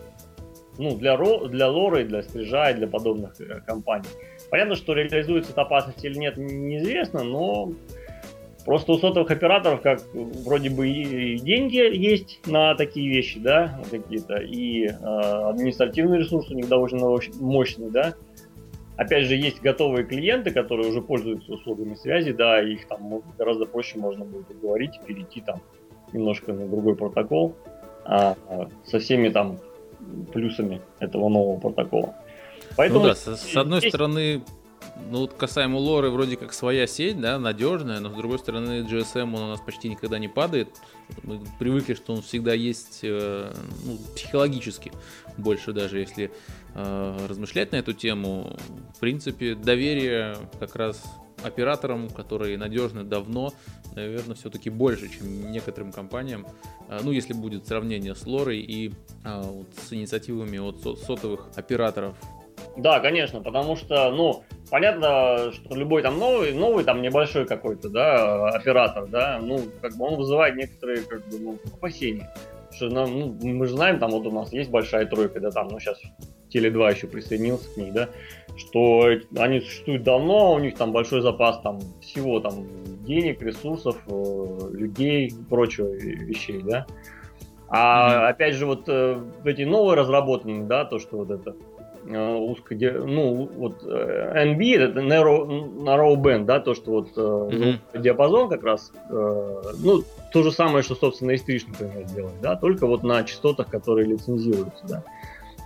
ну, 0.78 0.96
для, 0.96 1.16
ро, 1.16 1.48
для 1.48 1.68
лоры, 1.68 2.04
для 2.04 2.22
стрижа 2.22 2.70
и 2.70 2.74
для 2.74 2.86
подобных 2.86 3.38
э, 3.40 3.60
компаний. 3.66 4.08
Понятно, 4.50 4.74
что 4.74 4.94
реализуется 4.94 5.52
эта 5.52 5.62
опасность 5.62 6.04
или 6.04 6.18
нет, 6.18 6.36
неизвестно, 6.36 7.22
но 7.22 7.72
просто 8.64 8.92
у 8.92 8.98
сотовых 8.98 9.30
операторов 9.30 9.80
как 9.82 10.02
вроде 10.12 10.70
бы 10.70 10.88
и 10.88 11.38
деньги 11.38 11.76
есть 11.76 12.40
на 12.46 12.74
такие 12.74 13.08
вещи, 13.08 13.38
да, 13.38 13.80
какие-то, 13.90 14.36
и 14.36 14.86
э, 14.86 14.92
административный 14.92 16.18
ресурс 16.18 16.50
у 16.50 16.54
них 16.54 16.68
довольно 16.68 17.18
мощный, 17.40 17.90
да, 17.90 18.14
Опять 19.00 19.28
же, 19.28 19.34
есть 19.34 19.62
готовые 19.62 20.04
клиенты, 20.04 20.50
которые 20.50 20.90
уже 20.90 21.00
пользуются 21.00 21.54
услугами 21.54 21.94
связи, 21.94 22.32
да, 22.32 22.60
их 22.60 22.86
там 22.86 23.22
гораздо 23.38 23.64
проще 23.64 23.98
можно 23.98 24.26
будет 24.26 24.50
уговорить, 24.50 25.00
перейти 25.06 25.40
там 25.40 25.62
немножко 26.12 26.52
на 26.52 26.68
другой 26.68 26.96
протокол 26.96 27.56
а, 28.04 28.36
со 28.84 28.98
всеми 28.98 29.30
там 29.30 29.58
плюсами 30.34 30.82
этого 30.98 31.30
нового 31.30 31.58
протокола. 31.58 32.14
Поэтому 32.76 33.00
ну 33.00 33.06
да, 33.06 33.14
с, 33.14 33.36
с 33.36 33.56
одной 33.56 33.78
есть... 33.80 33.88
стороны, 33.88 34.42
Ну 35.08 35.20
вот 35.20 35.34
касаемо 35.34 35.76
лоры, 35.76 36.10
вроде 36.10 36.36
как 36.36 36.52
своя 36.52 36.86
сеть, 36.86 37.20
да, 37.20 37.38
надежная, 37.38 38.00
но 38.00 38.10
с 38.10 38.16
другой 38.16 38.38
стороны 38.38 38.82
GSM 38.82 39.34
он 39.34 39.42
у 39.42 39.48
нас 39.48 39.60
почти 39.60 39.88
никогда 39.88 40.18
не 40.18 40.28
падает. 40.28 40.68
Мы 41.22 41.40
привыкли, 41.58 41.94
что 41.94 42.14
он 42.14 42.22
всегда 42.22 42.54
есть 42.54 43.00
э, 43.02 43.52
ну, 43.84 43.98
психологически 44.14 44.92
больше 45.36 45.72
даже, 45.72 45.98
если 45.98 46.30
э, 46.74 47.26
размышлять 47.28 47.72
на 47.72 47.76
эту 47.76 47.92
тему. 47.92 48.56
В 48.94 49.00
принципе, 49.00 49.54
доверие 49.54 50.36
как 50.58 50.76
раз 50.76 51.02
операторам, 51.42 52.08
которые 52.08 52.58
надежны 52.58 53.04
давно, 53.04 53.52
наверное, 53.94 54.36
все-таки 54.36 54.70
больше, 54.70 55.08
чем 55.08 55.50
некоторым 55.50 55.92
компаниям. 55.92 56.46
А, 56.88 57.00
ну, 57.02 57.10
если 57.10 57.32
будет 57.32 57.66
сравнение 57.66 58.14
с 58.14 58.26
Лорой 58.26 58.60
и 58.60 58.92
а, 59.24 59.42
вот, 59.42 59.68
с 59.74 59.92
инициативами 59.92 60.58
от 60.58 60.80
сотовых 61.00 61.48
операторов. 61.56 62.16
Да, 62.76 63.00
конечно, 63.00 63.40
потому 63.40 63.76
что, 63.76 64.10
ну, 64.12 64.44
понятно, 64.70 65.52
что 65.52 65.74
любой 65.74 66.02
там 66.02 66.18
новый, 66.18 66.52
новый 66.52 66.84
там 66.84 67.02
небольшой 67.02 67.46
какой-то, 67.46 67.88
да, 67.88 68.48
оператор, 68.48 69.06
да, 69.06 69.38
ну, 69.42 69.60
как 69.80 69.96
бы 69.96 70.06
он 70.06 70.16
вызывает 70.16 70.56
некоторые, 70.56 71.02
как 71.02 71.26
бы, 71.28 71.38
ну, 71.38 71.58
опасения. 71.72 72.32
Что, 72.72 72.88
ну, 72.88 73.36
мы 73.42 73.66
же 73.66 73.74
знаем, 73.74 73.98
там 73.98 74.12
вот 74.12 74.26
у 74.26 74.30
нас 74.30 74.52
есть 74.52 74.70
большая 74.70 75.04
тройка, 75.06 75.40
да, 75.40 75.50
там, 75.50 75.68
ну, 75.68 75.80
сейчас 75.80 76.00
Теле2 76.54 76.94
еще 76.94 77.06
присоединился 77.08 77.72
к 77.72 77.76
ней, 77.76 77.90
да, 77.90 78.08
что 78.56 79.08
они 79.36 79.60
существуют 79.60 80.04
давно, 80.04 80.54
у 80.54 80.58
них 80.58 80.76
там 80.76 80.92
большой 80.92 81.20
запас 81.20 81.60
там 81.60 81.80
всего 82.00 82.40
там 82.40 82.66
денег, 83.04 83.42
ресурсов, 83.42 83.96
э, 84.06 84.68
людей 84.72 85.28
и 85.28 85.44
прочего 85.48 85.88
вещей, 85.88 86.62
да. 86.62 86.86
А 87.68 88.26
mm-hmm. 88.26 88.28
опять 88.30 88.54
же 88.54 88.66
вот 88.66 88.84
э, 88.88 89.20
эти 89.44 89.62
новые 89.62 89.96
разработанные, 89.96 90.64
да, 90.64 90.84
то, 90.84 90.98
что 90.98 91.18
вот 91.18 91.30
это 91.30 91.54
узко, 92.06 92.74
ну 92.74 93.48
вот 93.56 93.82
NB, 93.82 94.78
это 94.78 95.00
narrow, 95.00 95.46
narrow 95.76 96.16
band, 96.16 96.44
да, 96.44 96.60
то, 96.60 96.74
что 96.74 96.90
вот 96.90 97.16
mm-hmm. 97.16 98.00
диапазон 98.00 98.48
как 98.48 98.64
раз, 98.64 98.92
ну, 99.10 100.02
то 100.32 100.42
же 100.42 100.52
самое, 100.52 100.82
что, 100.82 100.94
собственно, 100.94 101.32
S3, 101.32 101.60
например, 101.68 102.04
делает, 102.04 102.40
да, 102.40 102.56
только 102.56 102.86
вот 102.86 103.02
на 103.02 103.22
частотах, 103.24 103.68
которые 103.68 104.06
лицензируются, 104.06 104.86
да. 104.88 105.04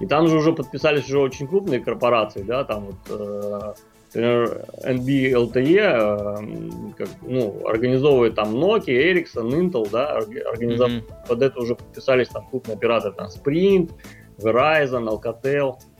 И 0.00 0.06
там 0.06 0.26
же 0.28 0.36
уже 0.36 0.52
подписались 0.52 1.04
уже 1.04 1.20
очень 1.20 1.46
крупные 1.46 1.80
корпорации, 1.80 2.42
да, 2.42 2.64
там 2.64 2.86
вот, 2.86 2.96
э, 3.10 3.74
например, 4.14 4.64
NB 4.82 5.32
LTE, 5.32 5.78
э, 5.78 6.94
как, 6.96 7.08
ну, 7.22 7.66
организовывает 7.66 8.34
там 8.34 8.54
Nokia, 8.54 9.12
Ericsson, 9.12 9.50
Intel, 9.50 9.88
да, 9.90 10.16
организов... 10.16 10.90
mm-hmm. 10.90 11.28
под 11.28 11.42
это 11.42 11.60
уже 11.60 11.76
подписались 11.76 12.28
там 12.28 12.46
крупные 12.48 12.74
операторы, 12.74 13.14
там 13.14 13.28
Sprint, 13.28 13.92
Verizon, 14.38 15.08
Alcatel, 15.08 15.74
э, 15.74 15.93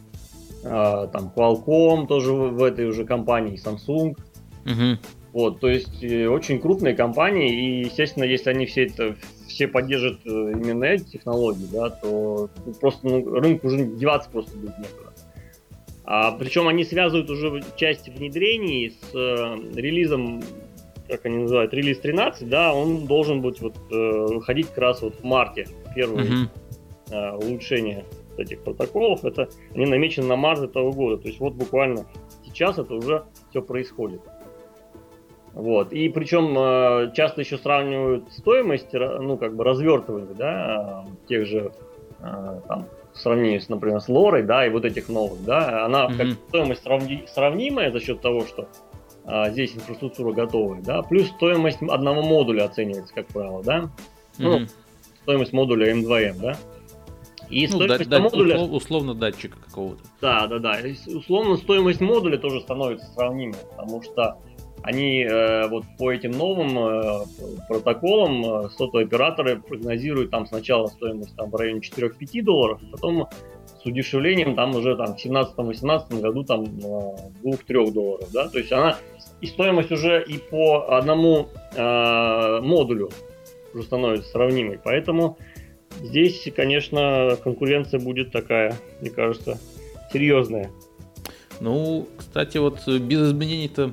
там 0.65 1.33
Qualcomm 1.37 2.07
тоже 2.07 2.33
в, 2.33 2.62
этой 2.62 2.87
уже 2.87 3.05
компании, 3.05 3.61
Samsung. 3.62 4.17
Mm-hmm. 4.65 4.99
Вот, 5.35 5.59
то 5.59 5.69
есть 5.69 6.03
э, 6.03 6.29
очень 6.29 6.61
крупные 6.61 6.95
компании, 6.95 7.53
и, 7.53 7.85
естественно, 7.87 8.23
если 8.23 8.51
они 8.51 8.67
все 8.67 8.87
это 8.87 9.17
все 9.49 9.67
поддержат 9.67 10.21
э, 10.25 10.29
именно 10.29 10.85
эти 10.85 11.05
технологии, 11.05 11.67
да, 11.73 11.91
то 11.91 12.49
просто 12.81 13.07
ну, 13.07 13.41
рынку 13.41 13.67
уже 13.67 13.85
деваться 13.85 14.31
просто 14.31 14.57
будет 14.57 14.79
некуда. 14.79 15.12
А, 16.05 16.33
причем 16.33 16.69
они 16.69 16.85
связывают 16.85 17.31
уже 17.31 17.62
часть 17.77 18.09
внедрений 18.09 18.91
с 18.91 19.15
э, 19.15 19.57
релизом, 19.75 20.41
как 21.09 21.27
они 21.27 21.39
называют, 21.39 21.75
релиз 21.75 21.99
13, 21.99 22.49
да, 22.49 22.73
он 22.73 23.07
должен 23.07 23.41
быть 23.41 23.61
вот 23.61 23.75
э, 23.91 23.95
выходить 23.95 24.69
как 24.69 24.79
раз 24.79 25.03
вот 25.03 25.17
в 25.17 25.25
марте, 25.25 25.67
первое 25.97 26.25
uh-huh. 26.25 26.49
э, 27.11 27.37
улучшение 27.37 28.05
этих 28.39 28.62
протоколов, 28.62 29.24
это 29.24 29.49
они 29.74 29.87
намечены 29.87 30.26
на 30.26 30.37
март 30.37 30.61
этого 30.61 30.93
года, 30.93 31.18
то 31.18 31.28
есть 31.28 31.41
вот 31.41 31.55
буквально 31.55 32.07
сейчас 32.45 32.78
это 32.78 32.95
уже 32.95 33.24
все 33.51 33.62
происходит. 33.62 34.20
Вот. 35.53 35.93
И 35.93 36.09
причем 36.09 36.57
э, 36.59 37.12
часто 37.14 37.41
еще 37.41 37.59
сравнивают 37.59 38.32
стоимость, 38.32 38.93
ну, 38.93 39.37
как 39.37 39.55
бы 39.55 39.62
развертывания, 39.62 40.35
да, 40.35 41.07
тех 41.28 41.47
же, 41.47 41.70
э, 42.20 42.61
там, 42.66 42.89
в 43.14 43.18
сравнении, 43.20 43.59
с, 43.59 43.68
например, 43.68 44.01
с 44.01 44.09
Лорой, 44.09 44.43
да, 44.43 44.66
и 44.66 44.70
вот 44.70 44.85
этих 44.85 45.09
новых, 45.09 45.45
да, 45.45 45.85
она 45.85 46.07
mm-hmm. 46.07 46.16
как 46.16 46.28
стоимость 46.49 46.82
сравни, 46.82 47.24
сравнимая 47.28 47.93
за 47.93 48.01
счет 48.01 48.20
того, 48.20 48.45
что 48.45 48.68
а, 49.24 49.51
здесь 49.51 49.74
инфраструктура 49.76 50.32
готовая, 50.32 50.82
да, 50.82 51.03
плюс 51.03 51.28
стоимость 51.28 51.80
одного 51.80 52.22
модуля 52.22 52.64
оценивается, 52.64 53.14
как 53.14 53.28
правило, 53.28 53.62
да, 53.62 53.78
mm-hmm. 53.78 53.89
ну, 54.39 54.61
стоимость 55.22 55.53
модуля 55.53 55.95
M2M, 55.95 56.41
да. 56.41 56.57
И 57.51 57.66
ну, 57.66 57.76
стоимость 57.76 58.09
да, 58.09 58.20
модуля... 58.20 58.57
Услов, 58.57 58.72
условно 58.72 59.14
датчика 59.14 59.59
какого-то. 59.59 60.03
Да, 60.20 60.47
да, 60.47 60.59
да. 60.59 60.78
условно 61.14 61.57
стоимость 61.57 62.01
модуля 62.01 62.38
тоже 62.38 62.61
становится 62.61 63.07
сравнимой, 63.12 63.59
потому 63.70 64.03
что 64.03 64.38
они 64.84 65.22
э, 65.22 65.66
вот 65.68 65.84
по 65.99 66.12
этим 66.12 66.32
новым 66.32 66.78
э, 66.78 67.24
протоколам 67.68 68.45
э, 68.45 68.68
сотовые 68.68 69.07
операторы 69.07 69.59
прогнозируют 69.59 70.30
там 70.30 70.47
сначала 70.47 70.88
стоимость 70.88 71.34
там 71.36 71.51
в 71.51 71.57
районе 71.57 71.80
4-5 71.80 72.42
долларов, 72.42 72.80
а 72.82 72.90
потом 72.92 73.28
с 73.80 73.86
удешевлением 73.86 74.55
там 74.55 74.76
уже 74.76 74.95
там 74.97 75.16
в 75.16 75.24
17-18 75.24 76.20
году 76.20 76.45
там 76.45 76.64
э, 76.64 77.16
2-3 77.42 77.92
долларов, 77.92 78.28
да, 78.30 78.49
то 78.49 78.59
есть 78.59 78.72
она 78.72 78.99
и 79.40 79.47
стоимость 79.47 79.90
уже 79.90 80.22
и 80.22 80.36
по 80.36 80.97
одному 80.97 81.49
э, 81.74 82.61
модулю 82.61 83.09
уже 83.72 83.84
становится 83.84 84.30
сравнимой, 84.30 84.78
поэтому 84.84 85.38
здесь, 86.03 86.49
конечно, 86.55 87.38
конкуренция 87.42 88.01
будет 88.01 88.32
такая, 88.32 88.76
мне 89.01 89.11
кажется, 89.11 89.59
серьезная. 90.12 90.70
Ну, 91.61 92.09
кстати, 92.16 92.59
вот 92.59 92.86
без 92.86 93.28
изменений-то 93.28 93.92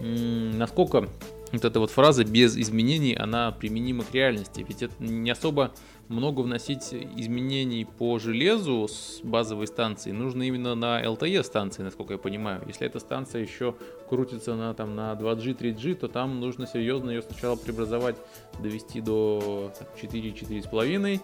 насколько 0.00 1.08
вот 1.52 1.64
эта 1.64 1.80
вот 1.80 1.90
фраза 1.90 2.24
без 2.24 2.56
изменений, 2.56 3.14
она 3.14 3.50
применима 3.52 4.04
к 4.04 4.12
реальности. 4.12 4.64
Ведь 4.68 4.82
это 4.82 4.92
не 4.98 5.30
особо 5.30 5.72
много 6.08 6.40
вносить 6.40 6.92
изменений 6.92 7.84
по 7.84 8.18
железу 8.18 8.88
с 8.88 9.20
базовой 9.22 9.66
станции. 9.66 10.12
Нужно 10.12 10.44
именно 10.44 10.74
на 10.74 11.02
LTE 11.02 11.42
станции, 11.42 11.82
насколько 11.82 12.14
я 12.14 12.18
понимаю. 12.18 12.62
Если 12.66 12.86
эта 12.86 13.00
станция 13.00 13.42
еще 13.42 13.74
крутится 14.08 14.54
на, 14.54 14.74
там, 14.74 14.94
на 14.94 15.12
2G, 15.12 15.56
3G, 15.58 15.94
то 15.94 16.08
там 16.08 16.40
нужно 16.40 16.66
серьезно 16.66 17.10
ее 17.10 17.22
сначала 17.22 17.56
преобразовать, 17.56 18.16
довести 18.60 19.00
до 19.00 19.72
4-4,5, 20.00 21.20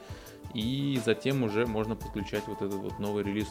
и 0.54 1.00
затем 1.04 1.42
уже 1.44 1.66
можно 1.66 1.94
подключать 1.96 2.44
вот 2.46 2.62
этот 2.62 2.74
вот 2.80 2.98
новый 2.98 3.24
релиз 3.24 3.48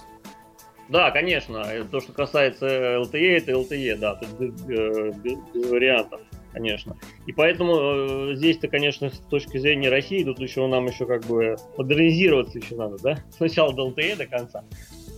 да, 0.89 1.09
конечно. 1.11 1.63
То, 1.89 2.01
что 2.01 2.11
касается 2.11 2.65
LTE, 2.67 3.37
это 3.37 3.53
LTE, 3.53 3.95
да, 3.95 4.19
без, 4.37 4.61
без, 4.61 5.37
без 5.53 5.69
вариантов, 5.69 6.19
конечно. 6.53 6.97
И 7.25 7.33
поэтому 7.33 8.31
э, 8.31 8.35
здесь-то, 8.35 8.67
конечно, 8.67 9.09
с 9.09 9.17
точки 9.29 9.57
зрения 9.57 9.89
России, 9.89 10.23
тут 10.23 10.39
еще 10.39 10.67
нам 10.67 10.85
еще 10.87 11.05
как 11.05 11.25
бы 11.25 11.55
модернизироваться 11.77 12.59
еще 12.59 12.75
надо, 12.75 12.97
да? 13.01 13.17
Сначала 13.31 13.73
до 13.73 13.89
LTE 13.89 14.17
до 14.17 14.25
конца. 14.25 14.63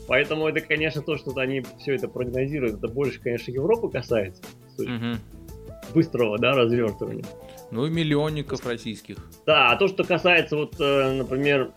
Поэтому 0.08 0.48
это, 0.48 0.62
конечно, 0.62 1.02
то, 1.02 1.18
что 1.18 1.36
они 1.38 1.64
все 1.80 1.96
это 1.96 2.08
прогнозируют, 2.08 2.78
это 2.78 2.88
больше, 2.88 3.20
конечно, 3.22 3.52
Европы 3.52 3.90
касается. 3.90 4.42
Угу. 4.78 5.94
Быстрого, 5.94 6.38
да, 6.38 6.54
развертывания. 6.54 7.26
Ну 7.72 7.86
и 7.86 7.90
миллионников 7.90 8.66
российских. 8.66 9.18
Да, 9.46 9.72
а 9.72 9.76
то, 9.78 9.88
что 9.88 10.04
касается, 10.04 10.58
вот, 10.58 10.76
э, 10.80 11.14
например, 11.14 11.72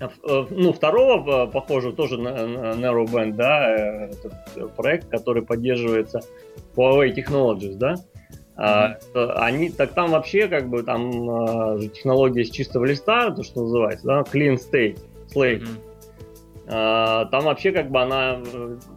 Э, 0.00 0.46
ну, 0.50 0.72
второго, 0.72 1.46
э, 1.46 1.50
похоже, 1.50 1.92
тоже 1.92 2.18
на 2.18 2.28
Narrowband, 2.28 3.32
да, 3.32 4.10
проект, 4.76 5.08
который 5.08 5.42
поддерживается 5.42 6.20
Huawei 6.76 7.14
Technologies, 7.14 7.74
да, 7.74 7.96
mm-hmm. 8.58 9.32
они, 9.36 9.70
так 9.70 9.92
там 9.94 10.10
вообще, 10.10 10.48
как 10.48 10.68
бы, 10.68 10.82
там 10.82 11.80
же 11.80 11.88
технология 11.88 12.44
с 12.44 12.50
чистого 12.50 12.84
листа, 12.84 13.30
то, 13.30 13.42
что 13.42 13.62
называется, 13.62 14.06
да, 14.06 14.20
clean 14.22 14.56
state, 14.56 14.98
slate, 15.34 15.62
mm-hmm. 15.62 15.84
Там 17.30 17.44
вообще 17.44 17.72
как 17.72 17.90
бы 17.90 18.02
она 18.02 18.42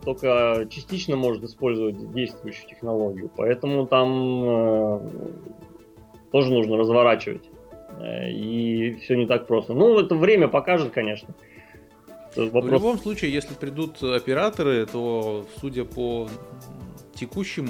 только 0.04 0.68
частично 0.70 1.16
может 1.16 1.42
использовать 1.46 2.12
действующую 2.12 2.68
технологию, 2.68 3.32
поэтому 3.34 3.88
там 3.88 5.00
тоже 6.34 6.52
нужно 6.52 6.76
разворачивать. 6.76 7.44
Э, 8.00 8.30
и 8.30 8.96
все 8.96 9.16
не 9.16 9.28
так 9.28 9.48
просто. 9.48 9.74
Ну, 9.74 10.00
это 10.00 10.16
время 10.16 10.48
покажет, 10.48 10.92
конечно. 10.92 11.34
Вопрос... 12.36 12.64
В 12.64 12.72
любом 12.72 12.98
случае, 12.98 13.34
если 13.34 13.54
придут 13.54 14.02
операторы, 14.02 14.86
то, 14.86 15.46
судя 15.60 15.84
по 15.84 16.30
текущим 17.14 17.70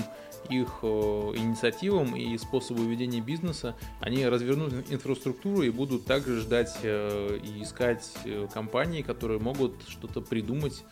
их 0.52 0.80
э, 0.82 0.88
инициативам 0.88 2.16
и 2.16 2.38
способу 2.38 2.84
ведения 2.84 3.22
бизнеса, 3.22 3.76
они 4.00 4.26
развернут 4.28 4.74
инфраструктуру 4.90 5.64
и 5.64 5.70
будут 5.70 6.06
также 6.06 6.40
ждать 6.40 6.78
э, 6.84 7.40
и 7.44 7.64
искать 7.64 8.12
компании, 8.54 9.02
которые 9.02 9.40
могут 9.40 9.74
что-то 9.88 10.22
придумать 10.22 10.84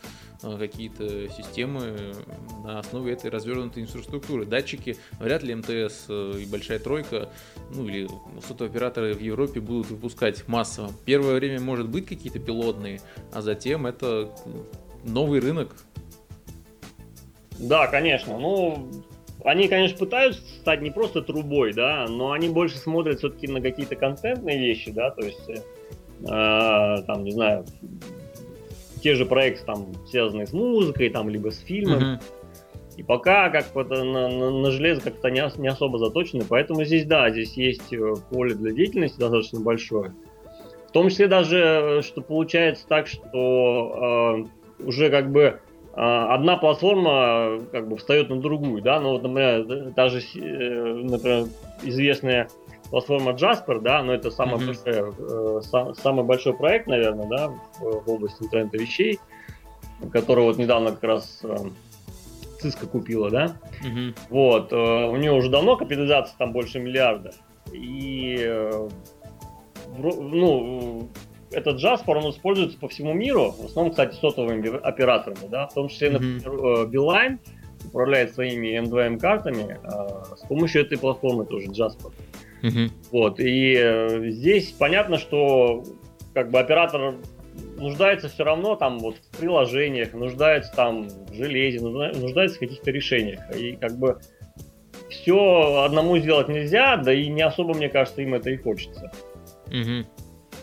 Э, 0.42 0.56
какие-то 0.58 1.28
системы 1.28 2.14
на 2.64 2.78
основе 2.78 3.12
этой 3.12 3.30
развернутой 3.30 3.82
инфраструктуры. 3.82 4.46
Датчики, 4.46 4.96
вряд 5.18 5.42
ли 5.42 5.54
МТС 5.54 6.06
э, 6.08 6.40
и 6.40 6.46
Большая 6.46 6.78
Тройка, 6.78 7.28
ну 7.74 7.86
или 7.86 8.08
сотовые 8.46 8.70
операторы 8.70 9.12
в 9.12 9.20
Европе 9.20 9.60
будут 9.60 9.90
выпускать 9.90 10.48
массово. 10.48 10.92
Первое 11.04 11.34
время 11.34 11.60
может 11.60 11.88
быть 11.88 12.06
какие-то 12.06 12.38
пилотные, 12.38 13.00
а 13.34 13.42
затем 13.42 13.86
это 13.86 14.34
новый 15.04 15.40
рынок. 15.40 15.76
Да, 17.58 17.86
конечно. 17.88 18.38
Ну, 18.38 18.90
они, 19.44 19.68
конечно, 19.68 19.98
пытаются 19.98 20.42
стать 20.60 20.82
не 20.82 20.90
просто 20.90 21.22
трубой, 21.22 21.72
да, 21.72 22.06
но 22.08 22.32
они 22.32 22.48
больше 22.48 22.76
смотрят 22.76 23.18
все-таки 23.18 23.46
на 23.48 23.60
какие-то 23.60 23.96
контентные 23.96 24.58
вещи, 24.58 24.90
да, 24.90 25.10
то 25.10 25.22
есть, 25.22 25.48
э, 25.48 27.02
там, 27.06 27.24
не 27.24 27.32
знаю, 27.32 27.64
те 29.02 29.14
же 29.14 29.24
проекты, 29.26 29.64
там, 29.64 29.88
связанные 30.08 30.46
с 30.46 30.52
музыкой, 30.52 31.10
там, 31.10 31.28
либо 31.28 31.50
с 31.50 31.58
фильмом. 31.58 32.20
И 32.96 33.02
пока 33.02 33.48
как 33.48 33.74
на, 33.74 34.04
на, 34.04 34.50
на 34.50 34.70
железо 34.70 35.00
как-то 35.00 35.30
не, 35.30 35.42
не 35.58 35.68
особо 35.68 35.98
заточены, 35.98 36.44
поэтому 36.46 36.84
здесь, 36.84 37.06
да, 37.06 37.30
здесь 37.30 37.54
есть 37.54 37.92
э, 37.94 38.14
поле 38.30 38.54
для 38.54 38.72
деятельности 38.72 39.18
достаточно 39.18 39.60
большое. 39.60 40.12
В 40.88 40.92
том 40.92 41.08
числе 41.08 41.26
даже, 41.26 41.58
э, 41.58 42.02
что 42.02 42.20
получается 42.20 42.84
так, 42.86 43.06
что 43.06 44.44
э, 44.80 44.84
уже 44.84 45.08
как 45.08 45.32
бы 45.32 45.60
одна 45.94 46.56
платформа 46.56 47.60
как 47.72 47.88
бы 47.88 47.96
встает 47.96 48.30
на 48.30 48.40
другую, 48.40 48.82
да, 48.82 49.00
ну 49.00 49.10
вот, 49.10 49.22
например, 49.22 49.92
даже, 49.94 50.20
э, 50.20 50.94
например, 51.02 51.46
известная 51.82 52.48
платформа 52.90 53.32
Jasper, 53.32 53.80
да, 53.80 54.02
но 54.02 54.14
это 54.14 54.30
самый, 54.30 54.56
mm-hmm. 54.56 54.66
большой, 54.66 55.58
э, 55.58 55.60
сам, 55.62 55.94
самый 55.94 56.24
большой 56.24 56.54
проект, 56.54 56.86
наверное, 56.86 57.26
да, 57.26 57.48
в, 57.80 58.04
в 58.04 58.10
области 58.10 58.42
интернета 58.42 58.78
вещей, 58.78 59.18
который 60.12 60.44
вот 60.44 60.58
недавно 60.58 60.92
как 60.92 61.02
раз 61.02 61.40
э, 61.42 61.56
Cisco 62.62 62.86
купила, 62.86 63.30
да, 63.30 63.56
mm-hmm. 63.84 64.16
вот, 64.30 64.72
у 64.72 65.16
нее 65.16 65.32
уже 65.32 65.50
давно 65.50 65.76
капитализация 65.76 66.36
там 66.38 66.52
больше 66.52 66.78
миллиарда, 66.78 67.32
и, 67.72 68.78
ну, 69.98 71.08
этот 71.52 71.82
Jasper, 71.82 72.16
он 72.16 72.30
используется 72.30 72.78
по 72.78 72.88
всему 72.88 73.12
миру, 73.12 73.54
в 73.58 73.66
основном, 73.66 73.90
кстати, 73.90 74.14
сотовыми 74.14 74.78
операторами, 74.82 75.48
да, 75.50 75.66
в 75.66 75.74
том 75.74 75.88
числе, 75.88 76.10
например, 76.10 76.48
mm-hmm. 76.48 76.90
Beeline 76.90 77.38
управляет 77.84 78.34
своими 78.34 78.78
M2M 78.78 79.18
картами 79.18 79.78
э, 79.82 80.36
с 80.36 80.46
помощью 80.46 80.82
этой 80.82 80.98
платформы 80.98 81.46
тоже 81.46 81.68
Jasper. 81.68 82.12
Вот, 83.10 83.40
и 83.40 83.74
э, 83.76 84.30
здесь 84.30 84.70
понятно, 84.72 85.18
что 85.18 85.82
как 86.34 86.50
бы 86.50 86.60
оператор 86.60 87.16
нуждается 87.76 88.28
все 88.28 88.44
равно 88.44 88.76
там 88.76 88.98
вот 88.98 89.16
в 89.16 89.38
приложениях, 89.38 90.12
нуждается 90.12 90.72
там 90.74 91.08
в 91.08 91.34
железе, 91.34 91.80
нуждается 91.80 92.56
в 92.56 92.60
каких-то 92.60 92.90
решениях. 92.90 93.40
И 93.56 93.76
как 93.76 93.98
бы 93.98 94.20
все 95.08 95.82
одному 95.84 96.18
сделать 96.18 96.48
нельзя, 96.48 96.96
да 96.96 97.12
и 97.12 97.28
не 97.28 97.42
особо, 97.42 97.74
мне 97.74 97.88
кажется, 97.88 98.22
им 98.22 98.34
это 98.34 98.50
и 98.50 98.56
хочется. 98.56 99.10
Угу. 99.68 100.06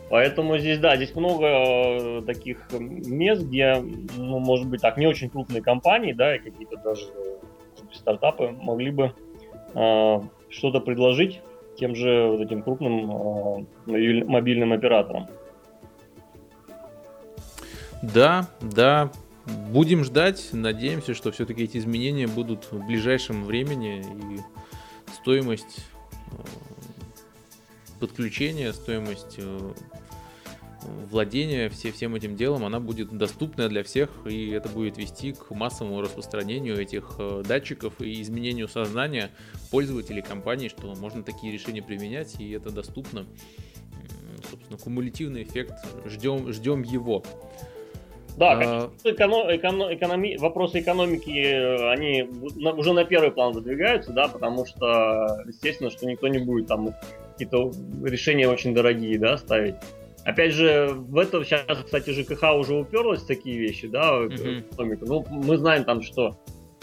Поэтому 0.10 0.58
здесь, 0.58 0.80
да, 0.80 0.96
здесь 0.96 1.14
много 1.16 1.46
э, 1.46 2.22
таких 2.26 2.60
мест, 2.72 3.44
где, 3.44 3.76
ну, 4.16 4.40
может 4.40 4.68
быть, 4.68 4.82
так, 4.82 4.98
не 4.98 5.06
очень 5.06 5.30
крупные 5.30 5.62
компании, 5.62 6.14
да, 6.14 6.36
и 6.36 6.40
какие-то 6.40 6.78
даже 6.78 7.04
стартапы 7.94 8.52
могли 8.52 8.92
бы 8.92 9.14
э, 9.74 10.22
что-то 10.50 10.80
предложить 10.80 11.42
тем 11.78 11.94
же 11.96 12.28
вот 12.28 12.42
этим 12.42 12.64
крупным 12.64 13.68
э, 13.88 14.24
мобильным 14.26 14.72
операторам. 14.72 15.28
Да, 18.02 18.48
да, 18.62 19.12
будем 19.46 20.04
ждать, 20.04 20.50
надеемся, 20.54 21.14
что 21.14 21.32
все-таки 21.32 21.64
эти 21.64 21.78
изменения 21.78 22.28
будут 22.28 22.72
в 22.72 22.86
ближайшем 22.86 23.44
времени 23.44 24.00
и 24.00 25.14
стоимость 25.14 25.86
э, 26.32 26.36
подключения, 28.00 28.72
стоимость 28.74 29.36
э, 29.38 29.72
владение 31.10 31.70
все, 31.70 31.92
всем 31.92 32.16
этим 32.16 32.36
делом, 32.36 32.66
она 32.66 32.80
будет 32.80 33.16
доступна 33.16 33.70
для 33.70 33.84
всех, 33.84 34.10
и 34.26 34.50
это 34.50 34.70
будет 34.70 34.98
вести 34.98 35.34
к 35.34 35.52
массовому 35.52 36.02
распространению 36.02 36.80
этих 36.80 37.16
э, 37.20 37.44
датчиков 37.48 38.02
и 38.02 38.22
изменению 38.22 38.68
сознания 38.68 39.30
пользователей 39.72 40.22
компаний, 40.22 40.70
что 40.70 40.94
можно 40.96 41.24
такие 41.24 41.52
решения 41.52 41.82
применять, 41.82 42.40
и 42.40 42.52
это 42.52 42.72
доступно. 42.72 43.26
Собственно, 44.50 44.78
кумулятивный 44.78 45.44
эффект, 45.44 45.74
ждем, 46.06 46.52
ждем 46.54 46.84
его. 46.84 47.24
Да, 48.38 48.52
а... 48.52 48.92
эко- 49.04 49.56
эко- 49.56 49.94
экономи- 49.96 50.38
вопросы 50.38 50.80
экономики, 50.80 51.32
э, 51.32 51.92
они 51.92 52.22
уже 52.22 52.94
на 52.94 53.04
первый 53.04 53.32
план 53.32 53.52
выдвигаются, 53.54 54.14
да, 54.14 54.28
потому 54.28 54.66
что, 54.66 55.44
естественно, 55.48 55.90
что 55.90 56.06
никто 56.06 56.28
не 56.28 56.38
будет 56.38 56.68
там 56.68 56.94
какие-то 57.32 57.72
решения 58.04 58.48
очень 58.48 58.76
дорогие, 58.76 59.18
да, 59.18 59.38
ставить. 59.38 59.76
Опять 60.28 60.52
же, 60.52 60.90
в 60.94 61.18
этом 61.20 61.46
сейчас, 61.46 61.64
кстати, 61.86 62.10
ЖКХ 62.10 62.54
уже 62.60 62.76
уперлась 62.76 63.22
в 63.22 63.28
такие 63.28 63.58
вещи, 63.58 63.88
да, 63.88 64.26
mm-hmm. 64.26 64.98
Ну, 65.08 65.26
мы 65.30 65.56
знаем 65.58 65.86
там, 65.86 66.02
что 66.02 66.38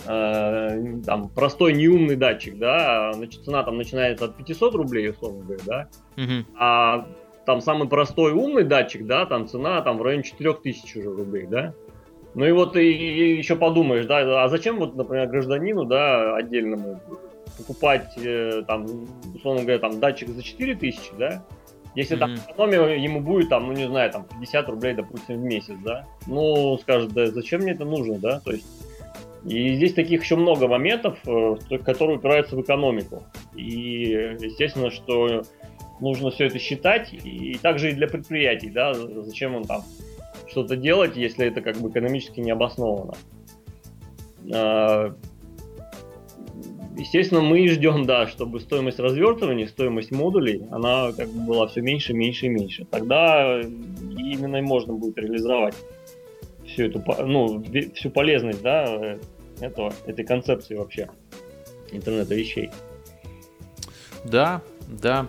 э, 0.06 1.02
там 1.04 1.28
простой 1.28 1.74
неумный 1.74 2.16
датчик, 2.16 2.56
да, 2.56 3.12
значит, 3.12 3.44
цена 3.44 3.62
там 3.62 3.76
начинается 3.76 4.24
от 4.24 4.36
500 4.38 4.74
рублей, 4.76 5.10
условно 5.10 5.44
говоря, 5.44 5.62
да, 5.66 5.88
mm-hmm. 6.16 6.44
а 6.58 7.06
там 7.44 7.60
самый 7.60 7.86
простой 7.86 8.32
умный 8.32 8.64
датчик, 8.64 9.04
да, 9.04 9.26
там 9.26 9.46
цена 9.46 9.82
там 9.82 9.98
в 9.98 10.02
районе 10.02 10.22
4000 10.22 10.96
уже 10.96 11.10
рублей, 11.14 11.46
да. 11.46 11.74
Ну 12.34 12.46
и 12.46 12.52
вот 12.52 12.76
и, 12.76 12.80
и 12.80 13.36
еще 13.36 13.56
подумаешь, 13.56 14.06
да, 14.06 14.42
а 14.42 14.48
зачем 14.48 14.78
вот, 14.78 14.96
например, 14.96 15.26
гражданину, 15.26 15.84
да, 15.84 16.34
отдельному 16.34 16.98
покупать 17.58 18.14
э, 18.16 18.62
там, 18.66 18.86
условно 19.34 19.60
говоря, 19.64 19.80
там 19.80 20.00
датчик 20.00 20.30
за 20.30 20.42
4000, 20.42 21.12
да, 21.18 21.44
если 21.94 22.16
mm-hmm. 22.16 22.20
там 22.20 22.34
экономия 22.34 22.96
ему 22.96 23.20
будет, 23.20 23.48
там, 23.48 23.66
ну 23.66 23.72
не 23.72 23.86
знаю, 23.86 24.10
там 24.10 24.24
50 24.24 24.68
рублей, 24.68 24.94
допустим, 24.94 25.40
в 25.40 25.44
месяц, 25.44 25.74
да, 25.84 26.06
ну, 26.26 26.78
скажет, 26.78 27.12
да 27.12 27.26
зачем 27.26 27.62
мне 27.62 27.72
это 27.72 27.84
нужно, 27.84 28.18
да, 28.18 28.40
то 28.40 28.52
есть 28.52 28.66
и 29.44 29.74
здесь 29.74 29.92
таких 29.92 30.22
еще 30.22 30.36
много 30.36 30.68
моментов, 30.68 31.18
э, 31.26 31.56
которые 31.84 32.16
упираются 32.16 32.56
в 32.56 32.62
экономику. 32.62 33.24
И 33.54 34.36
естественно, 34.40 34.90
что 34.90 35.42
нужно 36.00 36.30
все 36.30 36.46
это 36.46 36.58
считать, 36.58 37.12
и 37.12 37.58
также 37.60 37.90
и 37.90 37.94
для 37.94 38.08
предприятий, 38.08 38.70
да, 38.70 38.94
зачем 38.94 39.54
он 39.54 39.64
там 39.64 39.82
что-то 40.48 40.76
делать, 40.76 41.16
если 41.16 41.46
это 41.46 41.60
как 41.60 41.76
бы 41.76 41.90
экономически 41.90 42.40
не 42.40 42.52
обосновано. 42.52 43.14
Естественно, 46.96 47.40
мы 47.40 47.66
ждем, 47.68 48.06
да, 48.06 48.28
чтобы 48.28 48.60
стоимость 48.60 49.00
развертывания, 49.00 49.66
стоимость 49.66 50.12
модулей, 50.12 50.62
она 50.70 51.12
как 51.12 51.28
бы 51.28 51.44
была 51.44 51.66
все 51.66 51.80
меньше, 51.80 52.14
меньше 52.14 52.46
и 52.46 52.48
меньше. 52.48 52.86
Тогда 52.88 53.60
именно 53.60 54.56
и 54.56 54.60
можно 54.60 54.94
будет 54.94 55.18
реализовать 55.18 55.74
всю 56.64 56.84
эту, 56.84 57.02
ну, 57.26 57.64
всю 57.94 58.10
полезность, 58.10 58.62
да, 58.62 59.18
этого, 59.60 59.92
этой 60.06 60.24
концепции 60.24 60.76
вообще 60.76 61.08
интернета 61.90 62.34
вещей. 62.34 62.70
Да, 64.24 64.62
да. 64.88 65.26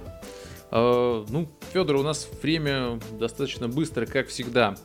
Э, 0.72 1.26
ну, 1.30 1.48
Федор, 1.74 1.98
у 1.98 2.04
нас 2.04 2.30
время 2.42 3.00
достаточно 3.20 3.68
быстро, 3.68 4.06
как 4.06 4.28
всегда, 4.28 4.76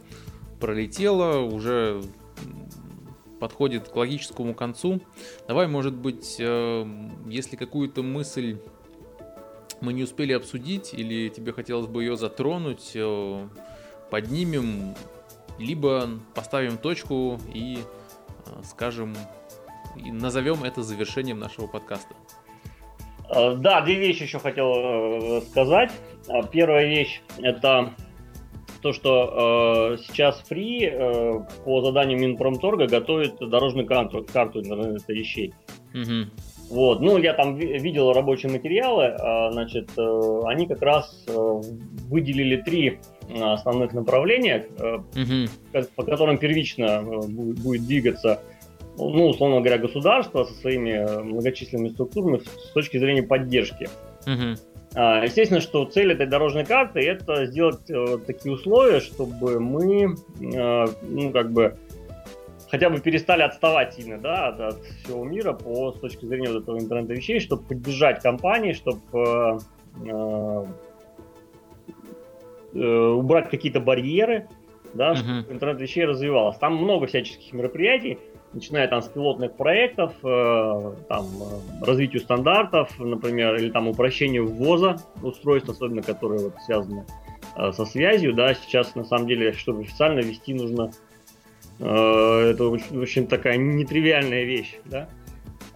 пролетело. 0.60 1.40
Уже 1.40 2.02
подходит 3.40 3.88
к 3.88 3.96
логическому 3.96 4.54
концу. 4.54 5.00
Давай, 5.48 5.66
может 5.66 5.94
быть, 5.94 6.36
э, 6.38 6.86
если 7.26 7.56
какую-то 7.56 8.02
мысль 8.02 8.58
мы 9.80 9.92
не 9.94 10.04
успели 10.04 10.32
обсудить 10.34 10.92
или 10.92 11.30
тебе 11.30 11.52
хотелось 11.52 11.86
бы 11.86 12.04
ее 12.04 12.16
затронуть, 12.16 12.92
э, 12.94 13.48
поднимем, 14.10 14.94
либо 15.58 16.08
поставим 16.34 16.76
точку 16.76 17.40
и 17.52 17.78
э, 18.46 18.50
скажем, 18.64 19.16
и 19.96 20.12
назовем 20.12 20.62
это 20.62 20.82
завершением 20.82 21.38
нашего 21.38 21.66
подкаста. 21.66 22.14
Да, 23.28 23.80
две 23.82 23.94
вещи 23.94 24.24
еще 24.24 24.40
хотел 24.40 25.40
сказать. 25.42 25.92
Первая 26.50 26.88
вещь 26.88 27.22
это 27.38 27.94
то, 28.80 28.92
что 28.92 29.94
э, 29.94 30.02
сейчас 30.06 30.42
Free 30.48 30.84
э, 30.84 31.44
по 31.64 31.82
заданию 31.82 32.18
Минпромторга 32.18 32.86
готовит 32.86 33.36
дорожную 33.38 33.86
карту, 33.86 34.26
карту 34.32 34.60
интернета 34.60 35.12
вещей. 35.12 35.52
Угу. 35.94 36.30
Вот, 36.70 37.00
ну, 37.00 37.18
я 37.18 37.34
там 37.34 37.56
видел 37.56 38.12
рабочие 38.12 38.50
материалы, 38.52 39.04
э, 39.04 39.52
значит, 39.52 39.90
э, 39.98 40.40
они 40.46 40.68
как 40.68 40.80
раз 40.82 41.24
э, 41.26 41.32
выделили 42.08 42.56
три 42.56 43.00
основных 43.40 43.92
направления, 43.92 44.66
угу. 44.78 45.84
по 45.94 46.02
которым 46.02 46.38
первично 46.38 47.02
будет 47.02 47.86
двигаться, 47.86 48.40
ну, 48.98 49.28
условно 49.28 49.60
говоря, 49.60 49.78
государство 49.78 50.42
со 50.44 50.54
своими 50.54 51.22
многочисленными 51.22 51.90
структурами 51.90 52.38
с 52.38 52.72
точки 52.72 52.98
зрения 52.98 53.22
поддержки. 53.22 53.88
Угу. 54.26 54.69
А, 54.94 55.22
естественно, 55.24 55.60
что 55.60 55.84
цель 55.84 56.12
этой 56.12 56.26
дорожной 56.26 56.64
карты 56.64 57.00
это 57.00 57.46
сделать 57.46 57.88
э, 57.88 58.18
такие 58.26 58.52
условия, 58.52 59.00
чтобы 59.00 59.60
мы, 59.60 60.16
э, 60.40 60.86
ну, 61.02 61.30
как 61.30 61.52
бы, 61.52 61.76
хотя 62.68 62.90
бы 62.90 62.98
перестали 63.00 63.42
отставать 63.42 63.94
сильно, 63.94 64.18
да, 64.18 64.48
от, 64.48 64.60
от 64.60 64.82
всего 64.82 65.24
мира 65.24 65.52
по 65.52 65.92
с 65.92 66.00
точки 66.00 66.26
зрения 66.26 66.50
вот 66.50 66.64
этого 66.64 66.78
интернета 66.78 67.14
вещей, 67.14 67.38
чтобы 67.38 67.62
поддержать 67.62 68.20
компании, 68.20 68.72
чтобы 68.72 69.60
э, 70.04 70.64
убрать 72.74 73.48
какие-то 73.48 73.80
барьеры, 73.80 74.48
да, 74.94 75.12
uh-huh. 75.12 75.52
интернет 75.52 75.80
вещей 75.80 76.04
развивалось. 76.04 76.56
Там 76.58 76.76
много 76.76 77.06
всяческих 77.06 77.52
мероприятий, 77.52 78.18
начиная 78.52 78.88
там 78.88 79.02
с 79.02 79.08
пилотных 79.08 79.56
проектов, 79.56 80.12
э, 80.22 80.94
там, 81.08 81.26
э, 81.26 81.84
развитию 81.84 82.20
стандартов, 82.20 82.98
например, 82.98 83.56
или 83.56 83.70
там 83.70 83.88
упрощению 83.88 84.46
ввоза 84.46 84.96
устройств, 85.22 85.68
особенно 85.68 86.02
которые 86.02 86.44
вот 86.44 86.54
связаны 86.64 87.06
э, 87.56 87.72
со 87.72 87.84
связью, 87.84 88.34
да, 88.34 88.54
сейчас 88.54 88.94
на 88.94 89.04
самом 89.04 89.28
деле, 89.28 89.52
чтобы 89.52 89.82
официально 89.82 90.20
вести, 90.20 90.54
нужно, 90.54 90.90
это 91.78 92.68
очень, 92.68 93.26
такая 93.26 93.56
нетривиальная 93.56 94.44
вещь, 94.44 94.74
да, 94.84 95.08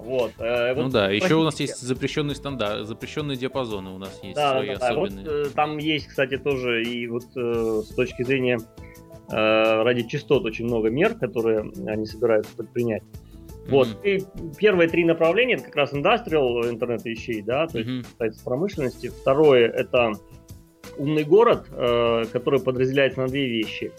вот, 0.05 0.33
э, 0.39 0.75
ну 0.75 0.91
да, 0.91 1.11
еще 1.11 1.35
у 1.35 1.45
нас 1.45 1.59
есть 1.61 1.81
запрещенный 1.81 2.35
стандарт, 2.35 2.87
запрещенные 2.87 3.39
диапазоны 3.39 3.91
у 3.91 3.99
нас 3.99 4.21
есть 4.23 4.37
да, 4.37 4.51
свои 4.51 4.77
да, 4.77 4.89
особенные. 4.89 5.25
Вот, 5.25 5.47
э, 5.47 5.51
там 5.55 5.79
есть, 5.79 6.09
кстати, 6.09 6.37
тоже 6.37 6.83
и 6.83 7.07
вот 7.07 7.25
э, 7.35 7.83
с 7.83 7.95
точки 7.95 8.23
зрения 8.23 8.59
э, 8.59 8.94
ради 9.29 10.07
частот 10.07 10.45
очень 10.45 10.67
много 10.67 10.91
мер, 10.91 11.15
которые 11.15 11.71
они 11.87 12.07
собираются 12.07 12.55
предпринять. 12.57 13.03
Вот. 13.69 13.89
Mm-hmm. 13.89 14.09
И 14.09 14.57
первые 14.59 14.89
три 14.89 15.05
направления 15.05 15.55
это 15.55 15.65
как 15.65 15.77
раз 15.77 15.93
industrial 15.93 16.69
интернет 16.69 17.05
вещей, 17.05 17.43
да, 17.43 17.67
то 17.67 17.79
mm-hmm. 17.79 17.97
есть 17.97 18.11
касается 18.11 18.45
промышленности. 18.45 19.09
Второе 19.09 19.69
это 19.69 20.13
умный 20.99 21.25
город, 21.25 21.67
э, 21.71 22.25
который 22.33 22.61
подразделяется 22.61 23.21
на 23.21 23.29
две 23.29 23.49
вещи. 23.49 23.93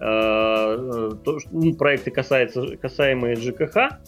Э, 0.00 1.10
э 1.10 1.10
то, 1.24 1.38
ну, 1.50 1.74
проекты 1.74 2.10
касаются, 2.10 2.76
касаемые 2.76 3.36
ЖКХ, 3.36 3.98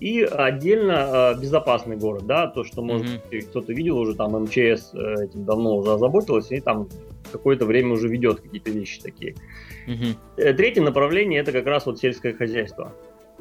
и 0.00 0.22
отдельно 0.22 1.32
э, 1.36 1.40
безопасный 1.40 1.96
город, 1.96 2.26
да, 2.26 2.46
то, 2.46 2.62
что, 2.62 2.82
может 2.82 3.06
mm-hmm. 3.06 3.40
кто-то 3.42 3.72
видел 3.72 3.98
уже, 3.98 4.14
там 4.14 4.32
МЧС 4.44 4.94
э, 4.94 5.24
этим 5.24 5.44
давно 5.44 5.76
уже 5.76 5.92
озаботилась, 5.92 6.52
и 6.52 6.60
там 6.60 6.88
какое-то 7.32 7.66
время 7.66 7.94
уже 7.94 8.08
ведет 8.08 8.40
какие-то 8.40 8.70
вещи 8.70 9.00
такие. 9.00 9.34
Mm-hmm. 9.86 10.52
Третье 10.54 10.82
направление 10.82 11.40
это 11.40 11.52
как 11.52 11.66
раз 11.66 11.86
вот 11.86 11.98
сельское 11.98 12.32
хозяйство. 12.32 12.92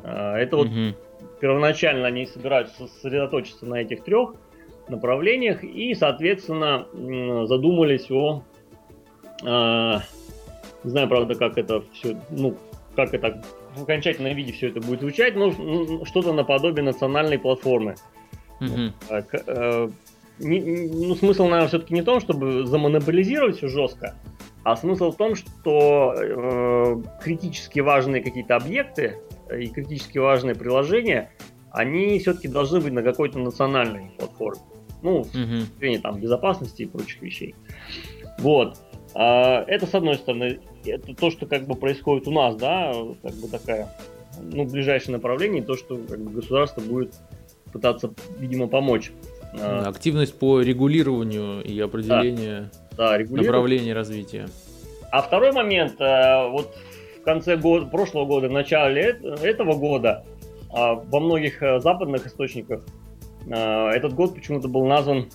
Э, 0.04 0.36
это 0.36 0.58
вот 0.58 0.68
mm-hmm. 0.68 0.95
первоначально 1.41 2.08
они 2.08 2.26
собираются 2.26 2.88
сосредоточиться 2.88 3.66
на 3.66 3.82
этих 3.82 4.04
трех 4.04 4.34
направлениях 4.88 5.64
и, 5.64 5.93
соответственно, 5.93 6.88
задумались 7.45 8.10
о, 8.10 8.43
э, 9.43 10.00
не 10.84 10.89
знаю, 10.89 11.08
правда, 11.08 11.36
как 11.36 11.58
это 11.58 11.84
все, 11.93 12.20
ну, 12.32 12.58
как 12.95 13.14
это 13.14 13.43
в 13.78 13.84
окончательном 13.84 14.36
виде 14.36 14.52
все 14.54 14.70
это 14.70 14.82
будет 14.82 15.02
звучать, 15.02 15.36
но 15.36 15.52
что-то 16.06 16.34
наподобие 16.34 16.84
национальной 16.84 17.40
платформы. 17.40 17.96
Mm-hmm. 18.60 19.94
ну, 20.40 21.16
смысл, 21.16 21.44
наверное, 21.44 21.68
все-таки 21.68 21.94
не 21.94 22.02
в 22.02 22.06
том, 22.06 22.20
чтобы 22.20 22.66
замонополизировать 22.66 23.58
все 23.58 23.68
жестко, 23.68 24.16
а 24.64 24.76
смысл 24.76 25.12
в 25.12 25.16
том, 25.16 25.36
что 25.36 26.14
э, 26.18 27.04
критически 27.24 27.80
важные 27.80 28.24
какие-то 28.24 28.56
объекты 28.56 29.18
и 29.56 29.68
критически 29.68 30.18
важные 30.18 30.56
приложения, 30.56 31.32
они 31.72 32.20
все-таки 32.20 32.48
должны 32.48 32.80
быть 32.80 32.94
на 32.94 33.04
какой-то 33.04 33.40
национальной 33.40 34.12
платформе. 34.18 34.62
Ну, 35.04 35.24
с 35.24 35.34
mm-hmm. 35.34 35.78
зрения 35.78 36.00
там 36.00 36.20
безопасности 36.20 36.82
и 36.82 36.86
прочих 36.86 37.22
вещей. 37.22 37.56
Вот. 38.40 38.78
А, 39.14 39.64
это 39.68 39.86
с 39.86 39.94
одной 39.94 40.16
стороны 40.16 40.60
это 40.90 41.14
то, 41.16 41.32
что 41.32 41.46
как 41.46 41.66
бы 41.66 41.76
происходит 41.76 42.28
у 42.28 42.32
нас, 42.32 42.56
да, 42.56 42.94
как 43.22 43.34
бы 43.34 43.48
такая, 43.48 43.94
ну, 44.42 44.66
ближайшее 44.66 45.14
направление, 45.14 45.64
то, 45.64 45.76
что 45.76 45.98
как 45.98 46.20
бы, 46.20 46.32
государство 46.32 46.82
будет 46.82 47.14
пытаться, 47.72 48.14
видимо, 48.40 48.68
помочь. 48.68 49.12
А, 49.60 49.88
активность 49.88 50.38
по 50.38 50.62
регулированию 50.62 51.64
и 51.64 51.80
определению 51.80 52.70
да, 52.96 53.18
да, 53.18 53.36
направления 53.36 53.94
развития. 53.94 54.48
А 55.12 55.22
второй 55.22 55.52
момент, 55.52 56.00
э, 56.02 56.50
вот 56.50 56.76
в 57.20 57.24
конце 57.24 57.56
года, 57.56 57.86
прошлого 57.86 58.26
года, 58.26 58.50
в 58.50 58.52
начале 58.52 59.18
этого 59.42 59.74
года, 59.74 60.26
а, 60.70 60.96
во 60.96 61.20
многих 61.20 61.64
э, 61.64 61.80
западных 61.80 62.28
источниках 62.28 62.82
э, 63.46 63.90
этот 63.90 64.14
год 64.14 64.36
почему-то 64.36 64.68
был 64.68 64.86
назван, 64.86 65.30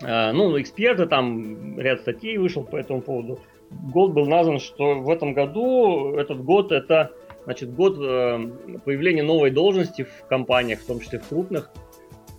ну, 0.00 0.60
эксперты, 0.60 1.06
там 1.06 1.78
ряд 1.78 2.00
статей 2.00 2.36
вышел 2.36 2.64
по 2.64 2.76
этому 2.76 3.00
поводу, 3.00 3.38
год 3.82 4.12
был 4.12 4.26
назван, 4.26 4.58
что 4.58 5.00
в 5.00 5.10
этом 5.10 5.34
году, 5.34 6.14
этот 6.16 6.42
год 6.44 6.72
это 6.72 7.12
значит, 7.44 7.74
год 7.74 7.96
э, 7.98 8.78
появления 8.84 9.22
новой 9.22 9.50
должности 9.50 10.04
в 10.04 10.26
компаниях, 10.28 10.80
в 10.80 10.86
том 10.86 11.00
числе 11.00 11.18
в 11.18 11.28
крупных. 11.28 11.70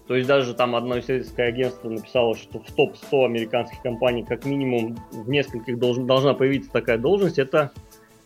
То 0.08 0.16
есть 0.16 0.28
даже 0.28 0.54
там 0.54 0.76
одно 0.76 1.00
исследовательское 1.00 1.48
агентство 1.48 1.90
написало, 1.90 2.36
что 2.36 2.60
в 2.60 2.72
топ-100 2.72 3.26
американских 3.26 3.82
компаний 3.82 4.24
как 4.24 4.46
минимум 4.46 4.98
в 5.12 5.30
нескольких 5.30 5.80
должен, 5.80 6.06
должна 6.06 6.34
появиться 6.36 6.72
такая 6.72 6.98
должность. 6.98 7.40
Это 7.40 7.72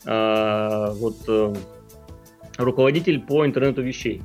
э, 0.06 0.94
вот 1.00 1.16
э, 1.28 1.54
руководитель 2.58 3.22
по 3.22 3.46
интернету 3.46 3.82
вещей. 3.82 4.22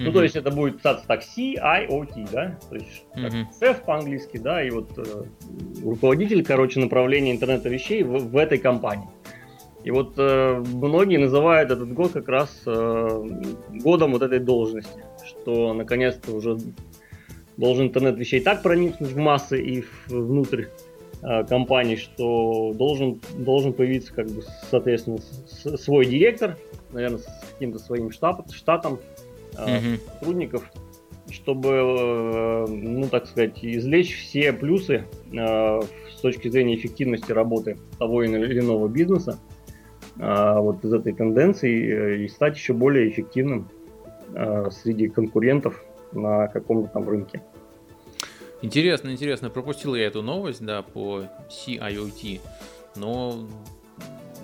Mm-hmm. 0.00 0.06
Ну, 0.06 0.12
то 0.12 0.22
есть 0.22 0.36
это 0.36 0.50
будет 0.50 0.78
писаться 0.78 1.06
так 1.06 1.20
CIOT, 1.20 2.28
да, 2.32 2.58
то 2.70 2.74
есть 2.74 3.04
mm-hmm. 3.14 3.46
шеф 3.58 3.82
по-английски, 3.82 4.38
да, 4.38 4.62
и 4.62 4.70
вот 4.70 4.90
э, 4.96 5.24
руководитель, 5.84 6.42
короче, 6.42 6.80
направления 6.80 7.32
интернета 7.32 7.68
вещей 7.68 8.02
в, 8.02 8.30
в 8.30 8.36
этой 8.38 8.56
компании. 8.56 9.08
И 9.84 9.90
вот 9.90 10.14
э, 10.16 10.64
многие 10.72 11.18
называют 11.18 11.70
этот 11.70 11.92
год 11.92 12.12
как 12.12 12.28
раз 12.28 12.62
э, 12.64 13.26
годом 13.82 14.12
вот 14.12 14.22
этой 14.22 14.38
должности, 14.38 15.04
что 15.26 15.74
наконец-то 15.74 16.32
уже 16.32 16.56
должен 17.58 17.88
интернет 17.88 18.16
вещей 18.16 18.40
так 18.40 18.62
проникнуть 18.62 19.12
в 19.12 19.16
массы 19.18 19.60
и 19.60 19.84
внутрь 20.06 20.66
э, 21.22 21.44
компании, 21.44 21.96
что 21.96 22.72
должен, 22.74 23.20
должен 23.36 23.74
появиться, 23.74 24.14
как 24.14 24.30
бы, 24.30 24.42
соответственно, 24.70 25.18
с, 25.18 25.76
свой 25.76 26.06
директор, 26.06 26.56
наверное, 26.90 27.18
с 27.18 27.26
каким-то 27.52 27.78
своим 27.78 28.10
штаб, 28.10 28.50
штатом, 28.52 28.98
mm-hmm. 29.54 30.00
сотрудников, 30.12 30.70
чтобы, 31.30 31.68
э, 31.68 32.66
ну, 32.68 33.08
так 33.08 33.26
сказать, 33.26 33.58
извлечь 33.62 34.16
все 34.16 34.52
плюсы 34.52 35.04
э, 35.32 35.80
с 36.16 36.20
точки 36.20 36.48
зрения 36.48 36.76
эффективности 36.76 37.32
работы 37.32 37.78
того 37.98 38.22
или 38.22 38.58
иного 38.58 38.88
бизнеса 38.88 39.38
вот 40.16 40.84
из 40.84 40.92
этой 40.92 41.14
тенденции 41.14 42.24
и 42.24 42.28
стать 42.28 42.54
еще 42.54 42.74
более 42.74 43.08
эффективным 43.08 43.70
среди 44.70 45.08
конкурентов 45.08 45.82
на 46.12 46.48
каком-то 46.48 46.90
там 46.92 47.08
рынке. 47.08 47.40
Интересно, 48.62 49.10
интересно. 49.10 49.48
Пропустил 49.48 49.94
я 49.94 50.06
эту 50.06 50.22
новость, 50.22 50.64
да, 50.64 50.82
по 50.82 51.22
CIOT, 51.48 52.40
но 52.96 53.46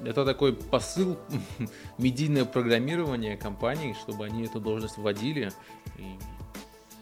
это 0.05 0.25
такой 0.25 0.53
посыл, 0.55 1.19
медийное 1.99 2.45
программирование 2.45 3.37
компаний, 3.37 3.95
чтобы 4.01 4.27
они 4.27 4.45
эту 4.45 4.61
должность 4.61 4.99
вводили. 4.99 5.51
И 5.99 6.05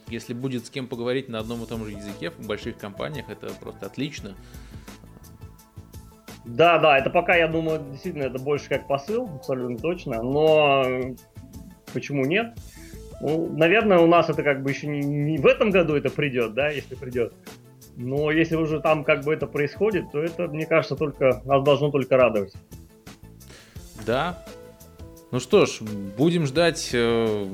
если 0.09 0.35
будет 0.35 0.67
с 0.67 0.71
кем 0.71 0.87
поговорить 0.87 1.29
на 1.29 1.39
одном 1.39 1.63
и 1.63 1.67
том 1.67 1.85
же 1.85 1.93
языке 1.93 2.31
в 2.31 2.47
больших 2.47 2.77
компаниях, 2.77 3.29
это 3.29 3.49
просто 3.61 3.87
отлично. 3.87 4.35
Да, 6.45 6.79
да, 6.79 6.99
это 6.99 7.09
пока, 7.09 7.37
я 7.37 7.49
думаю, 7.49 7.83
действительно, 7.91 8.25
это 8.25 8.39
больше 8.39 8.69
как 8.69 8.87
посыл, 8.87 9.29
абсолютно 9.37 9.79
точно, 9.79 10.23
но 10.23 10.85
почему 11.93 12.27
нет? 12.27 12.55
Ну, 13.21 13.49
наверное, 13.57 13.99
у 13.99 14.07
нас 14.07 14.29
это 14.29 14.43
как 14.43 14.63
бы 14.63 14.71
еще 14.71 14.87
не, 14.87 15.01
не 15.01 15.39
в 15.39 15.47
этом 15.47 15.71
году 15.71 15.95
это 15.95 16.11
придет, 16.11 16.53
да, 16.53 16.69
если 16.69 16.95
придет. 16.95 17.33
Но 17.97 18.31
если 18.31 18.57
уже 18.57 18.81
там 18.81 19.05
как 19.05 19.25
бы 19.25 19.33
это 19.33 19.47
происходит, 19.47 20.11
то 20.13 20.23
это, 20.23 20.49
мне 20.49 20.67
кажется, 20.67 20.97
только 20.97 21.41
нас 21.45 21.63
должно 21.65 21.91
только 21.91 22.17
радовать. 22.17 22.53
Да. 24.07 24.45
Ну 25.31 25.41
что 25.41 25.67
ж, 25.67 25.81
будем 26.17 26.47
ждать 26.47 26.91
э, 26.93 27.49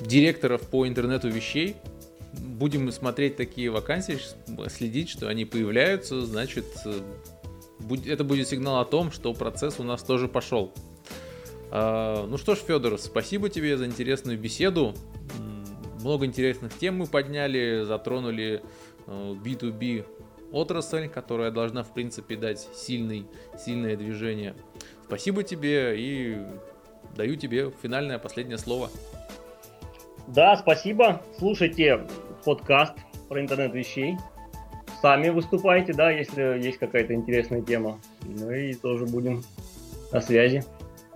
директоров 0.00 0.62
по 0.62 0.86
интернету 0.86 1.28
вещей. 1.28 1.76
Будем 2.32 2.92
смотреть 2.92 3.36
такие 3.36 3.70
вакансии, 3.70 4.18
следить, 4.68 5.08
что 5.08 5.28
они 5.28 5.44
появляются. 5.44 6.24
Значит, 6.26 6.66
э, 6.84 7.00
это 8.06 8.24
будет 8.24 8.48
сигнал 8.48 8.80
о 8.80 8.84
том, 8.84 9.10
что 9.10 9.32
процесс 9.32 9.78
у 9.78 9.84
нас 9.84 10.02
тоже 10.02 10.28
пошел. 10.28 10.72
Э, 11.70 12.26
ну 12.28 12.36
что 12.36 12.54
ж, 12.54 12.58
Федор, 12.58 12.98
спасибо 12.98 13.48
тебе 13.48 13.76
за 13.76 13.86
интересную 13.86 14.38
беседу. 14.38 14.94
Много 16.00 16.26
интересных 16.26 16.76
тем 16.78 16.96
мы 16.96 17.06
подняли, 17.06 17.84
затронули 17.86 18.62
B2B 19.06 20.00
э, 20.00 20.04
отрасль, 20.52 21.08
которая 21.08 21.50
должна, 21.50 21.82
в 21.82 21.92
принципе, 21.92 22.36
дать 22.36 22.66
сильный, 22.74 23.26
сильное 23.58 23.96
движение. 23.96 24.54
Спасибо 25.10 25.42
тебе 25.42 25.96
и 25.98 26.38
даю 27.16 27.34
тебе 27.34 27.72
финальное 27.82 28.20
последнее 28.20 28.58
слово. 28.58 28.90
Да, 30.28 30.56
спасибо. 30.56 31.20
Слушайте 31.36 32.06
подкаст 32.44 32.94
про 33.28 33.40
интернет 33.40 33.74
вещей. 33.74 34.16
Сами 35.02 35.30
выступайте, 35.30 35.94
да, 35.94 36.12
если 36.12 36.64
есть 36.64 36.78
какая-то 36.78 37.12
интересная 37.12 37.60
тема. 37.60 38.00
Ну 38.22 38.52
и 38.52 38.72
тоже 38.72 39.04
будем 39.04 39.42
на 40.12 40.20
связи. 40.20 40.62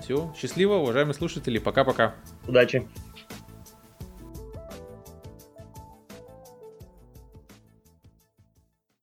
Все, 0.01 0.34
счастливо, 0.36 0.74
уважаемые 0.74 1.14
слушатели. 1.14 1.59
Пока-пока. 1.59 2.16
Удачи. 2.49 2.88